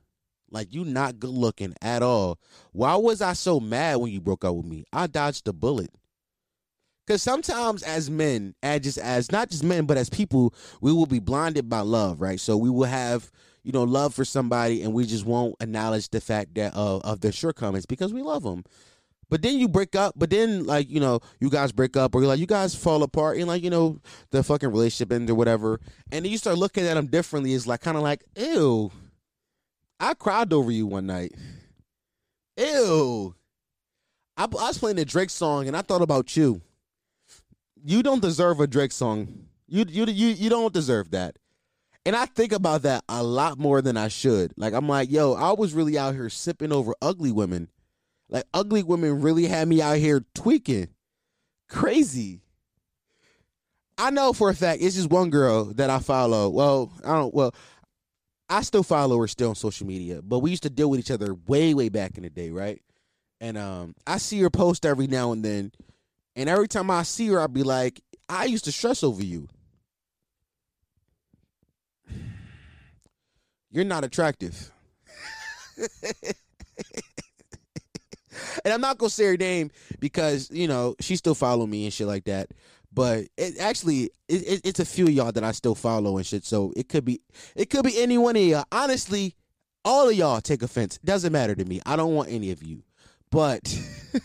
Like, 0.51 0.73
you 0.73 0.86
not 0.86 1.19
good 1.19 1.32
looking 1.32 1.73
at 1.82 2.03
all. 2.03 2.39
Why 2.71 2.95
was 2.95 3.21
I 3.21 3.34
so 3.34 3.59
mad 3.59 3.97
when 3.97 4.11
you 4.11 4.21
broke 4.21 4.45
up 4.45 4.55
with 4.55 4.65
me? 4.65 4.86
I 4.93 5.07
dodged 5.07 5.45
the 5.45 5.53
bullet. 5.53 5.89
Because 7.05 7.21
sometimes 7.21 7.84
as 7.84 8.09
men, 8.09 8.55
and 8.63 8.82
just 8.82 8.97
as 8.97 9.32
not 9.32 9.49
just 9.49 9.63
men, 9.63 9.86
but 9.86 9.97
as 9.97 10.09
people, 10.09 10.53
we 10.82 10.91
will 10.91 11.05
be 11.05 11.19
blinded 11.19 11.69
by 11.69 11.82
love, 11.82 12.19
right? 12.19 12.39
So 12.39 12.57
we 12.57 12.69
will 12.69 12.86
have, 12.86 13.32
you 13.66 13.72
know, 13.72 13.84
love 13.84 14.13
for 14.13 14.26
somebody 14.26 14.82
and 14.82 14.93
we 14.93 15.05
just 15.05 15.26
won't 15.26 15.55
acknowledge 15.59 16.09
the 16.09 16.22
fact 16.22 16.55
that 16.55 16.76
uh, 16.76 16.97
of 16.99 17.22
their 17.22 17.32
shortcomings 17.32 17.86
because 17.86 18.13
we 18.13 18.22
love 18.22 18.43
them. 18.43 18.63
But 19.28 19.41
then 19.41 19.57
you 19.57 19.68
break 19.68 19.95
up, 19.95 20.13
but 20.16 20.30
then 20.30 20.66
like, 20.66 20.89
you 20.89 20.99
know, 20.99 21.20
you 21.39 21.49
guys 21.49 21.72
break 21.72 21.97
up 21.97 22.13
or 22.13 22.22
you're 22.22 22.28
like, 22.28 22.39
you 22.39 22.45
guys 22.45 22.76
fall 22.76 23.01
apart 23.01 23.38
and 23.38 23.47
like, 23.47 23.63
you 23.63 23.72
know, 23.72 23.99
the 24.30 24.43
fucking 24.43 24.70
relationship 24.70 25.11
end 25.11 25.30
or 25.30 25.36
whatever. 25.36 25.80
And 26.11 26.24
then 26.24 26.32
you 26.32 26.38
start 26.38 26.57
looking 26.57 26.86
at 26.86 26.93
them 26.93 27.07
differently. 27.07 27.53
It's 27.53 27.66
like 27.66 27.82
kind 27.82 27.97
of 27.97 28.03
like, 28.03 28.24
ew, 28.38 28.91
I 29.99 30.13
cried 30.13 30.53
over 30.53 30.70
you 30.72 30.86
one 30.86 31.07
night. 31.07 31.34
Ew. 32.57 33.36
I, 34.38 34.43
I 34.43 34.45
was 34.45 34.78
playing 34.78 34.97
the 34.97 35.05
Drake 35.05 35.32
song 35.32 35.68
and 35.68 35.76
I 35.76 35.82
thought 35.82 36.03
about 36.03 36.38
you 36.38 36.61
you 37.86 38.01
don't 38.01 38.22
deserve 38.22 38.59
a 38.59 38.68
Drake 38.68 38.91
song. 38.91 39.45
You 39.68 39.86
you 39.88 40.05
you 40.05 40.28
you 40.30 40.49
don't 40.49 40.74
deserve 40.74 41.11
that. 41.11 41.38
And 42.06 42.16
I 42.16 42.28
think 42.28 42.51
about 42.51 42.84
that 42.84 43.03
a 43.10 43.24
lot 43.24 43.58
more 43.58 43.82
than 43.82 43.97
I 43.97 44.10
should. 44.10 44.53
Like 44.58 44.74
I'm 44.74 44.88
like, 44.88 45.10
yo, 45.10 45.34
I 45.34 45.53
was 45.53 45.74
really 45.74 45.97
out 45.97 46.14
here 46.14 46.30
sipping 46.30 46.72
over 46.72 46.93
ugly 47.01 47.32
women. 47.32 47.70
Like 48.30 48.45
ugly 48.53 48.84
women 48.84 49.22
really 49.22 49.47
had 49.47 49.68
me 49.68 49.82
out 49.82 49.97
here 49.97 50.24
tweaking. 50.36 50.89
Crazy. 51.68 52.41
I 53.97 54.12
know 54.12 54.34
for 54.34 54.49
a 54.49 54.56
fact 54.56 54.82
it's 54.82 54.95
just 54.95 55.10
one 55.10 55.30
girl 55.30 55.66
that 55.76 55.89
I 55.89 55.99
follow. 55.99 56.49
Well, 56.49 56.91
I 57.03 57.14
don't 57.16 57.34
well, 57.34 57.56
I 58.49 58.62
still 58.62 58.84
follow 58.84 59.20
her 59.20 59.28
still 59.28 59.49
on 59.49 59.56
social 59.56 59.88
media, 59.88 60.22
but 60.22 60.39
we 60.39 60.51
used 60.51 60.64
to 60.64 60.70
deal 60.70 60.89
with 60.89 60.99
each 60.99 61.12
other 61.12 61.34
way, 61.47 61.74
way 61.74 61.89
back 61.89 62.18
in 62.18 62.24
the 62.24 62.30
day, 62.30 62.51
right? 62.51 62.82
And 63.41 63.58
um 63.58 63.95
I 64.06 64.20
see 64.20 64.39
her 64.41 64.51
post 64.51 64.86
every 64.86 65.08
now 65.08 65.32
and 65.32 65.43
then 65.43 65.72
and 66.36 66.49
every 66.49 66.68
time 66.68 66.91
I 66.91 67.03
see 67.03 67.28
her, 67.30 67.39
I'll 67.39 67.47
be 67.47 67.64
like, 67.64 68.01
I 68.28 68.45
used 68.45 68.66
to 68.66 68.72
stress 68.72 69.03
over 69.03 69.24
you. 69.24 69.47
You're 73.76 73.84
not 73.84 74.05
attractive. 74.05 74.71
and 78.63 78.73
I'm 78.73 78.80
not 78.80 78.97
gonna 78.97 79.09
say 79.09 79.26
her 79.26 79.36
name 79.36 79.69
because 79.99 80.49
you 80.49 80.65
know 80.69 80.95
she 81.01 81.17
still 81.17 81.36
follow 81.36 81.67
me 81.67 81.84
and 81.84 81.93
shit 81.93 82.07
like 82.07 82.23
that. 82.23 82.51
But 82.93 83.26
it 83.36 83.59
actually 83.59 84.11
it, 84.30 84.47
it, 84.47 84.61
it's 84.63 84.80
a 84.80 84.86
few 84.86 85.07
y'all 85.07 85.34
that 85.34 85.43
I 85.43 85.51
still 85.51 85.76
follow 85.76 86.15
and 86.15 86.26
shit. 86.26 86.45
So 86.45 86.71
it 86.78 86.88
could 86.88 87.03
be 87.03 87.19
it 87.53 87.69
could 87.69 87.84
be 87.84 88.01
any 88.01 88.17
one 88.17 88.38
of 88.38 88.43
y'all. 88.43 88.63
Honestly, 88.71 89.36
all 89.84 90.07
of 90.07 90.15
y'all 90.15 90.39
take 90.39 90.63
offense. 90.63 90.97
Doesn't 91.03 91.34
matter 91.34 91.53
to 91.53 91.65
me. 91.65 91.82
I 91.86 91.97
don't 91.97 92.15
want 92.15 92.30
any 92.32 92.51
of 92.51 92.63
you. 92.63 92.82
But 93.30 93.78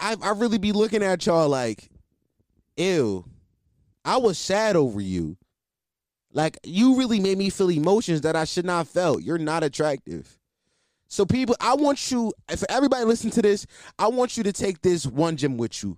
I 0.00 0.16
I 0.20 0.30
really 0.30 0.58
be 0.58 0.72
looking 0.72 1.04
at 1.04 1.24
y'all 1.24 1.48
like, 1.48 1.88
ew. 2.76 3.24
I 4.04 4.16
was 4.16 4.38
sad 4.38 4.74
over 4.74 5.00
you. 5.00 5.36
Like 6.32 6.58
you 6.64 6.96
really 6.96 7.20
made 7.20 7.38
me 7.38 7.50
feel 7.50 7.70
emotions 7.70 8.22
that 8.22 8.36
I 8.36 8.44
should 8.44 8.64
not 8.64 8.88
felt. 8.88 9.22
You're 9.22 9.38
not 9.38 9.62
attractive. 9.62 10.38
So 11.08 11.26
people, 11.26 11.54
I 11.60 11.74
want 11.74 12.10
you 12.10 12.32
for 12.56 12.70
everybody 12.70 13.04
listen 13.04 13.30
to 13.32 13.42
this, 13.42 13.66
I 13.98 14.08
want 14.08 14.36
you 14.38 14.42
to 14.44 14.52
take 14.52 14.80
this 14.80 15.06
one 15.06 15.36
gym 15.36 15.58
with 15.58 15.82
you. 15.82 15.96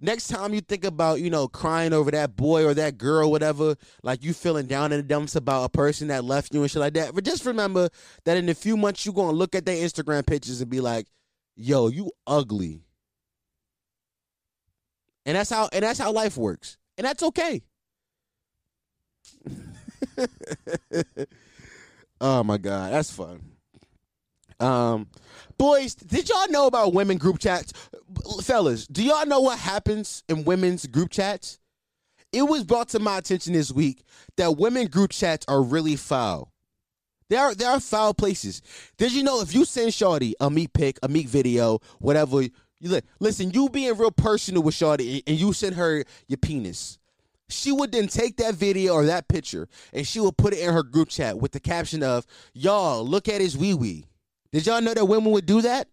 Next 0.00 0.28
time 0.28 0.52
you 0.52 0.60
think 0.60 0.84
about, 0.84 1.20
you 1.20 1.30
know, 1.30 1.48
crying 1.48 1.92
over 1.92 2.10
that 2.10 2.36
boy 2.36 2.66
or 2.66 2.74
that 2.74 2.98
girl, 2.98 3.30
whatever, 3.30 3.76
like 4.02 4.24
you 4.24 4.34
feeling 4.34 4.66
down 4.66 4.92
in 4.92 4.98
the 4.98 5.02
dumps 5.04 5.36
about 5.36 5.64
a 5.64 5.68
person 5.68 6.08
that 6.08 6.24
left 6.24 6.52
you 6.52 6.60
and 6.60 6.70
shit 6.70 6.80
like 6.80 6.94
that. 6.94 7.14
But 7.14 7.24
just 7.24 7.46
remember 7.46 7.88
that 8.24 8.36
in 8.36 8.48
a 8.48 8.54
few 8.54 8.76
months 8.76 9.06
you're 9.06 9.14
gonna 9.14 9.30
look 9.30 9.54
at 9.54 9.64
their 9.64 9.76
Instagram 9.76 10.26
pictures 10.26 10.60
and 10.60 10.70
be 10.70 10.80
like, 10.80 11.06
yo, 11.54 11.88
you 11.88 12.10
ugly. 12.26 12.82
And 15.24 15.36
that's 15.36 15.50
how 15.50 15.68
and 15.72 15.82
that's 15.82 15.98
how 15.98 16.12
life 16.12 16.36
works. 16.36 16.76
And 16.98 17.06
that's 17.06 17.22
okay. 17.22 17.62
oh 22.20 22.42
my 22.42 22.58
god, 22.58 22.92
that's 22.92 23.10
fun. 23.10 23.40
Um 24.58 25.08
boys, 25.58 25.94
did 25.94 26.28
y'all 26.28 26.50
know 26.50 26.66
about 26.66 26.94
women 26.94 27.18
group 27.18 27.38
chats? 27.38 27.72
Fellas, 28.42 28.86
do 28.86 29.02
y'all 29.02 29.26
know 29.26 29.40
what 29.40 29.58
happens 29.58 30.22
in 30.28 30.44
women's 30.44 30.86
group 30.86 31.10
chats? 31.10 31.58
It 32.32 32.42
was 32.42 32.64
brought 32.64 32.88
to 32.90 32.98
my 32.98 33.18
attention 33.18 33.52
this 33.52 33.72
week 33.72 34.02
that 34.36 34.56
women 34.56 34.88
group 34.88 35.10
chats 35.10 35.46
are 35.48 35.62
really 35.62 35.96
foul. 35.96 36.52
They 37.28 37.36
are 37.36 37.54
they 37.54 37.64
are 37.64 37.80
foul 37.80 38.14
places. 38.14 38.62
Did 38.98 39.12
you 39.12 39.22
know 39.22 39.40
if 39.40 39.54
you 39.54 39.64
send 39.64 39.92
Shorty 39.92 40.34
a 40.40 40.50
meat 40.50 40.72
pic, 40.72 40.98
a 41.02 41.08
meat 41.08 41.28
video, 41.28 41.80
whatever, 41.98 42.42
you 42.42 42.50
li- 42.90 43.02
listen, 43.20 43.50
you 43.50 43.68
being 43.68 43.96
real 43.96 44.10
personal 44.10 44.62
with 44.62 44.74
Shorty 44.74 45.22
and 45.26 45.38
you 45.38 45.52
send 45.52 45.76
her 45.76 46.04
your 46.28 46.36
penis. 46.38 46.98
She 47.48 47.70
would 47.70 47.92
then 47.92 48.08
take 48.08 48.38
that 48.38 48.54
video 48.54 48.94
or 48.94 49.04
that 49.06 49.28
picture 49.28 49.68
and 49.92 50.06
she 50.06 50.18
would 50.18 50.36
put 50.36 50.52
it 50.52 50.58
in 50.58 50.72
her 50.72 50.82
group 50.82 51.08
chat 51.08 51.38
with 51.38 51.52
the 51.52 51.60
caption 51.60 52.02
of, 52.02 52.26
Y'all, 52.52 53.06
look 53.06 53.28
at 53.28 53.40
his 53.40 53.56
wee 53.56 53.74
wee. 53.74 54.06
Did 54.52 54.66
y'all 54.66 54.80
know 54.80 54.94
that 54.94 55.04
women 55.04 55.32
would 55.32 55.46
do 55.46 55.60
that? 55.62 55.88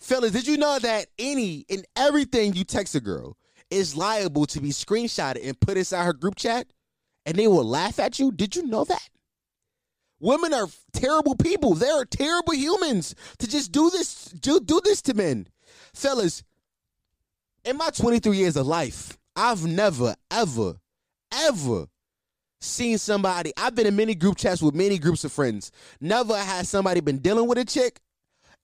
Fellas, 0.00 0.32
did 0.32 0.46
you 0.46 0.56
know 0.56 0.78
that 0.78 1.06
any 1.18 1.64
and 1.68 1.84
everything 1.96 2.54
you 2.54 2.64
text 2.64 2.94
a 2.94 3.00
girl, 3.00 3.36
is 3.70 3.96
liable 3.96 4.46
to 4.46 4.60
be 4.60 4.70
screenshotted 4.70 5.46
and 5.46 5.58
put 5.60 5.76
inside 5.76 6.04
her 6.04 6.12
group 6.12 6.36
chat 6.36 6.66
and 7.24 7.36
they 7.36 7.46
will 7.46 7.64
laugh 7.64 7.98
at 7.98 8.18
you. 8.18 8.32
Did 8.32 8.56
you 8.56 8.66
know 8.66 8.84
that? 8.84 9.08
Women 10.18 10.52
are 10.52 10.66
terrible 10.92 11.36
people. 11.36 11.74
They 11.74 11.88
are 11.88 12.04
terrible 12.04 12.54
humans 12.54 13.14
to 13.38 13.48
just 13.48 13.72
do 13.72 13.88
this, 13.90 14.26
do, 14.26 14.60
do 14.60 14.80
this 14.84 15.00
to 15.02 15.14
men. 15.14 15.46
Fellas, 15.94 16.42
in 17.64 17.76
my 17.76 17.90
23 17.90 18.36
years 18.36 18.56
of 18.56 18.66
life, 18.66 19.16
I've 19.40 19.64
never, 19.64 20.14
ever, 20.30 20.74
ever 21.32 21.86
seen 22.60 22.98
somebody. 22.98 23.54
I've 23.56 23.74
been 23.74 23.86
in 23.86 23.96
many 23.96 24.14
group 24.14 24.36
chats 24.36 24.60
with 24.60 24.74
many 24.74 24.98
groups 24.98 25.24
of 25.24 25.32
friends. 25.32 25.72
Never 25.98 26.36
has 26.36 26.68
somebody 26.68 27.00
been 27.00 27.20
dealing 27.20 27.48
with 27.48 27.56
a 27.56 27.64
chick, 27.64 28.00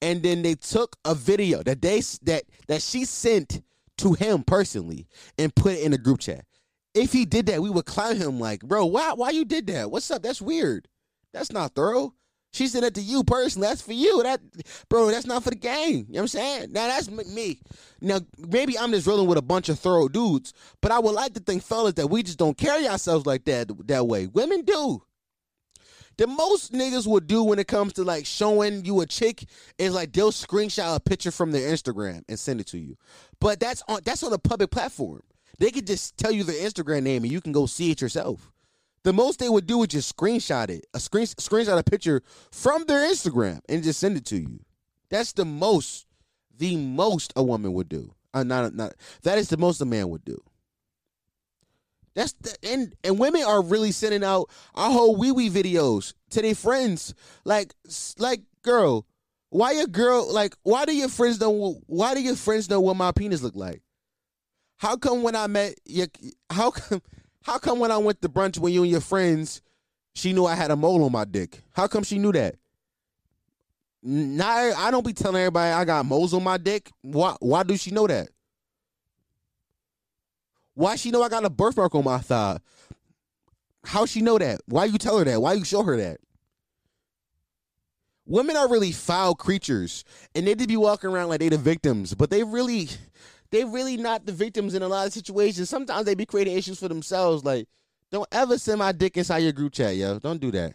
and 0.03 0.23
then 0.23 0.43
they 0.43 0.55
took 0.55 0.95
a 1.07 1.15
video 1.15 1.63
that 1.63 1.81
they 1.81 2.03
that 2.25 2.43
that 2.69 2.83
she 2.83 3.07
sent 3.07 3.63
to 3.97 4.13
him 4.13 4.43
personally 4.43 5.07
and 5.39 5.55
put 5.55 5.73
it 5.73 5.83
in 5.83 5.95
a 5.95 5.99
group 5.99 6.21
chat. 6.21 6.45
If 6.93 7.11
he 7.11 7.25
did 7.25 7.47
that, 7.47 7.63
we 7.63 7.71
would 7.71 7.87
clown 7.87 8.17
him 8.17 8.39
like, 8.39 8.61
bro, 8.61 8.85
why 8.85 9.15
why 9.15 9.31
you 9.31 9.47
did 9.47 9.69
that? 9.69 9.91
What's 9.91 10.11
up? 10.11 10.23
That's 10.23 10.43
weird. 10.43 10.89
That's 11.33 11.53
not 11.53 11.75
thorough. 11.75 12.13
She 12.53 12.69
sent 12.69 12.85
it 12.85 12.95
to 12.95 13.03
you 13.03 13.23
personally. 13.23 13.69
That's 13.69 13.83
for 13.83 13.93
you. 13.93 14.23
That, 14.23 14.41
bro, 14.89 15.11
that's 15.11 15.27
not 15.27 15.45
for 15.45 15.51
the 15.51 15.57
game. 15.57 16.07
You 16.09 16.15
know 16.15 16.21
what 16.21 16.21
I'm 16.21 16.29
saying? 16.29 16.73
Now 16.73 16.89
that's 16.89 17.11
me. 17.11 17.61
Now 18.01 18.21
maybe 18.39 18.79
I'm 18.79 18.93
just 18.93 19.07
rolling 19.07 19.27
with 19.27 19.39
a 19.39 19.43
bunch 19.43 19.69
of 19.69 19.79
thorough 19.79 20.09
dudes, 20.09 20.55
but 20.81 20.91
I 20.91 20.99
would 20.99 21.15
like 21.15 21.35
to 21.35 21.41
think, 21.41 21.63
fellas, 21.63 21.95
that 21.95 22.09
we 22.09 22.23
just 22.23 22.39
don't 22.39 22.57
carry 22.57 22.89
ourselves 22.89 23.27
like 23.27 23.45
that 23.45 23.71
that 23.89 24.07
way. 24.07 24.27
Women 24.27 24.63
do. 24.63 25.03
The 26.19 26.27
most 26.27 26.73
niggas 26.73 27.07
would 27.07 27.27
do 27.27 27.43
when 27.43 27.59
it 27.59 27.69
comes 27.69 27.93
to 27.95 28.05
like 28.05 28.25
showing 28.25 28.87
you 28.87 29.03
a 29.03 29.07
chick 29.07 29.45
is 29.79 29.93
like 29.93 30.13
they'll 30.15 30.33
screenshot 30.33 30.97
a 30.97 31.01
picture 31.01 31.31
from 31.31 31.53
their 31.53 31.71
Instagram 31.71 32.23
and 32.27 32.39
send 32.39 32.61
it 32.61 32.69
to 32.69 32.79
you. 32.79 32.97
But 33.39 33.61
that's 33.61 33.83
on 33.87 34.01
that's 34.03 34.23
on 34.23 34.33
a 34.33 34.39
public 34.39 34.71
platform. 34.71 35.21
They 35.59 35.71
could 35.71 35.87
just 35.87 36.17
tell 36.17 36.33
you 36.33 36.43
their 36.43 36.57
Instagram 36.69 37.03
name 37.03 37.25
and 37.25 37.33
you 37.33 37.43
can 37.43 37.53
go 37.53 37.67
see 37.67 37.91
it 37.91 38.01
yourself. 38.01 38.51
The 39.07 39.13
most 39.13 39.39
they 39.39 39.49
would 39.49 39.69
do 39.69 39.83
is 39.83 39.89
just 39.91 40.17
screenshot 40.17 40.69
it, 40.69 40.85
a 40.93 40.99
screen 40.99 41.27
screenshot 41.27 41.79
a 41.79 41.85
picture 41.85 42.25
from 42.51 42.87
their 42.87 43.09
Instagram 43.09 43.61
and 43.69 43.85
just 43.85 44.01
send 44.01 44.17
it 44.17 44.25
to 44.25 44.37
you. 44.37 44.59
That's 45.11 45.33
the 45.33 45.45
most, 45.45 46.07
the 46.59 46.77
most 46.77 47.33
a 47.37 47.43
woman 47.45 47.73
would 47.75 47.89
do. 47.89 48.17
Uh, 48.35 48.43
not 48.43 48.75
not 48.75 48.95
that 49.23 49.39
is 49.39 49.49
the 49.49 49.59
most 49.59 49.81
a 49.81 49.85
man 49.85 50.09
would 50.09 50.25
do. 50.25 50.43
That's 52.17 52.33
the, 52.33 52.57
and 52.65 52.97
and 53.05 53.17
women 53.17 53.45
are 53.45 53.63
really 53.63 53.93
sending 53.93 54.25
out 54.25 54.51
our 54.75 54.91
whole 54.91 55.15
wee 55.15 55.31
wee 55.31 55.51
videos 55.51 56.13
to 56.31 56.43
their 56.43 56.57
friends. 56.57 57.15
Like 57.45 57.75
like 58.19 58.41
girl, 58.63 59.07
why 59.51 59.71
your 59.71 59.87
girl 59.87 60.35
like 60.35 60.57
why 60.65 60.85
do 60.85 60.93
your 60.93 61.11
friends 61.11 61.39
know 61.41 61.81
why 61.87 62.17
do 62.17 62.21
your 62.21 62.35
friends 62.35 62.69
know 62.69 62.81
what 62.81 62.97
my 62.97 63.13
penis 63.13 63.41
look 63.41 63.55
like? 63.55 63.83
How 64.79 64.97
come 64.97 65.23
when 65.23 65.37
I 65.37 65.47
met 65.47 65.77
your 65.85 66.09
how 66.51 66.73
come 66.73 67.01
how 67.47 67.59
come 67.59 67.79
when 67.79 67.93
I 67.93 67.97
went 67.99 68.21
to 68.23 68.29
brunch 68.29 68.59
with 68.59 68.73
you 68.73 68.83
and 68.83 68.91
your 68.91 69.01
friends, 69.01 69.63
she 70.17 70.33
knew 70.33 70.47
I 70.47 70.57
had 70.57 70.73
a 70.73 70.77
mole 70.77 71.05
on 71.05 71.13
my 71.13 71.25
dick? 71.25 71.63
How 71.71 71.87
come 71.87 72.03
she 72.03 72.19
knew 72.19 72.33
that? 72.33 72.57
Now 74.03 74.49
I 74.49 74.91
don't 74.91 75.07
be 75.07 75.13
telling 75.13 75.41
everybody 75.41 75.71
I 75.71 75.85
got 75.85 76.07
moles 76.07 76.35
on 76.35 76.43
my 76.43 76.57
dick. 76.57 76.91
Why 77.03 77.37
why 77.39 77.63
do 77.63 77.77
she 77.77 77.93
know 77.93 78.09
that? 78.09 78.31
Why 80.75 80.97
she 80.97 81.13
know 81.13 81.23
I 81.23 81.29
got 81.29 81.45
a 81.45 81.51
birthmark 81.51 81.95
on 81.95 82.03
my 82.03 82.19
thigh? 82.19 82.59
How 83.85 84.07
she 84.07 84.23
know 84.23 84.39
that? 84.39 84.61
Why 84.67 84.87
you 84.87 84.99
tell 84.99 85.17
her 85.17 85.25
that? 85.25 85.41
Why 85.41 85.53
you 85.53 85.65
show 85.65 85.85
her 85.85 85.97
that? 85.97 86.19
Women 88.27 88.57
are 88.57 88.69
really 88.69 88.91
foul 88.91 89.37
creatures, 89.37 90.03
and 90.35 90.49
they 90.49 90.57
just 90.57 90.69
be 90.69 90.77
walking 90.77 91.11
around 91.11 91.29
like 91.29 91.39
they 91.39 91.49
the 91.49 91.59
victims, 91.59 92.13
but 92.13 92.29
they 92.29 92.43
really, 92.43 92.89
they 93.51 93.65
really 93.65 93.97
not 93.97 94.27
the 94.27 94.33
victims 94.33 94.75
in 94.75 94.83
a 94.83 94.89
lot 94.89 95.07
of 95.07 95.13
situations. 95.13 95.69
Sometimes 95.69 96.05
they 96.05 96.15
be 96.15 96.27
creating 96.27 96.57
issues 96.57 96.79
for 96.79 96.89
themselves. 96.89 97.45
Like, 97.45 97.69
don't 98.11 98.29
ever 98.33 98.59
send 98.59 98.79
my 98.79 98.93
dick 98.93 99.17
inside 99.17 99.39
your 99.39 99.53
group 99.53 99.73
chat, 99.73 99.97
yo. 99.97 100.19
Don't 100.19 100.41
do 100.41 100.51
that. 100.53 100.75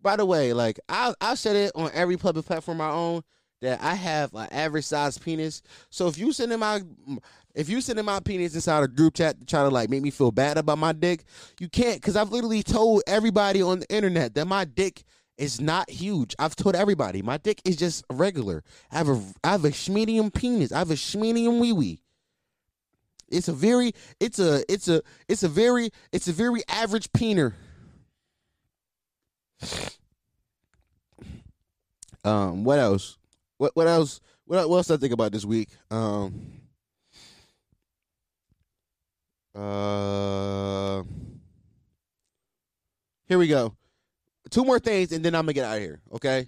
By 0.00 0.16
the 0.16 0.26
way, 0.26 0.52
like 0.52 0.80
I 0.88 1.14
I 1.20 1.34
said 1.34 1.56
it 1.56 1.72
on 1.74 1.90
every 1.94 2.16
public 2.16 2.44
platform 2.44 2.80
I 2.80 2.90
own 2.90 3.22
that 3.60 3.80
I 3.80 3.94
have 3.94 4.34
an 4.34 4.48
average 4.50 4.84
size 4.84 5.16
penis. 5.16 5.62
So 5.90 6.08
if 6.08 6.18
you 6.18 6.32
sending 6.32 6.58
my 6.58 6.82
if 7.54 7.68
you 7.68 7.80
sending 7.80 8.04
my 8.04 8.18
penis 8.20 8.54
inside 8.54 8.82
a 8.82 8.88
group 8.88 9.14
chat 9.14 9.38
to 9.38 9.46
try 9.46 9.62
to 9.62 9.68
like 9.68 9.88
make 9.88 10.02
me 10.02 10.10
feel 10.10 10.32
bad 10.32 10.58
about 10.58 10.78
my 10.78 10.92
dick, 10.92 11.24
you 11.60 11.68
can't 11.68 12.00
because 12.00 12.16
I've 12.16 12.32
literally 12.32 12.62
told 12.62 13.02
everybody 13.06 13.62
on 13.62 13.80
the 13.80 13.94
internet 13.94 14.34
that 14.34 14.46
my 14.46 14.64
dick 14.64 15.04
is 15.38 15.60
not 15.60 15.90
huge. 15.90 16.34
I've 16.38 16.56
told 16.56 16.76
everybody 16.76 17.22
my 17.22 17.38
dick 17.38 17.60
is 17.64 17.76
just 17.76 18.04
regular. 18.10 18.62
I 18.90 18.98
have 18.98 19.08
a 19.08 19.22
I 19.42 19.52
have 19.52 19.64
a 19.64 19.70
schmedium 19.70 20.32
penis. 20.32 20.72
I 20.72 20.78
have 20.78 20.90
a 20.90 20.94
schmedium 20.94 21.60
wee 21.60 21.72
wee. 21.72 22.00
It's 23.28 23.48
a 23.48 23.52
very 23.52 23.92
it's 24.20 24.38
a 24.38 24.62
it's 24.72 24.88
a 24.88 25.02
it's 25.28 25.42
a 25.42 25.48
very 25.48 25.90
it's 26.12 26.28
a 26.28 26.32
very 26.32 26.62
average 26.68 27.10
peener. 27.12 27.54
Um, 32.24 32.64
what 32.64 32.78
else? 32.78 33.18
What 33.58 33.74
what 33.74 33.88
else? 33.88 34.20
What 34.44 34.68
what 34.68 34.76
else 34.76 34.90
I 34.90 34.96
think 34.96 35.12
about 35.12 35.32
this 35.32 35.44
week? 35.44 35.68
Um, 35.90 36.52
uh, 39.54 41.02
here 43.26 43.38
we 43.38 43.48
go. 43.48 43.74
Two 44.52 44.64
more 44.64 44.78
things, 44.78 45.10
and 45.12 45.24
then 45.24 45.34
I'm 45.34 45.42
gonna 45.42 45.54
get 45.54 45.64
out 45.64 45.76
of 45.78 45.82
here. 45.82 46.00
Okay. 46.12 46.46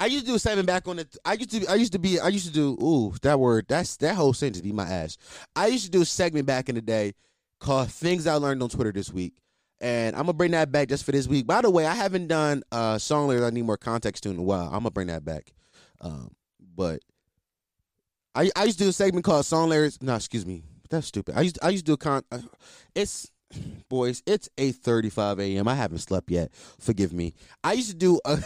I 0.00 0.06
used 0.06 0.24
to 0.24 0.30
do 0.30 0.36
a 0.36 0.38
segment 0.38 0.66
back 0.66 0.88
on 0.88 0.96
the. 0.96 1.06
I 1.26 1.34
used 1.34 1.50
to. 1.50 1.66
I 1.66 1.74
used 1.74 1.92
to 1.92 1.98
be. 1.98 2.18
I 2.18 2.28
used 2.28 2.46
to 2.46 2.52
do. 2.52 2.70
Ooh, 2.82 3.14
that 3.20 3.38
word. 3.38 3.66
That's 3.68 3.98
that 3.98 4.14
whole 4.16 4.32
sentence. 4.32 4.62
Be 4.62 4.72
my 4.72 4.88
ass. 4.88 5.18
I 5.54 5.66
used 5.66 5.84
to 5.84 5.90
do 5.90 6.00
a 6.00 6.06
segment 6.06 6.46
back 6.46 6.70
in 6.70 6.74
the 6.74 6.80
day 6.80 7.12
called 7.60 7.90
"Things 7.90 8.26
I 8.26 8.36
Learned 8.36 8.62
on 8.62 8.70
Twitter 8.70 8.92
This 8.92 9.12
Week," 9.12 9.34
and 9.78 10.16
I'm 10.16 10.22
gonna 10.22 10.32
bring 10.32 10.52
that 10.52 10.72
back 10.72 10.88
just 10.88 11.04
for 11.04 11.12
this 11.12 11.28
week. 11.28 11.46
By 11.46 11.60
the 11.60 11.70
way, 11.70 11.84
I 11.84 11.94
haven't 11.94 12.28
done 12.28 12.62
uh 12.72 12.96
song 12.96 13.28
lyrics 13.28 13.46
I 13.46 13.50
need 13.50 13.66
more 13.66 13.76
context 13.76 14.22
to 14.22 14.30
in 14.30 14.38
a 14.38 14.42
while. 14.42 14.66
I'm 14.68 14.80
gonna 14.80 14.90
bring 14.90 15.08
that 15.08 15.22
back. 15.22 15.52
Um, 16.00 16.30
but 16.74 17.02
I 18.34 18.50
I 18.56 18.64
used 18.64 18.78
to 18.78 18.84
do 18.84 18.90
a 18.90 18.94
segment 18.94 19.26
called 19.26 19.44
"Song 19.44 19.68
Lyrics." 19.68 19.98
No, 20.00 20.14
excuse 20.14 20.46
me. 20.46 20.62
That's 20.88 21.06
stupid. 21.06 21.36
I 21.36 21.42
used 21.42 21.58
I 21.62 21.68
used 21.68 21.84
to 21.84 21.90
do 21.90 21.94
a 21.94 21.98
con. 21.98 22.22
Uh, 22.32 22.40
it's 22.94 23.30
boys. 23.88 24.22
It's 24.26 24.48
8:35 24.56 25.40
a.m. 25.40 25.68
I 25.68 25.74
haven't 25.74 25.98
slept 25.98 26.30
yet. 26.30 26.50
Forgive 26.78 27.12
me. 27.12 27.34
I 27.62 27.74
used 27.74 27.90
to 27.90 27.96
do 27.96 28.20
a 28.24 28.38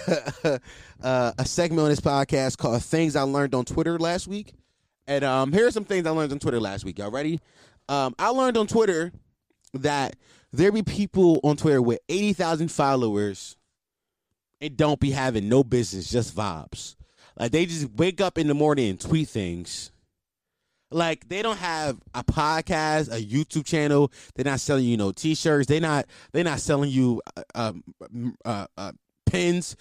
uh, 1.03 1.33
a 1.39 1.45
segment 1.45 1.83
on 1.83 1.89
this 1.91 2.01
podcast 2.01 2.59
called 2.59 2.83
"Things 2.83 3.17
I 3.17 3.23
Learned 3.23 3.55
on 3.55 3.65
Twitter" 3.65 3.99
last 3.99 4.27
week, 4.27 4.55
and 5.07 5.25
um, 5.25 5.53
here 5.53 5.67
are 5.67 5.71
some 5.71 5.85
things 5.85 6.07
I 6.07 6.11
learned 6.11 6.33
on 6.33 6.39
Twitter 6.39 6.61
last 6.61 6.85
week. 6.85 6.99
Y'all 6.99 7.11
ready? 7.11 7.41
Um, 7.89 8.15
I 8.19 8.29
learned 8.29 8.57
on 8.57 8.67
Twitter 8.67 9.13
that 9.75 10.17
there 10.53 10.73
be 10.73 10.83
people 10.83 11.41
on 11.45 11.57
Twitter 11.57 11.83
with 11.83 11.99
80,000 12.09 12.69
followers 12.69 13.57
and 14.61 14.77
don't 14.77 15.01
be 15.01 15.11
having 15.11 15.49
no 15.49 15.65
business, 15.65 16.11
just 16.11 16.35
vibes. 16.35 16.95
Like 17.39 17.53
they 17.53 17.67
just 17.67 17.91
wake 17.91 18.21
up 18.21 18.39
in 18.39 18.47
the 18.47 18.55
morning 18.55 18.91
and 18.91 19.01
tweet 19.01 19.29
things. 19.29 19.91
Like 20.95 21.28
they 21.28 21.42
don't 21.42 21.59
have 21.59 21.99
a 22.14 22.22
podcast, 22.22 23.09
a 23.12 23.20
YouTube 23.20 23.64
channel. 23.64 24.12
They're 24.34 24.45
not 24.45 24.61
selling 24.61 24.84
you 24.84 24.97
no 24.97 25.11
t-shirts. 25.11 25.66
They're 25.66 25.80
not 25.80 26.07
they're 26.32 26.45
not 26.45 26.61
selling 26.61 26.88
you 26.88 27.20
uh, 27.36 27.42
um, 27.57 27.84
uh, 28.45 28.68
uh, 28.78 28.92
pins. 29.26 29.74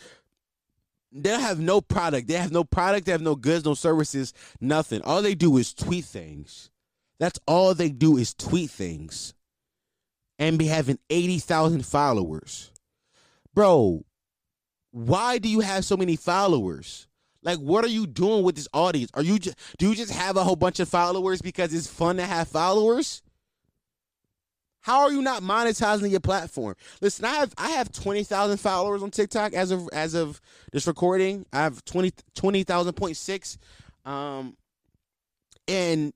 They 1.11 1.29
don't 1.29 1.41
have 1.41 1.59
no 1.59 1.81
product. 1.81 2.27
They 2.27 2.33
have 2.33 2.51
no 2.51 2.63
product. 2.63 3.05
They 3.05 3.11
have 3.11 3.21
no 3.21 3.35
goods, 3.35 3.63
no 3.63 3.75
services, 3.75 4.33
nothing. 4.59 5.03
All 5.03 5.21
they 5.21 5.35
do 5.35 5.55
is 5.57 5.71
tweet 5.71 6.05
things. 6.05 6.71
That's 7.19 7.39
all 7.47 7.75
they 7.75 7.89
do 7.89 8.17
is 8.17 8.33
tweet 8.33 8.71
things 8.71 9.35
and 10.39 10.57
be 10.57 10.65
having 10.65 10.97
80,000 11.11 11.85
followers. 11.85 12.71
Bro, 13.53 14.03
why 14.89 15.37
do 15.37 15.47
you 15.47 15.59
have 15.59 15.85
so 15.85 15.95
many 15.95 16.15
followers? 16.15 17.07
Like 17.43 17.59
what 17.59 17.83
are 17.83 17.89
you 17.89 18.07
doing 18.07 18.43
with 18.43 18.55
this 18.55 18.67
audience? 18.73 19.11
Are 19.13 19.21
you 19.23 19.39
just 19.39 19.57
do 19.77 19.89
you 19.89 19.95
just 19.95 20.11
have 20.11 20.37
a 20.37 20.43
whole 20.43 20.55
bunch 20.55 20.79
of 20.79 20.89
followers 20.89 21.41
because 21.41 21.73
it's 21.73 21.87
fun 21.87 22.17
to 22.17 22.25
have 22.25 22.47
followers? 22.47 23.21
How 24.81 25.03
are 25.03 25.11
you 25.13 25.21
not 25.21 25.43
monetizing 25.43 26.11
your 26.11 26.19
platform? 26.19 26.75
Listen, 27.01 27.25
I 27.25 27.35
have 27.35 27.53
I 27.57 27.69
have 27.71 27.91
20,000 27.91 28.57
followers 28.57 29.01
on 29.01 29.11
TikTok 29.11 29.53
as 29.53 29.71
of 29.71 29.87
as 29.93 30.13
of 30.13 30.41
this 30.71 30.87
recording. 30.87 31.45
I 31.53 31.59
have 31.59 31.83
20 31.85 32.11
20,000.6 32.35 33.57
um 34.05 34.57
and 35.69 36.13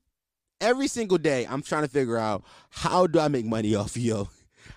every 0.60 0.88
single 0.88 1.16
day 1.16 1.46
I'm 1.48 1.62
trying 1.62 1.82
to 1.82 1.88
figure 1.88 2.18
out 2.18 2.44
how 2.70 3.06
do 3.06 3.18
I 3.18 3.28
make 3.28 3.46
money 3.46 3.74
off 3.74 3.96
of 3.96 4.02
yo? 4.02 4.28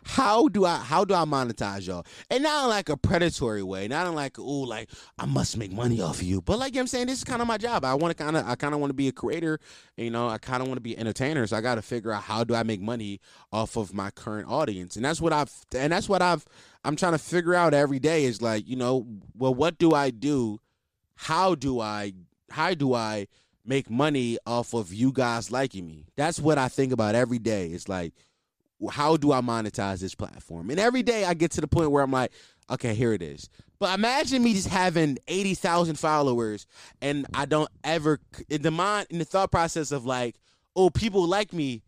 How 0.03 0.47
do 0.47 0.65
I 0.65 0.77
how 0.77 1.05
do 1.05 1.13
I 1.13 1.25
monetize 1.25 1.87
y'all? 1.87 2.05
And 2.29 2.43
not 2.43 2.63
in 2.63 2.69
like 2.69 2.89
a 2.89 2.97
predatory 2.97 3.63
way, 3.63 3.87
not 3.87 4.07
in 4.07 4.15
like, 4.15 4.39
oh, 4.39 4.61
like 4.61 4.89
I 5.19 5.25
must 5.25 5.57
make 5.57 5.71
money 5.71 6.01
off 6.01 6.17
of 6.17 6.23
you. 6.23 6.41
But 6.41 6.59
like 6.59 6.73
you 6.73 6.77
know 6.77 6.81
I'm 6.81 6.87
saying, 6.87 7.07
this 7.07 7.19
is 7.19 7.23
kind 7.23 7.41
of 7.41 7.47
my 7.47 7.57
job. 7.57 7.85
I 7.85 7.93
want 7.93 8.15
to 8.15 8.23
kind 8.23 8.35
of 8.35 8.47
I 8.47 8.55
kind 8.55 8.73
of 8.73 8.79
want 8.79 8.89
to 8.89 8.95
be 8.95 9.07
a 9.07 9.11
creator, 9.11 9.59
you 9.97 10.09
know, 10.09 10.27
I 10.27 10.37
kind 10.37 10.61
of 10.61 10.67
want 10.67 10.77
to 10.77 10.81
be 10.81 10.93
an 10.93 11.01
entertainer. 11.01 11.45
So 11.47 11.57
I 11.57 11.61
got 11.61 11.75
to 11.75 11.81
figure 11.81 12.11
out 12.11 12.23
how 12.23 12.43
do 12.43 12.55
I 12.55 12.63
make 12.63 12.81
money 12.81 13.19
off 13.51 13.75
of 13.75 13.93
my 13.93 14.09
current 14.11 14.49
audience. 14.49 14.95
And 14.95 15.05
that's 15.05 15.21
what 15.21 15.33
I've 15.33 15.51
and 15.75 15.93
that's 15.93 16.09
what 16.09 16.21
I've 16.21 16.45
I'm 16.83 16.95
trying 16.95 17.13
to 17.13 17.19
figure 17.19 17.53
out 17.53 17.73
every 17.73 17.99
day 17.99 18.25
is 18.25 18.41
like, 18.41 18.67
you 18.67 18.75
know, 18.75 19.05
well 19.35 19.53
what 19.53 19.77
do 19.77 19.93
I 19.93 20.09
do? 20.09 20.59
How 21.15 21.55
do 21.55 21.79
I 21.79 22.13
how 22.49 22.73
do 22.73 22.93
I 22.93 23.27
make 23.65 23.89
money 23.89 24.37
off 24.45 24.73
of 24.73 24.93
you 24.93 25.11
guys 25.11 25.51
liking 25.51 25.85
me. 25.85 26.05
That's 26.15 26.39
what 26.39 26.57
I 26.57 26.67
think 26.67 26.91
about 26.91 27.15
every 27.15 27.39
day. 27.39 27.67
It's 27.67 27.87
like, 27.87 28.13
how 28.89 29.17
do 29.17 29.31
I 29.31 29.41
monetize 29.41 29.99
this 29.99 30.15
platform? 30.15 30.69
And 30.69 30.79
every 30.79 31.03
day 31.03 31.25
I 31.25 31.33
get 31.33 31.51
to 31.51 31.61
the 31.61 31.67
point 31.67 31.91
where 31.91 32.03
I'm 32.03 32.11
like, 32.11 32.31
okay, 32.69 32.93
here 32.93 33.13
it 33.13 33.21
is. 33.21 33.49
But 33.79 33.97
imagine 33.97 34.43
me 34.43 34.53
just 34.53 34.67
having 34.67 35.17
eighty 35.27 35.55
thousand 35.55 35.95
followers, 35.97 36.67
and 37.01 37.25
I 37.33 37.45
don't 37.45 37.69
ever 37.83 38.19
in 38.49 38.61
the 38.61 38.71
mind 38.71 39.07
in 39.09 39.17
the 39.17 39.25
thought 39.25 39.51
process 39.51 39.91
of 39.91 40.05
like, 40.05 40.35
oh, 40.75 40.89
people 40.89 41.25
like 41.27 41.53
me. 41.53 41.83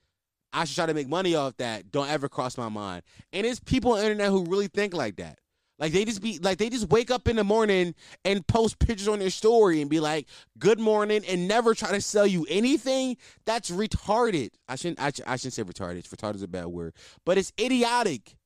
I 0.56 0.66
should 0.66 0.76
try 0.76 0.86
to 0.86 0.94
make 0.94 1.08
money 1.08 1.34
off 1.34 1.58
that. 1.58 1.92
Don't 1.92 2.10
ever 2.10 2.30
cross 2.30 2.58
my 2.60 2.70
mind. 2.70 3.02
And 3.32 3.46
it's 3.46 3.60
people 3.60 3.94
on 3.94 4.00
the 4.00 4.04
internet 4.04 4.30
who 4.30 4.46
really 4.46 4.68
think 4.68 4.94
like 4.94 5.16
that. 5.16 5.40
Like 5.84 5.92
they 5.92 6.06
just 6.06 6.22
be 6.22 6.40
like 6.40 6.60
they 6.60 6.70
just 6.70 6.88
wake 6.88 7.12
up 7.12 7.28
in 7.28 7.36
the 7.36 7.44
morning 7.44 7.94
and 8.24 8.48
post 8.48 8.80
pictures 8.80 9.10
on 9.10 9.20
their 9.20 9.30
story 9.30 9.82
and 9.82 9.90
be 9.90 10.00
like, 10.00 10.30
"Good 10.58 10.80
morning," 10.80 11.26
and 11.28 11.46
never 11.46 11.76
try 11.76 11.92
to 11.92 12.00
sell 12.00 12.26
you 12.26 12.46
anything. 12.50 13.18
That's 13.44 13.70
retarded. 13.70 14.52
I 14.70 14.78
shouldn't. 14.78 15.02
I, 15.02 15.08
I 15.28 15.36
shouldn't 15.36 15.56
say 15.56 15.64
retarded. 15.64 16.08
Retarded 16.08 16.36
is 16.36 16.42
a 16.42 16.48
bad 16.48 16.68
word, 16.68 16.94
but 17.26 17.38
it's 17.38 17.52
idiotic. 17.60 18.38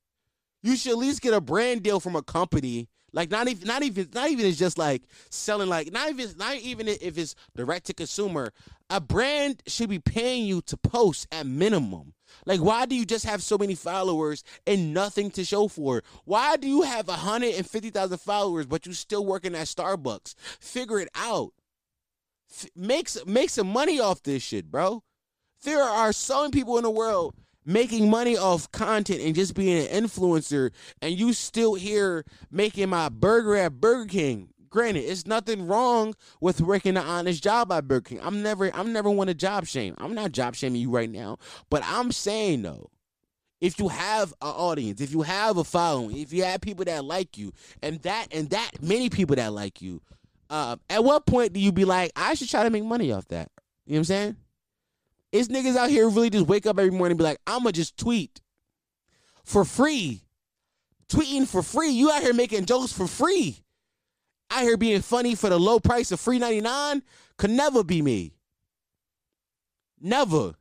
You 0.64 0.74
should 0.74 0.90
at 0.90 0.98
least 0.98 1.20
get 1.20 1.32
a 1.32 1.40
brand 1.40 1.84
deal 1.84 2.00
from 2.00 2.16
a 2.16 2.24
company. 2.24 2.88
Like 3.12 3.30
not 3.30 3.46
even 3.46 3.68
not 3.68 3.84
even 3.84 4.08
not 4.12 4.30
even 4.30 4.44
it's 4.44 4.58
just 4.58 4.76
like 4.76 5.04
selling 5.30 5.68
like 5.68 5.92
not 5.92 6.10
even 6.10 6.30
not 6.38 6.56
even 6.56 6.88
if 6.88 7.16
it's 7.16 7.36
direct 7.54 7.86
to 7.86 7.94
consumer. 7.94 8.52
A 8.90 9.00
brand 9.00 9.62
should 9.68 9.90
be 9.90 10.00
paying 10.00 10.44
you 10.44 10.60
to 10.62 10.76
post 10.76 11.28
at 11.30 11.46
minimum. 11.46 12.14
Like 12.46 12.60
why 12.60 12.86
do 12.86 12.94
you 12.94 13.04
just 13.04 13.24
have 13.24 13.42
so 13.42 13.58
many 13.58 13.74
followers 13.74 14.44
and 14.66 14.92
nothing 14.94 15.30
to 15.32 15.44
show 15.44 15.68
for 15.68 15.98
it? 15.98 16.04
Why 16.24 16.56
do 16.56 16.68
you 16.68 16.82
have 16.82 17.08
150,000 17.08 18.18
followers 18.18 18.66
but 18.66 18.86
you 18.86 18.92
still 18.92 19.24
working 19.24 19.54
at 19.54 19.66
Starbucks? 19.66 20.34
Figure 20.60 21.00
it 21.00 21.08
out. 21.14 21.52
F- 22.50 22.70
make 22.74 23.08
make 23.26 23.50
some 23.50 23.68
money 23.68 24.00
off 24.00 24.22
this 24.22 24.42
shit, 24.42 24.70
bro. 24.70 25.02
There 25.64 25.82
are 25.82 26.12
so 26.12 26.42
many 26.42 26.52
people 26.52 26.76
in 26.78 26.84
the 26.84 26.90
world 26.90 27.34
making 27.64 28.08
money 28.08 28.36
off 28.36 28.70
content 28.72 29.20
and 29.20 29.34
just 29.34 29.54
being 29.54 29.86
an 29.86 30.04
influencer, 30.04 30.70
and 31.02 31.18
you 31.18 31.32
still 31.34 31.74
here 31.74 32.24
making 32.50 32.88
my 32.88 33.08
burger 33.10 33.54
at 33.56 33.80
Burger 33.80 34.06
King. 34.06 34.48
Granted, 34.70 35.00
it's 35.00 35.26
nothing 35.26 35.66
wrong 35.66 36.14
with 36.40 36.60
working 36.60 36.96
an 36.96 37.04
honest 37.04 37.42
job 37.42 37.72
at 37.72 37.88
Burger 37.88 38.02
King. 38.02 38.20
I'm 38.22 38.42
never, 38.42 38.74
I'm 38.74 38.92
never 38.92 39.10
want 39.10 39.28
to 39.28 39.34
job 39.34 39.66
shame. 39.66 39.94
I'm 39.98 40.14
not 40.14 40.32
job 40.32 40.54
shaming 40.54 40.80
you 40.80 40.90
right 40.90 41.10
now, 41.10 41.38
but 41.70 41.82
I'm 41.86 42.12
saying 42.12 42.62
though, 42.62 42.90
if 43.60 43.78
you 43.78 43.88
have 43.88 44.32
an 44.40 44.48
audience, 44.48 45.00
if 45.00 45.10
you 45.12 45.22
have 45.22 45.56
a 45.56 45.64
following, 45.64 46.18
if 46.18 46.32
you 46.32 46.44
have 46.44 46.60
people 46.60 46.84
that 46.84 47.04
like 47.04 47.36
you, 47.36 47.52
and 47.82 48.00
that 48.02 48.28
and 48.30 48.50
that 48.50 48.70
many 48.80 49.10
people 49.10 49.36
that 49.36 49.52
like 49.52 49.82
you, 49.82 50.00
uh, 50.50 50.76
at 50.88 51.02
what 51.02 51.26
point 51.26 51.52
do 51.52 51.60
you 51.60 51.72
be 51.72 51.84
like, 51.84 52.12
I 52.14 52.34
should 52.34 52.48
try 52.48 52.62
to 52.62 52.70
make 52.70 52.84
money 52.84 53.10
off 53.12 53.26
that? 53.28 53.50
You 53.86 53.94
know 53.94 53.96
what 53.96 53.98
I'm 53.98 54.04
saying? 54.04 54.36
It's 55.32 55.48
niggas 55.48 55.76
out 55.76 55.90
here 55.90 56.08
really 56.08 56.30
just 56.30 56.46
wake 56.46 56.66
up 56.66 56.78
every 56.78 56.90
morning 56.90 57.12
and 57.12 57.18
be 57.18 57.24
like, 57.24 57.38
I'ma 57.46 57.70
just 57.70 57.96
tweet 57.96 58.40
for 59.44 59.64
free. 59.64 60.22
Tweeting 61.08 61.46
for 61.46 61.62
free. 61.62 61.90
You 61.90 62.10
out 62.10 62.22
here 62.22 62.34
making 62.34 62.66
jokes 62.66 62.92
for 62.92 63.06
free. 63.06 63.62
Out 64.50 64.62
here 64.62 64.76
being 64.76 65.02
funny 65.02 65.34
for 65.34 65.50
the 65.50 65.58
low 65.58 65.78
price 65.78 66.10
of 66.10 66.20
free 66.20 66.38
99 66.38 67.02
could 67.36 67.50
never 67.50 67.84
be 67.84 68.02
me. 68.02 68.32
Never. 70.00 70.54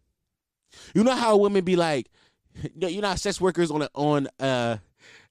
You 0.93 1.03
know 1.03 1.15
how 1.15 1.37
women 1.37 1.63
be 1.63 1.75
like, 1.75 2.09
you 2.75 3.01
know, 3.01 3.15
sex 3.15 3.39
workers 3.39 3.71
on 3.71 3.87
on 3.93 4.27
uh 4.39 4.77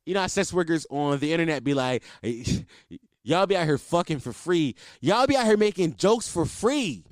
you 0.05 0.15
know 0.15 0.21
how 0.21 0.27
sex 0.27 0.53
workers 0.53 0.87
on 0.91 1.19
the 1.19 1.33
internet 1.33 1.65
be 1.65 1.75
like, 1.75 2.03
y'all 3.23 3.47
be 3.47 3.57
out 3.57 3.67
here 3.67 3.79
fucking 3.79 4.21
for 4.21 4.33
free. 4.33 4.75
Y'all 5.01 5.27
be 5.27 5.37
out 5.37 5.47
here 5.47 5.57
making 5.57 5.97
jokes 5.97 6.29
for 6.29 6.47
free. 6.47 7.05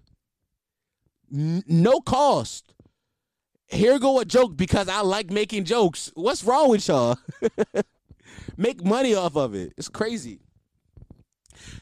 N- 1.33 1.65
no 1.67 2.01
cost. 2.01 2.73
Here 3.67 3.99
go 3.99 4.21
a 4.21 4.25
joke 4.25 4.57
because 4.57 4.89
I 4.89 5.01
like 5.01 5.31
making 5.31 5.65
jokes. 5.65 6.13
What's 6.15 6.45
wrong 6.45 6.71
with 6.71 6.87
y'all? 6.87 7.19
Make 8.57 8.85
money 8.85 9.15
off 9.15 9.37
of 9.37 9.55
it. 9.55 9.73
It's 9.77 9.89
crazy. 9.89 10.41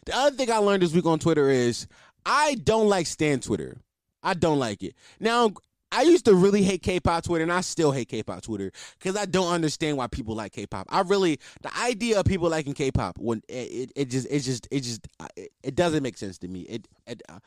The 0.07 0.17
other 0.17 0.37
thing 0.37 0.51
I 0.51 0.59
learned 0.59 0.83
this 0.83 0.95
week 0.95 1.07
on 1.07 1.19
Twitter 1.19 1.49
is 1.49 1.87
I 2.25 2.57
don't 2.57 2.89
like 2.89 3.07
Stan 3.07 3.41
Twitter. 3.41 3.79
I 4.23 4.35
don't 4.35 4.59
like 4.59 4.83
it. 4.83 4.95
Now, 5.19 5.53
I 5.93 6.03
used 6.03 6.25
to 6.25 6.35
really 6.35 6.63
hate 6.63 6.83
K-pop 6.83 7.25
Twitter, 7.25 7.43
and 7.43 7.53
I 7.53 7.61
still 7.61 7.93
hate 7.93 8.09
K-pop 8.09 8.43
Twitter 8.43 8.73
because 8.99 9.15
I 9.15 9.27
don't 9.27 9.53
understand 9.53 9.99
why 9.99 10.07
people 10.07 10.35
like 10.35 10.53
K-pop. 10.53 10.87
I 10.89 11.03
really 11.03 11.39
the 11.61 11.77
idea 11.79 12.19
of 12.19 12.25
people 12.25 12.49
liking 12.49 12.73
K-pop 12.73 13.19
when 13.19 13.43
it, 13.49 13.53
it, 13.53 13.93
it 13.95 14.11
just 14.11 14.27
it 14.31 14.41
just 14.41 14.67
it 14.71 14.81
just 14.81 15.07
it, 15.37 15.53
it 15.63 15.75
doesn't 15.75 16.03
make 16.03 16.17
sense 16.17 16.39
to 16.39 16.49
me. 16.49 16.61
It, 16.63 16.89
it 17.07 17.23
uh, 17.29 17.41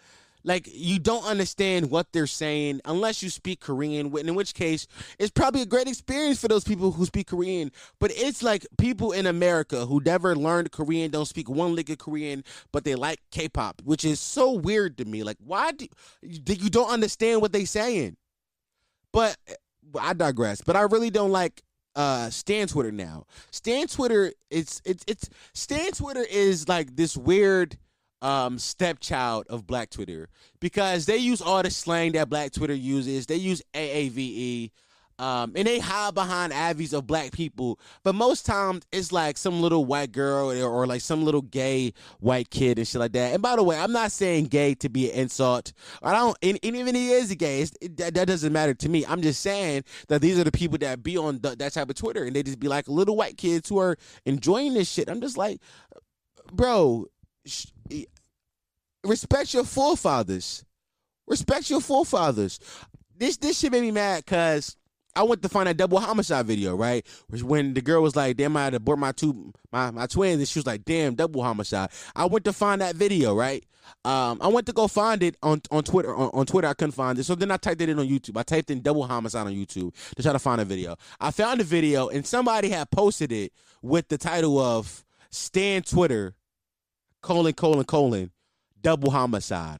like 0.46 0.70
you 0.72 1.00
don't 1.00 1.26
understand 1.26 1.90
what 1.90 2.14
they're 2.14 2.28
saying 2.28 2.80
unless 2.86 3.22
you 3.24 3.30
speak 3.30 3.60
Korean. 3.60 4.16
In 4.18 4.36
which 4.36 4.54
case, 4.54 4.88
it's 5.20 5.32
probably 5.32 5.64
a 5.64 5.66
great 5.66 5.88
experience 5.88 6.40
for 6.40 6.48
those 6.48 6.64
people 6.64 6.92
who 6.92 7.06
speak 7.06 7.28
Korean. 7.28 7.72
But 8.00 8.12
it's 8.16 8.44
like 8.44 8.66
people 8.78 9.12
in 9.12 9.26
America 9.26 9.86
who 9.86 10.00
never 10.06 10.36
learned 10.36 10.72
Korean, 10.72 11.12
don't 11.12 11.26
speak 11.26 11.50
one 11.50 11.76
lick 11.76 11.90
of 11.90 11.98
Korean, 11.98 12.44
but 12.72 12.84
they 12.84 12.96
like 12.96 13.20
K-pop, 13.32 13.82
which 13.84 14.06
is 14.06 14.20
so 14.20 14.54
weird 14.54 14.98
to 15.00 15.06
me. 15.06 15.24
Like, 15.24 15.38
why 15.40 15.72
do 15.72 15.88
you 16.22 16.70
don't 16.70 16.90
understand 16.90 17.42
what 17.42 17.52
they're 17.52 17.66
saying? 17.66 18.16
But 19.12 19.38
I 20.00 20.14
digress. 20.14 20.62
But 20.62 20.76
I 20.76 20.82
really 20.82 21.10
don't 21.10 21.32
like 21.32 21.62
uh 21.96 22.30
Stan 22.30 22.68
Twitter 22.68 22.92
now. 22.92 23.26
Stan 23.52 23.88
Twitter 23.88 24.34
it's 24.52 24.82
it's 24.86 25.04
it's 25.08 25.30
Stan 25.54 25.92
Twitter 25.92 26.26
is 26.30 26.68
like 26.68 26.96
this 26.96 27.18
weird 27.18 27.78
um 28.22 28.58
stepchild 28.58 29.46
of 29.50 29.68
black 29.68 29.90
Twitter 29.90 30.30
because 30.60 31.06
they 31.06 31.18
use 31.18 31.42
all 31.42 31.62
the 31.62 31.70
slang 31.70 32.14
that 32.14 32.30
black 32.30 32.52
Twitter 32.52 32.74
uses. 32.74 33.26
They 33.26 33.36
use 33.36 33.62
AAVE. 33.74 34.72
Um, 35.18 35.54
and 35.56 35.66
they 35.66 35.80
hide 35.80 36.14
behind 36.14 36.52
avies 36.52 36.92
of 36.92 37.08
black 37.08 37.32
people, 37.32 37.80
but 38.04 38.16
most 38.16 38.46
times 38.46 38.86
it's 38.92 39.14
like 39.14 39.38
some 39.38 39.62
little 39.62 39.86
white 39.86 40.12
girl 40.12 40.52
or, 40.52 40.66
or 40.66 40.86
like 40.86 41.00
some 41.00 41.24
little 41.24 41.42
gay 41.42 41.94
white 42.20 42.50
kid 42.50 42.78
and 42.78 42.86
shit 42.86 43.00
like 43.00 43.14
that. 43.14 43.34
And 43.34 43.42
by 43.42 43.56
the 43.56 43.64
way, 43.64 43.80
I'm 43.80 43.94
not 43.94 44.12
saying 44.12 44.48
gay 44.48 44.74
to 44.76 44.90
be 44.90 45.10
an 45.10 45.18
insult. 45.18 45.72
I 46.04 46.12
don't, 46.12 46.38
and, 46.42 46.60
and 46.62 46.76
even 46.76 46.96
he 46.96 47.12
is 47.12 47.34
gay, 47.36 47.62
it, 47.62 47.96
that, 47.96 48.14
that 48.14 48.28
doesn't 48.28 48.52
matter 48.52 48.74
to 48.74 48.90
me. 48.90 49.06
I'm 49.06 49.22
just 49.22 49.42
saying 49.42 49.86
that 50.10 50.22
these 50.22 50.38
are 50.38 50.44
the 50.44 50.52
people 50.52 50.78
that 50.80 51.02
be 51.02 51.18
on 51.18 51.40
the, 51.40 51.56
that 51.56 51.72
type 51.72 51.90
of 51.90 51.96
Twitter, 51.96 52.26
and 52.26 52.36
they 52.36 52.44
just 52.44 52.60
be 52.60 52.68
like 52.68 52.90
little 52.90 53.16
white 53.16 53.38
kids 53.38 53.70
who 53.70 53.78
are 53.78 53.96
enjoying 54.26 54.74
this 54.74 54.92
shit. 54.92 55.10
I'm 55.10 55.22
just 55.22 55.38
like, 55.38 55.62
bro, 56.52 57.06
sh- 57.46 57.68
respect 59.06 59.54
your 59.54 59.64
forefathers. 59.64 60.66
Respect 61.28 61.70
your 61.70 61.82
forefathers. 61.82 62.60
This 63.18 63.38
this 63.38 63.60
shit 63.60 63.72
made 63.72 63.82
me 63.82 63.92
mad 63.92 64.26
because 64.26 64.76
I 65.16 65.24
went 65.24 65.42
to 65.44 65.50
find 65.50 65.68
that 65.68 65.78
double 65.78 66.00
homicide 66.00 66.46
video, 66.46 66.76
right? 66.76 67.06
Which 67.28 67.42
when 67.42 67.74
the 67.74 67.82
girl 67.82 68.02
was 68.02 68.16
like, 68.16 68.36
"Damn, 68.36 68.58
I 68.58 68.66
had 68.66 68.70
to 68.72 68.78
abort 68.78 69.00
my 69.00 69.14
two 69.14 69.54
my 69.72 69.92
my 69.92 70.08
twins," 70.08 70.40
and 70.40 70.48
she 70.48 70.60
was 70.60 70.66
like, 70.66 70.84
"Damn, 70.84 71.16
double 71.16 71.42
homicide." 71.42 71.90
I 72.16 72.26
went 72.26 72.46
to 72.46 72.54
find 72.54 72.82
that 72.82 72.96
video, 72.96 73.34
right? 73.34 73.64
Um, 74.04 74.40
I 74.42 74.48
went 74.48 74.66
to 74.68 74.74
go 74.74 74.88
find 74.88 75.24
it 75.24 75.38
on 75.42 75.62
on 75.72 75.84
Twitter. 75.84 76.14
On, 76.14 76.30
on 76.34 76.46
Twitter, 76.46 76.68
I 76.68 76.74
couldn't 76.74 76.92
find 76.92 77.18
it, 77.18 77.24
so 77.24 77.34
then 77.34 77.50
I 77.50 77.58
typed 77.58 77.82
it 77.82 77.90
in 77.90 77.98
on 77.98 78.08
YouTube. 78.08 78.38
I 78.38 78.44
typed 78.44 78.70
in 78.70 78.82
double 78.82 79.06
homicide 79.08 79.48
on 79.48 79.54
YouTube 79.54 79.94
to 80.16 80.24
try 80.24 80.34
to 80.34 80.40
find 80.40 80.60
a 80.60 80.66
video. 80.66 80.98
I 81.20 81.32
found 81.32 81.62
a 81.62 81.64
video, 81.64 82.10
and 82.10 82.26
somebody 82.28 82.70
had 82.70 82.92
posted 82.92 83.32
it 83.32 83.54
with 83.82 84.10
the 84.10 84.18
title 84.18 84.60
of 84.60 85.06
"Stan 85.32 85.82
Twitter 85.84 86.36
colon 87.22 87.54
colon 87.54 87.86
colon 87.86 88.32
double 88.86 89.12
homicide." 89.12 89.80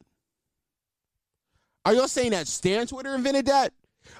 Are 1.84 1.94
y'all 1.94 2.08
saying 2.08 2.32
that 2.32 2.48
Stan 2.48 2.88
Twitter 2.88 3.14
invented 3.14 3.46
that? 3.46 3.72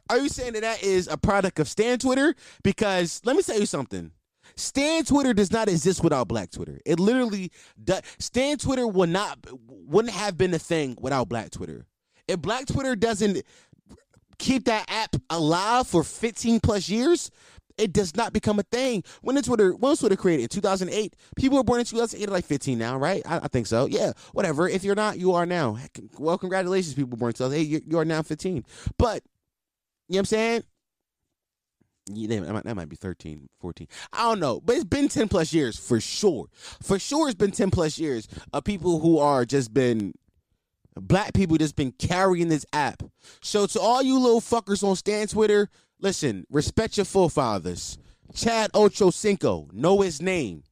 Are 0.08 0.18
you 0.18 0.28
saying 0.28 0.52
that 0.52 0.62
that 0.62 0.82
is 0.84 1.08
a 1.08 1.16
product 1.16 1.58
of 1.58 1.68
Stan 1.68 1.98
Twitter? 1.98 2.34
Because 2.62 3.20
let 3.24 3.36
me 3.36 3.42
tell 3.42 3.58
you 3.58 3.66
something. 3.66 4.12
Stan 4.54 5.04
Twitter 5.04 5.34
does 5.34 5.50
not 5.50 5.68
exist 5.68 6.04
without 6.04 6.28
Black 6.28 6.50
Twitter. 6.50 6.78
It 6.86 7.00
literally 7.00 7.50
does. 7.82 8.02
Stan 8.20 8.56
Twitter 8.58 8.86
would 8.86 9.08
not 9.08 9.38
wouldn't 9.66 10.14
have 10.14 10.38
been 10.38 10.54
a 10.54 10.58
thing 10.60 10.96
without 11.00 11.28
Black 11.28 11.50
Twitter. 11.50 11.86
If 12.28 12.40
Black 12.40 12.66
Twitter 12.66 12.94
doesn't 12.94 13.42
keep 14.38 14.64
that 14.66 14.84
app 14.88 15.16
alive 15.28 15.86
for 15.86 16.04
15 16.04 16.60
plus 16.60 16.88
years, 16.88 17.30
it 17.78 17.92
does 17.92 18.16
not 18.16 18.32
become 18.32 18.58
a 18.58 18.62
thing. 18.64 19.02
When 19.22 19.36
the 19.36 19.42
Twitter 19.42 19.72
when 19.72 19.90
was 19.90 20.00
Twitter 20.00 20.16
created 20.16 20.44
in 20.44 20.48
2008? 20.48 21.14
People 21.36 21.58
were 21.58 21.64
born 21.64 21.80
in 21.80 21.86
2008, 21.86 22.30
like 22.30 22.44
15 22.44 22.78
now, 22.78 22.96
right? 22.96 23.22
I, 23.26 23.40
I 23.40 23.48
think 23.48 23.66
so. 23.66 23.86
Yeah, 23.86 24.12
whatever. 24.32 24.68
If 24.68 24.84
you're 24.84 24.94
not, 24.94 25.18
you 25.18 25.32
are 25.32 25.46
now. 25.46 25.78
Well, 26.18 26.38
congratulations, 26.38 26.94
people 26.94 27.16
born 27.16 27.30
in 27.30 27.34
2008. 27.34 27.62
You, 27.68 27.80
you 27.86 27.98
are 27.98 28.04
now 28.04 28.22
15. 28.22 28.64
But 28.98 29.22
you 30.08 30.14
know 30.14 30.18
what 30.18 30.18
I'm 30.18 30.24
saying? 30.26 30.62
Yeah, 32.08 32.40
that, 32.40 32.52
might, 32.52 32.64
that 32.64 32.76
might 32.76 32.88
be 32.88 32.94
13, 32.94 33.48
14. 33.60 33.88
I 34.12 34.22
don't 34.22 34.38
know. 34.38 34.60
But 34.60 34.76
it's 34.76 34.84
been 34.84 35.08
10 35.08 35.28
plus 35.28 35.52
years 35.52 35.76
for 35.76 36.00
sure. 36.00 36.46
For 36.80 37.00
sure, 37.00 37.28
it's 37.28 37.34
been 37.34 37.50
10 37.50 37.70
plus 37.70 37.98
years 37.98 38.28
of 38.52 38.62
people 38.62 39.00
who 39.00 39.18
are 39.18 39.44
just 39.44 39.74
been 39.74 40.12
black 41.00 41.34
people 41.34 41.56
just 41.56 41.76
been 41.76 41.92
carrying 41.92 42.48
this 42.48 42.64
app. 42.72 43.02
So 43.42 43.66
to 43.66 43.80
all 43.80 44.02
you 44.02 44.18
little 44.18 44.40
fuckers 44.40 44.86
on 44.86 44.96
Stan 44.96 45.26
Twitter, 45.26 45.68
listen, 46.00 46.46
respect 46.50 46.96
your 46.96 47.06
forefathers. 47.06 47.98
Chad 48.34 48.72
Ochocinco, 48.72 49.72
know 49.72 50.00
his 50.00 50.20
name. 50.20 50.64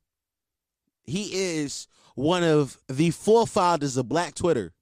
He 1.04 1.30
is 1.34 1.86
one 2.14 2.42
of 2.42 2.78
the 2.88 3.10
forefathers 3.10 3.96
of 3.96 4.08
black 4.08 4.34
Twitter. 4.34 4.72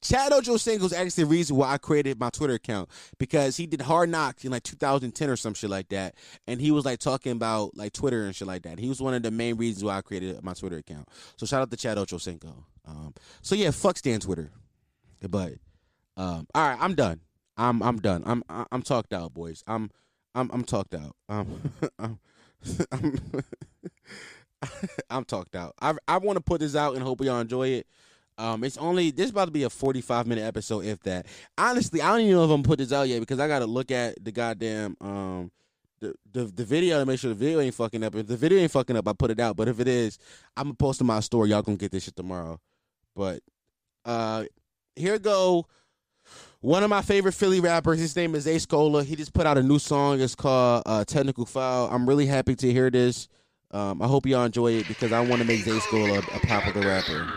Chad 0.00 0.30
Ochocinco 0.32 0.84
is 0.84 0.92
actually 0.92 1.24
the 1.24 1.30
reason 1.30 1.56
why 1.56 1.72
I 1.72 1.78
created 1.78 2.20
my 2.20 2.30
Twitter 2.30 2.54
account 2.54 2.88
because 3.18 3.56
he 3.56 3.66
did 3.66 3.80
Hard 3.82 4.10
Knocks 4.10 4.44
in 4.44 4.52
like 4.52 4.62
2010 4.62 5.28
or 5.28 5.36
some 5.36 5.54
shit 5.54 5.70
like 5.70 5.88
that, 5.88 6.14
and 6.46 6.60
he 6.60 6.70
was 6.70 6.84
like 6.84 7.00
talking 7.00 7.32
about 7.32 7.76
like 7.76 7.92
Twitter 7.92 8.24
and 8.24 8.34
shit 8.34 8.46
like 8.46 8.62
that. 8.62 8.78
He 8.78 8.88
was 8.88 9.02
one 9.02 9.14
of 9.14 9.22
the 9.22 9.30
main 9.30 9.56
reasons 9.56 9.82
why 9.84 9.96
I 9.96 10.02
created 10.02 10.42
my 10.42 10.54
Twitter 10.54 10.76
account. 10.76 11.08
So 11.36 11.46
shout 11.46 11.62
out 11.62 11.70
to 11.70 11.76
Chad 11.76 11.98
Ochocinco. 11.98 12.54
Um, 12.86 13.14
so 13.42 13.54
yeah, 13.54 13.70
fuck 13.72 13.98
Stan 13.98 14.20
Twitter, 14.20 14.50
but 15.28 15.54
um, 16.16 16.46
all 16.54 16.68
right, 16.68 16.78
I'm 16.80 16.94
done. 16.94 17.20
I'm 17.58 17.82
I'm 17.82 17.98
done. 17.98 18.22
I'm 18.24 18.42
I'm 18.48 18.82
talked 18.82 19.12
out, 19.12 19.34
boys. 19.34 19.62
I'm 19.66 19.90
I'm 20.34 20.48
I'm 20.52 20.64
talked 20.64 20.94
out. 20.94 21.16
Um, 21.28 21.72
I'm 21.98 22.18
I'm, 22.92 23.18
I'm 25.10 25.24
talked 25.24 25.56
out. 25.56 25.74
I 25.82 25.94
I 26.06 26.18
want 26.18 26.36
to 26.36 26.42
put 26.42 26.60
this 26.60 26.76
out 26.76 26.94
and 26.94 27.02
hope 27.02 27.20
y'all 27.20 27.40
enjoy 27.40 27.68
it. 27.68 27.86
Um, 28.38 28.62
it's 28.62 28.78
only 28.78 29.10
this 29.10 29.26
is 29.26 29.30
about 29.32 29.46
to 29.46 29.50
be 29.50 29.64
a 29.64 29.70
45 29.70 30.28
minute 30.28 30.44
episode, 30.44 30.84
if 30.84 31.00
that. 31.00 31.26
Honestly, 31.58 32.00
I 32.00 32.10
don't 32.10 32.20
even 32.20 32.34
know 32.34 32.44
if 32.44 32.50
I'm 32.50 32.62
put 32.62 32.78
this 32.78 32.92
out 32.92 33.08
yet 33.08 33.18
because 33.18 33.40
I 33.40 33.48
gotta 33.48 33.66
look 33.66 33.90
at 33.90 34.24
the 34.24 34.30
goddamn 34.30 34.96
um 35.00 35.50
the, 36.00 36.14
the 36.30 36.44
the 36.44 36.64
video 36.64 37.00
to 37.00 37.06
make 37.06 37.18
sure 37.18 37.30
the 37.30 37.34
video 37.34 37.58
ain't 37.58 37.74
fucking 37.74 38.04
up. 38.04 38.14
If 38.14 38.28
the 38.28 38.36
video 38.36 38.60
ain't 38.60 38.70
fucking 38.70 38.96
up, 38.96 39.08
I 39.08 39.12
put 39.12 39.32
it 39.32 39.40
out. 39.40 39.56
But 39.56 39.66
if 39.66 39.80
it 39.80 39.88
is, 39.88 40.18
I'm 40.56 40.66
gonna 40.66 40.74
post 40.74 41.00
in 41.00 41.08
my 41.08 41.18
story. 41.18 41.50
Y'all 41.50 41.62
gonna 41.62 41.76
get 41.76 41.90
this 41.90 42.04
shit 42.04 42.14
tomorrow. 42.14 42.60
But 43.16 43.40
uh 44.04 44.44
here 44.94 45.18
go 45.18 45.66
one 46.60 46.82
of 46.82 46.90
my 46.90 47.02
favorite 47.02 47.32
Philly 47.32 47.60
rappers. 47.60 47.98
His 47.98 48.14
name 48.16 48.34
is 48.34 48.46
A 48.46 48.56
Scola. 48.56 49.04
He 49.04 49.16
just 49.16 49.32
put 49.32 49.46
out 49.46 49.58
a 49.58 49.62
new 49.62 49.78
song. 49.78 50.20
It's 50.20 50.34
called 50.34 50.82
uh, 50.86 51.04
Technical 51.04 51.46
Foul. 51.46 51.88
I'm 51.90 52.08
really 52.08 52.26
happy 52.26 52.56
to 52.56 52.72
hear 52.72 52.90
this. 52.90 53.28
Um, 53.70 54.00
I 54.00 54.06
hope 54.06 54.26
y'all 54.26 54.44
enjoy 54.44 54.72
it 54.72 54.88
because 54.88 55.12
I 55.12 55.20
want 55.20 55.42
to 55.42 55.46
make 55.46 55.60
Zay 55.60 55.78
Scola 55.78 56.16
a, 56.16 56.36
a 56.36 56.40
popular 56.40 56.88
rapper. 56.88 57.30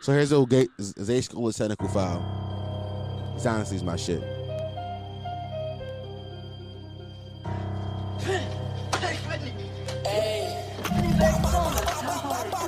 So 0.00 0.12
here's 0.12 0.32
old 0.32 0.50
Ga- 0.50 0.68
Zay 0.80 1.20
Technical 1.20 1.88
Foul. 1.88 3.32
This 3.34 3.46
honestly 3.46 3.76
is 3.76 3.82
my 3.82 3.96
shit. 3.96 4.22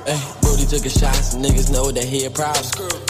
Hey, 0.05 0.38
Booty 0.59 0.75
took 0.75 0.85
a 0.85 0.89
shot, 0.89 1.15
niggas 1.39 1.71
know 1.71 1.89
that 1.89 2.03
he 2.03 2.25
a 2.25 2.29
problem. 2.29 2.67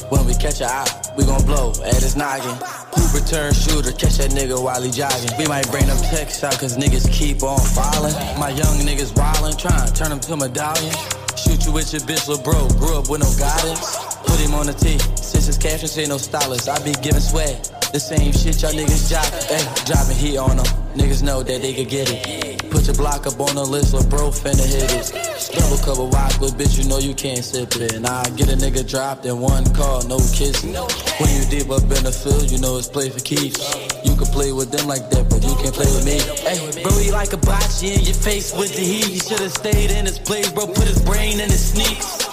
When 0.09 0.25
we 0.27 0.35
catch 0.35 0.61
a 0.61 0.65
eye, 0.65 0.85
we 1.17 1.25
gon' 1.25 1.43
blow 1.45 1.71
at 1.83 1.97
his 1.97 2.15
noggin. 2.15 2.53
Who 2.93 3.01
return 3.17 3.53
shooter, 3.53 3.91
catch 3.91 4.17
that 4.21 4.31
nigga 4.31 4.61
while 4.61 4.81
he 4.83 4.91
jogging. 4.91 5.33
We 5.37 5.47
might 5.47 5.65
bring 5.71 5.87
them 5.87 5.97
texts 5.97 6.43
out, 6.43 6.59
cause 6.59 6.77
niggas 6.77 7.11
keep 7.11 7.41
on 7.41 7.59
falling. 7.73 8.13
My 8.37 8.49
young 8.49 8.77
niggas 8.85 9.13
wildin', 9.17 9.57
tryin' 9.57 9.93
turn 9.95 10.09
them 10.09 10.19
to 10.19 10.37
medallion. 10.37 10.93
Shoot 11.35 11.65
you 11.65 11.71
with 11.71 11.91
your 11.91 12.01
bitch, 12.01 12.27
lil' 12.27 12.37
bro, 12.43 12.69
grew 12.77 12.99
up 12.99 13.09
with 13.09 13.21
no 13.21 13.31
guidance. 13.39 14.18
Put 14.29 14.39
him 14.39 14.53
on 14.53 14.67
the 14.67 14.73
tee, 14.73 14.99
since 15.17 15.47
his 15.47 15.57
cash 15.57 15.81
and 15.81 15.89
say 15.89 16.05
no 16.05 16.17
stylist. 16.17 16.69
I 16.69 16.77
be 16.85 16.93
giving 17.01 17.19
swag, 17.19 17.57
the 17.91 17.99
same 17.99 18.31
shit 18.31 18.61
y'all 18.61 18.71
niggas 18.71 19.09
jock. 19.09 19.25
Hey, 19.49 19.65
dropping 19.89 20.15
heat 20.15 20.37
on 20.37 20.57
them, 20.57 20.69
niggas 20.93 21.23
know 21.23 21.41
that 21.41 21.61
they 21.61 21.73
could 21.73 21.89
get 21.89 22.07
it. 22.09 22.69
Put 22.69 22.85
your 22.85 22.95
block 22.95 23.25
up 23.25 23.39
on 23.41 23.55
the 23.55 23.65
list, 23.65 23.93
lil' 23.93 24.05
bro, 24.05 24.29
finna 24.29 24.61
hit 24.61 24.93
it. 24.93 25.09
Double 25.57 25.81
cover 25.81 26.05
watch, 26.05 26.39
but 26.39 26.53
bitch, 26.53 26.77
you 26.77 26.87
know 26.87 26.99
you 26.99 27.15
can't 27.15 27.43
sip 27.43 27.75
it. 27.75 27.93
And 27.93 28.05
I 28.05 28.23
get 28.37 28.53
a 28.53 28.55
nigga 28.55 28.87
dropped 28.87 29.25
in 29.25 29.39
one 29.39 29.65
call, 29.73 30.05
no 30.05 30.17
kissing. 30.31 30.77
When 31.17 31.29
you 31.33 31.43
deep 31.49 31.73
up 31.73 31.83
in 31.89 32.05
the 32.05 32.13
field, 32.13 32.51
you 32.51 32.59
know 32.61 32.77
it's 32.77 32.87
play 32.87 33.09
for 33.09 33.19
keeps. 33.19 33.57
You 34.05 34.15
can 34.15 34.29
play 34.29 34.53
with 34.53 34.69
them 34.69 34.87
like 34.87 35.09
that, 35.09 35.27
but 35.27 35.41
you 35.41 35.55
can't 35.57 35.73
play 35.73 35.89
with 35.89 36.05
me. 36.05 36.21
Hey, 36.45 36.61
bro, 36.83 36.93
he 37.01 37.11
like 37.11 37.33
a 37.33 37.41
bocce 37.41 37.81
in 37.81 38.05
your 38.05 38.13
face 38.13 38.53
with 38.53 38.75
the 38.75 38.85
heat. 38.85 39.09
He 39.09 39.19
should've 39.19 39.51
stayed 39.51 39.89
in 39.89 40.05
his 40.05 40.19
place, 40.19 40.51
bro, 40.53 40.67
put 40.67 40.85
his 40.85 41.01
brain 41.01 41.41
in 41.41 41.49
his 41.49 41.73
sneaks. 41.73 42.28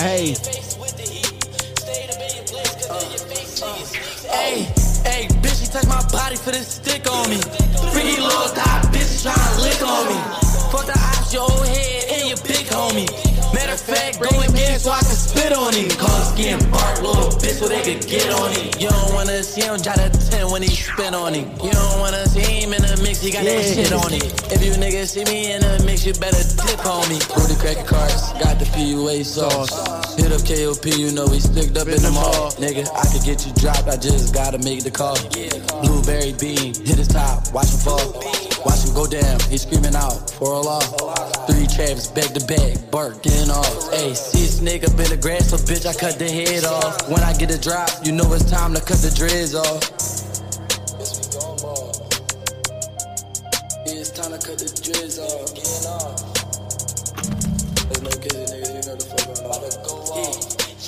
Hey, 0.00 0.32
Hey, 4.30 4.64
hey, 5.04 5.28
bitch, 5.42 5.60
he 5.60 5.66
touch 5.66 5.86
my 5.88 6.02
body 6.10 6.36
for 6.36 6.52
this 6.52 6.68
stick 6.76 7.06
on 7.06 7.28
me. 7.28 7.36
Freaky 7.92 8.18
little 8.18 8.48
thot 8.48 8.88
bitch 8.94 9.20
tryna 9.20 9.60
lick 9.60 9.82
on 9.82 10.08
me. 10.08 10.16
Fuck 10.72 10.86
the 10.86 10.98
ops, 10.98 11.34
your 11.34 11.42
old 11.42 11.66
head 11.66 12.04
and 12.12 12.28
your 12.30 12.38
big 12.38 12.64
homie. 12.68 13.29
Matter 13.70 13.92
of 13.92 13.98
fact, 13.98 14.18
go 14.18 14.40
and 14.40 14.52
get 14.52 14.74
it 14.74 14.80
so 14.80 14.90
I 14.90 14.98
can 14.98 15.14
spit 15.14 15.52
on 15.52 15.72
him. 15.72 15.88
Call 15.94 16.10
skin 16.34 16.58
bark, 16.72 17.02
little 17.06 17.30
bitch, 17.38 17.62
so 17.62 17.68
they 17.68 17.78
could 17.86 18.02
get 18.02 18.26
on 18.34 18.50
him. 18.50 18.66
You 18.82 18.90
don't 18.90 19.14
wanna 19.14 19.44
see 19.44 19.62
him 19.62 19.78
jot 19.78 19.96
a 19.96 20.10
10 20.10 20.50
when 20.50 20.60
he 20.60 20.74
spit 20.74 21.14
on 21.14 21.34
him. 21.34 21.46
You 21.62 21.70
don't 21.70 22.00
wanna 22.00 22.26
see 22.26 22.42
him 22.42 22.74
in 22.74 22.82
the 22.82 22.98
mix, 23.00 23.22
he 23.22 23.30
got 23.30 23.44
that 23.44 23.62
shit 23.62 23.92
on 23.92 24.10
him. 24.10 24.26
If 24.50 24.58
you 24.66 24.72
niggas 24.74 25.14
see 25.14 25.22
me 25.22 25.52
in 25.52 25.60
the 25.62 25.84
mix, 25.86 26.04
you 26.04 26.14
better 26.14 26.42
dip 26.66 26.84
on 26.84 27.08
me. 27.08 27.22
Booty 27.30 27.54
cracker 27.62 27.86
cards, 27.86 28.34
got 28.42 28.58
the 28.58 28.66
PUA 28.74 29.22
sauce. 29.22 29.70
Hit 30.18 30.34
up 30.34 30.42
KOP, 30.42 30.90
you 30.98 31.12
know 31.12 31.30
we 31.30 31.38
sticked 31.38 31.78
up 31.78 31.86
in 31.86 32.02
the 32.02 32.10
mall. 32.10 32.50
Nigga, 32.58 32.90
I 32.90 33.06
could 33.06 33.22
get 33.22 33.46
you 33.46 33.54
dropped, 33.54 33.86
I 33.86 33.94
just 33.94 34.34
gotta 34.34 34.58
make 34.58 34.82
the 34.82 34.90
call. 34.90 35.14
Blueberry 35.86 36.34
beam, 36.34 36.74
hit 36.74 36.98
his 36.98 37.06
top, 37.06 37.54
watch 37.54 37.70
him 37.70 37.78
fall. 37.78 38.49
Watch 38.64 38.84
him 38.84 38.94
go 38.94 39.06
down, 39.06 39.40
he 39.48 39.56
screaming 39.56 39.94
out 39.94 40.30
for 40.30 40.52
a 40.52 40.60
law. 40.60 40.80
Three 41.48 41.66
traps 41.66 42.08
back 42.08 42.32
to 42.34 42.44
back, 42.46 42.90
barking 42.90 43.50
off. 43.50 43.92
Hey, 43.92 44.14
see 44.14 44.44
this 44.44 44.60
nigga 44.60 44.90
in 44.90 45.10
the 45.10 45.16
grass, 45.16 45.50
so 45.50 45.56
bitch, 45.56 45.86
I 45.86 45.94
cut 45.94 46.18
the 46.18 46.28
head 46.28 46.64
off. 46.64 47.08
When 47.08 47.22
I 47.22 47.32
get 47.36 47.50
a 47.50 47.58
drop, 47.58 47.88
you 48.04 48.12
know 48.12 48.30
it's 48.32 48.50
time 48.50 48.74
to 48.74 48.80
cut 48.80 48.98
the 48.98 49.10
dreads 49.10 49.54
off. 49.54 49.82
It's 53.86 54.10
time 54.10 54.32
to 54.32 54.38
cut 54.38 54.58
the 54.58 54.68
dreads 54.84 55.18
off. 55.18 55.54
Getting 55.54 55.86
off. 55.88 56.20
There's 57.88 58.02
no 58.02 58.10
kidding, 58.20 58.46
nigga. 58.46 58.68
You 58.76 58.82
know 58.84 58.96
the 58.96 59.06
fuck 59.08 59.24
I'm 59.28 59.44
about 59.46 59.64
to 59.64 59.78
go 59.88 59.94
off. 60.12 60.36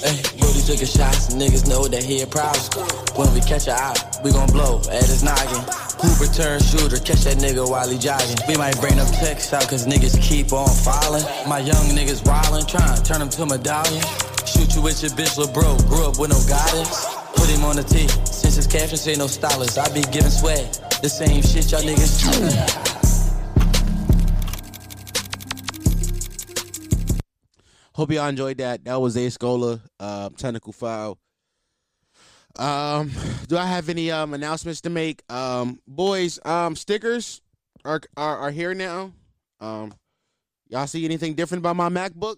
Hey, 0.03 0.21
Booty 0.39 0.61
took 0.67 0.83
a 0.83 0.87
shot, 0.87 1.15
niggas 1.39 1.69
know 1.69 1.89
that 1.89 2.03
he 2.03 2.23
a 2.23 2.27
problem. 2.27 2.89
When 3.17 3.33
we 3.35 3.41
catch 3.41 3.67
a 3.69 3.75
eye, 3.75 3.97
we 4.23 4.33
gon' 4.33 4.51
blow 4.51 4.81
at 4.91 5.05
his 5.07 5.23
noggin. 5.23 5.92
Who 6.03 6.11
return 6.19 6.61
shooter, 6.61 6.99
catch 6.99 7.23
that 7.31 7.39
nigga 7.39 7.69
while 7.69 7.89
he 7.89 7.97
jogging. 7.97 8.37
We 8.49 8.57
might 8.57 8.79
bring 8.81 8.97
them 8.97 9.07
texts 9.07 9.53
out, 9.53 9.69
cause 9.69 9.87
niggas 9.87 10.21
keep 10.21 10.53
on 10.53 10.69
falling. 10.69 11.23
My 11.49 11.61
young 11.61 11.87
niggas 11.95 12.23
wildin', 12.27 12.67
tryin' 12.67 13.03
turn 13.05 13.21
them 13.21 13.31
to 13.31 13.47
medallion. 13.47 14.03
Shoot 14.45 14.75
you 14.75 14.83
with 14.83 15.01
your 15.03 15.13
bitch, 15.13 15.39
lil' 15.39 15.53
bro, 15.55 15.79
grew 15.87 16.07
up 16.09 16.19
with 16.19 16.31
no 16.31 16.41
guidance. 16.51 17.07
Put 17.35 17.49
him 17.49 17.65
on 17.65 17.77
the 17.77 17.85
tee, 17.85 18.09
since 18.27 18.57
his 18.57 18.67
caption 18.67 18.99
say 18.99 19.15
no 19.15 19.29
stylist. 19.29 19.79
I 19.79 19.87
be 19.95 20.03
giving 20.11 20.31
swag, 20.31 20.67
the 21.03 21.09
same 21.09 21.41
shit 21.41 21.71
y'all 21.71 21.83
niggas. 21.83 22.93
hope 27.95 28.11
y'all 28.11 28.27
enjoyed 28.27 28.59
that. 28.59 28.85
That 28.85 29.01
was 29.01 29.17
A 29.17 29.27
Scola, 29.29 29.81
uh, 30.01 30.31
Technical 30.37 30.73
Foul. 30.73 31.19
Um, 32.59 33.11
do 33.49 33.57
I 33.57 33.67
have 33.67 33.89
any 33.89 34.11
um 34.11 34.35
announcements 34.35 34.81
to 34.83 34.91
make? 34.91 35.23
Um, 35.31 35.81
boys, 35.87 36.39
um, 36.45 36.77
stickers 36.77 37.41
are 37.85 38.01
are, 38.17 38.39
are 38.39 38.51
here 38.51 38.75
now. 38.75 39.13
Um, 39.61 39.95
y'all 40.69 40.87
see 40.87 41.05
anything 41.05 41.35
different 41.35 41.61
about 41.61 41.77
my 41.77 41.89
MacBook? 41.89 42.37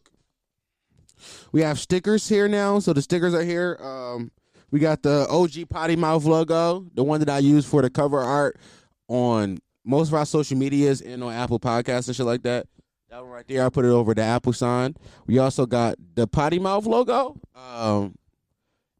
We 1.52 1.62
have 1.62 1.78
stickers 1.78 2.28
here 2.28 2.48
now, 2.48 2.78
so 2.78 2.92
the 2.92 3.02
stickers 3.02 3.34
are 3.34 3.42
here. 3.44 3.78
Um, 3.80 4.30
we 4.70 4.80
got 4.80 5.02
the 5.02 5.26
OG 5.30 5.68
Potty 5.70 5.96
Mouth 5.96 6.24
logo, 6.24 6.86
the 6.94 7.04
one 7.04 7.20
that 7.20 7.30
I 7.30 7.38
use 7.38 7.64
for 7.64 7.82
the 7.82 7.90
cover 7.90 8.20
art 8.20 8.58
on 9.08 9.58
most 9.84 10.08
of 10.08 10.14
our 10.14 10.26
social 10.26 10.56
medias 10.56 11.00
and 11.00 11.22
on 11.22 11.32
Apple 11.32 11.60
Podcasts 11.60 12.08
and 12.08 12.16
shit 12.16 12.26
like 12.26 12.42
that. 12.42 12.66
That 13.10 13.22
one 13.22 13.30
right 13.30 13.46
there, 13.46 13.64
I 13.64 13.68
put 13.68 13.84
it 13.84 13.90
over 13.90 14.14
the 14.14 14.22
Apple 14.22 14.52
sign. 14.52 14.96
We 15.26 15.38
also 15.38 15.66
got 15.66 15.96
the 16.14 16.26
Potty 16.26 16.58
Mouth 16.58 16.86
logo. 16.86 17.38
Um, 17.54 18.16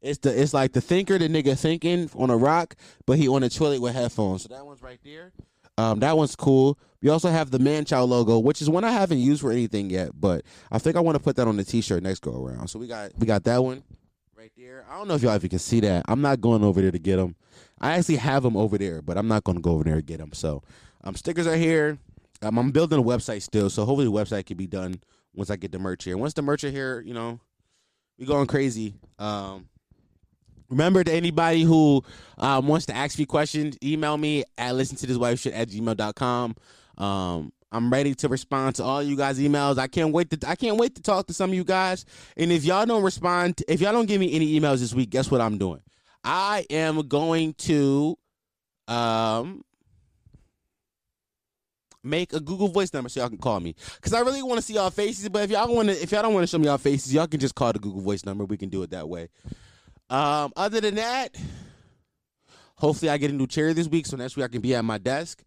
it's 0.05 0.19
the 0.19 0.41
it's 0.41 0.53
like 0.53 0.73
the 0.73 0.81
thinker, 0.81 1.17
the 1.17 1.27
nigga 1.27 1.57
thinking 1.57 2.09
on 2.15 2.29
a 2.29 2.37
rock, 2.37 2.75
but 3.05 3.17
he 3.17 3.27
on 3.27 3.43
a 3.43 3.49
toilet 3.49 3.81
with 3.81 3.95
headphones. 3.95 4.43
So 4.43 4.49
that 4.49 4.65
one's 4.65 4.81
right 4.81 4.99
there. 5.03 5.31
Um, 5.77 5.99
that 5.99 6.15
one's 6.15 6.35
cool. 6.35 6.79
We 7.01 7.09
also 7.09 7.29
have 7.29 7.51
the 7.51 7.59
Man 7.59 7.83
Chow 7.85 8.03
logo, 8.03 8.39
which 8.39 8.61
is 8.61 8.69
one 8.69 8.83
I 8.83 8.91
haven't 8.91 9.17
used 9.17 9.41
for 9.41 9.51
anything 9.51 9.89
yet, 9.89 10.11
but 10.13 10.45
I 10.71 10.79
think 10.79 10.95
I 10.95 11.01
want 11.01 11.17
to 11.17 11.23
put 11.23 11.35
that 11.35 11.47
on 11.47 11.57
the 11.57 11.63
T-shirt 11.63 12.01
next 12.01 12.21
go 12.21 12.45
around. 12.45 12.69
So 12.69 12.79
we 12.79 12.87
got 12.87 13.11
we 13.17 13.25
got 13.25 13.43
that 13.45 13.63
one 13.63 13.83
right 14.37 14.51
there. 14.55 14.85
I 14.89 14.97
don't 14.97 15.07
know 15.07 15.15
if 15.15 15.23
y'all 15.23 15.33
if 15.33 15.43
you 15.43 15.49
can 15.49 15.59
see 15.59 15.79
that. 15.81 16.05
I'm 16.07 16.21
not 16.21 16.39
going 16.39 16.63
over 16.63 16.81
there 16.81 16.91
to 16.91 16.99
get 16.99 17.17
them. 17.17 17.35
I 17.81 17.97
actually 17.97 18.17
have 18.17 18.43
them 18.43 18.55
over 18.55 18.77
there, 18.77 19.01
but 19.01 19.17
I'm 19.17 19.27
not 19.27 19.43
going 19.43 19.57
to 19.57 19.61
go 19.61 19.71
over 19.71 19.83
there 19.83 19.95
and 19.95 20.05
get 20.05 20.19
them. 20.19 20.31
So 20.33 20.63
um, 21.03 21.15
stickers 21.15 21.47
are 21.47 21.57
here. 21.57 21.97
Um, 22.41 22.57
I'm 22.57 22.71
building 22.71 22.99
a 22.99 23.03
website 23.03 23.41
still, 23.41 23.69
so 23.69 23.85
hopefully 23.85 24.05
the 24.05 24.11
website 24.11 24.45
can 24.45 24.57
be 24.57 24.67
done 24.67 24.99
once 25.33 25.49
I 25.49 25.55
get 25.55 25.71
the 25.71 25.79
merch 25.79 26.03
here. 26.03 26.17
Once 26.17 26.33
the 26.33 26.41
merch 26.41 26.63
are 26.63 26.71
here, 26.71 27.01
you 27.01 27.13
know, 27.13 27.39
we 28.17 28.25
going 28.25 28.47
crazy. 28.47 28.93
Um, 29.19 29.67
remember 30.69 31.03
to 31.03 31.11
anybody 31.11 31.63
who 31.63 32.03
um, 32.37 32.67
wants 32.67 32.85
to 32.87 32.95
ask 32.95 33.17
me 33.17 33.25
questions, 33.25 33.77
email 33.83 34.17
me 34.17 34.43
at 34.57 34.75
listen 34.75 34.97
to 34.97 35.07
this 35.07 35.17
wife 35.17 35.39
shit 35.39 35.53
at 35.53 35.69
gmail.com. 35.69 36.55
Um, 36.97 37.51
I'm 37.71 37.91
ready 37.91 38.15
to 38.15 38.29
respond 38.29 38.75
to 38.75 38.83
all 38.83 39.03
you 39.03 39.17
guys' 39.17 39.39
emails. 39.39 39.77
I 39.77 39.87
can't 39.87 40.13
wait 40.13 40.29
to 40.29 40.49
I 40.49 40.55
can't 40.55 40.77
wait 40.77 40.95
to 40.95 41.01
talk 41.01 41.27
to 41.27 41.33
some 41.33 41.49
of 41.49 41.55
you 41.55 41.65
guys. 41.65 42.05
And 42.37 42.51
if 42.51 42.63
y'all 42.63 42.85
don't 42.85 43.03
respond, 43.03 43.61
if 43.67 43.81
y'all 43.81 43.91
don't 43.91 44.05
give 44.05 44.21
me 44.21 44.33
any 44.33 44.57
emails 44.59 44.79
this 44.79 44.93
week, 44.93 45.09
guess 45.09 45.29
what 45.29 45.41
I'm 45.41 45.57
doing? 45.57 45.81
I 46.23 46.65
am 46.69 47.07
going 47.07 47.53
to 47.53 48.17
um 48.87 49.63
make 52.01 52.33
a 52.33 52.39
Google 52.39 52.67
Voice 52.67 52.93
number 52.93 53.09
so 53.09 53.19
y'all 53.19 53.29
can 53.29 53.39
call 53.39 53.59
me. 53.59 53.75
Cause 53.99 54.13
I 54.13 54.21
really 54.21 54.43
want 54.43 54.57
to 54.57 54.61
see 54.61 54.75
y'all 54.75 54.91
faces. 54.91 55.27
But 55.27 55.43
if 55.43 55.51
y'all 55.51 55.73
want 55.73 55.89
to, 55.89 56.01
if 56.01 56.11
y'all 56.11 56.21
don't 56.21 56.33
want 56.33 56.43
to 56.43 56.47
show 56.47 56.57
me 56.57 56.65
y'all 56.67 56.77
faces, 56.77 57.13
y'all 57.13 57.27
can 57.27 57.39
just 57.39 57.55
call 57.55 57.73
the 57.73 57.79
Google 57.79 58.01
Voice 58.01 58.23
number. 58.25 58.45
We 58.45 58.57
can 58.57 58.69
do 58.69 58.83
it 58.83 58.91
that 58.91 59.09
way. 59.09 59.27
Um, 60.09 60.53
other 60.55 60.81
than 60.81 60.95
that, 60.95 61.35
hopefully 62.75 63.09
I 63.09 63.17
get 63.17 63.31
a 63.31 63.33
new 63.33 63.47
chair 63.47 63.73
this 63.73 63.87
week, 63.87 64.05
so 64.05 64.17
next 64.17 64.35
week 64.35 64.45
I 64.45 64.47
can 64.49 64.61
be 64.61 64.75
at 64.75 64.85
my 64.85 64.97
desk. 64.97 65.43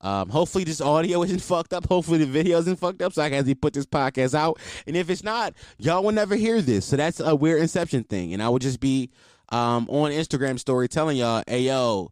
Um, 0.00 0.28
hopefully 0.28 0.64
this 0.64 0.80
audio 0.80 1.22
isn't 1.24 1.40
fucked 1.40 1.72
up. 1.72 1.86
Hopefully 1.88 2.18
the 2.18 2.26
video 2.26 2.58
isn't 2.58 2.76
fucked 2.76 3.02
up, 3.02 3.12
so 3.12 3.22
I 3.22 3.28
can 3.28 3.38
actually 3.38 3.54
put 3.54 3.72
this 3.72 3.86
podcast 3.86 4.34
out. 4.34 4.60
And 4.86 4.96
if 4.96 5.10
it's 5.10 5.24
not, 5.24 5.54
y'all 5.78 6.02
will 6.02 6.12
never 6.12 6.36
hear 6.36 6.60
this. 6.60 6.84
So 6.86 6.96
that's 6.96 7.20
a 7.20 7.34
weird 7.34 7.60
Inception 7.60 8.04
thing. 8.04 8.32
And 8.32 8.42
I 8.42 8.48
will 8.48 8.58
just 8.58 8.80
be 8.80 9.10
um 9.50 9.86
on 9.88 10.10
Instagram 10.10 10.58
story 10.58 10.88
telling 10.88 11.16
y'all, 11.16 11.42
"Hey 11.46 11.62
yo, 11.62 12.10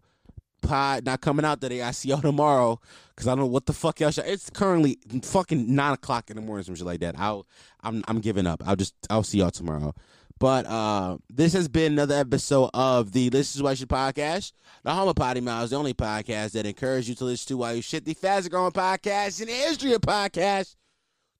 pod 0.62 1.04
not 1.04 1.20
coming 1.20 1.44
out 1.44 1.60
today. 1.60 1.82
I 1.82 1.90
see 1.90 2.08
y'all 2.08 2.20
tomorrow." 2.20 2.80
Cause 3.16 3.28
I 3.28 3.30
don't 3.30 3.40
know 3.40 3.46
what 3.46 3.66
the 3.66 3.72
fuck 3.72 4.00
y'all. 4.00 4.10
Should. 4.10 4.26
It's 4.26 4.50
currently 4.50 4.98
fucking 5.22 5.72
nine 5.72 5.92
o'clock 5.92 6.30
in 6.30 6.36
the 6.36 6.42
morning, 6.42 6.64
some 6.64 6.74
shit 6.74 6.84
like 6.84 6.98
that. 6.98 7.14
I'll, 7.16 7.46
I'm, 7.80 8.02
I'm 8.08 8.18
giving 8.18 8.44
up. 8.44 8.60
I'll 8.66 8.74
just, 8.74 8.92
I'll 9.08 9.22
see 9.22 9.38
y'all 9.38 9.52
tomorrow. 9.52 9.94
But 10.38 10.66
uh, 10.66 11.18
this 11.30 11.52
has 11.52 11.68
been 11.68 11.92
another 11.92 12.16
episode 12.16 12.70
of 12.74 13.12
the 13.12 13.28
This 13.28 13.54
Is 13.54 13.62
Why 13.62 13.70
You 13.70 13.76
Should 13.76 13.88
podcast. 13.88 14.52
The 14.82 14.92
Home 14.92 15.08
of 15.08 15.16
Potty 15.16 15.40
Mouth, 15.40 15.70
the 15.70 15.76
only 15.76 15.94
podcast 15.94 16.52
that 16.52 16.66
encourages 16.66 17.08
you 17.08 17.14
to 17.14 17.24
listen 17.24 17.48
to 17.48 17.56
while 17.58 17.74
you 17.74 17.82
shit 17.82 18.04
the 18.04 18.14
fastest 18.14 18.50
growing 18.50 18.72
podcast 18.72 19.40
in 19.40 19.46
the 19.46 19.54
history 19.54 19.92
of 19.92 20.00
podcasts. 20.00 20.76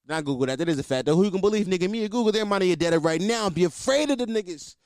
Not 0.06 0.24
Google 0.24 0.46
that. 0.46 0.58
That 0.58 0.68
is 0.68 0.78
a 0.78 0.82
fact. 0.82 1.06
Though 1.06 1.16
who 1.16 1.24
you 1.24 1.30
can 1.30 1.40
believe, 1.40 1.66
nigga? 1.66 1.90
Me 1.90 2.04
or 2.04 2.08
Google, 2.08 2.32
their 2.32 2.44
money 2.44 2.72
are 2.72 2.76
dead 2.76 3.02
right 3.02 3.20
now. 3.20 3.50
Be 3.50 3.64
afraid 3.64 4.10
of 4.10 4.18
the 4.18 4.26
niggas. 4.26 4.76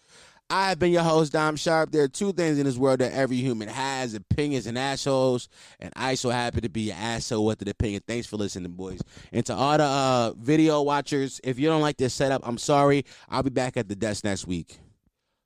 I 0.51 0.71
have 0.71 0.79
been 0.79 0.93
your 0.93 1.03
host, 1.03 1.33
Dom 1.33 1.57
Sharpe. 1.57 1.93
There 1.93 2.03
are 2.03 2.09
two 2.09 2.33
things 2.33 2.59
in 2.59 2.65
this 2.65 2.79
world 2.79 3.01
that 3.01 3.13
every 3.13 3.37
human 3.37 3.69
has 3.69 4.15
opinions 4.15 4.67
and 4.67 4.79
assholes. 4.79 5.49
And 5.79 5.93
I 5.95 6.15
so 6.15 6.31
happy 6.31 6.63
to 6.63 6.71
be 6.71 6.91
an 6.91 6.97
asshole 6.97 7.45
with 7.45 7.61
an 7.61 7.69
opinion. 7.69 8.03
Thanks 8.07 8.27
for 8.27 8.37
listening, 8.37 8.73
boys. 8.73 9.03
And 9.31 9.45
to 9.45 9.55
all 9.55 9.77
the 9.77 9.85
uh, 9.85 10.33
video 10.39 10.81
watchers, 10.81 11.39
if 11.45 11.59
you 11.59 11.69
don't 11.69 11.83
like 11.83 11.99
this 11.99 12.15
setup, 12.15 12.41
I'm 12.49 12.57
sorry. 12.57 13.05
I'll 13.29 13.43
be 13.43 13.51
back 13.51 13.77
at 13.77 13.89
the 13.89 13.97
desk 13.97 14.25
next 14.25 14.47
week. 14.47 14.79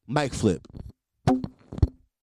Mike 0.06 0.34
Flip. 0.34 0.64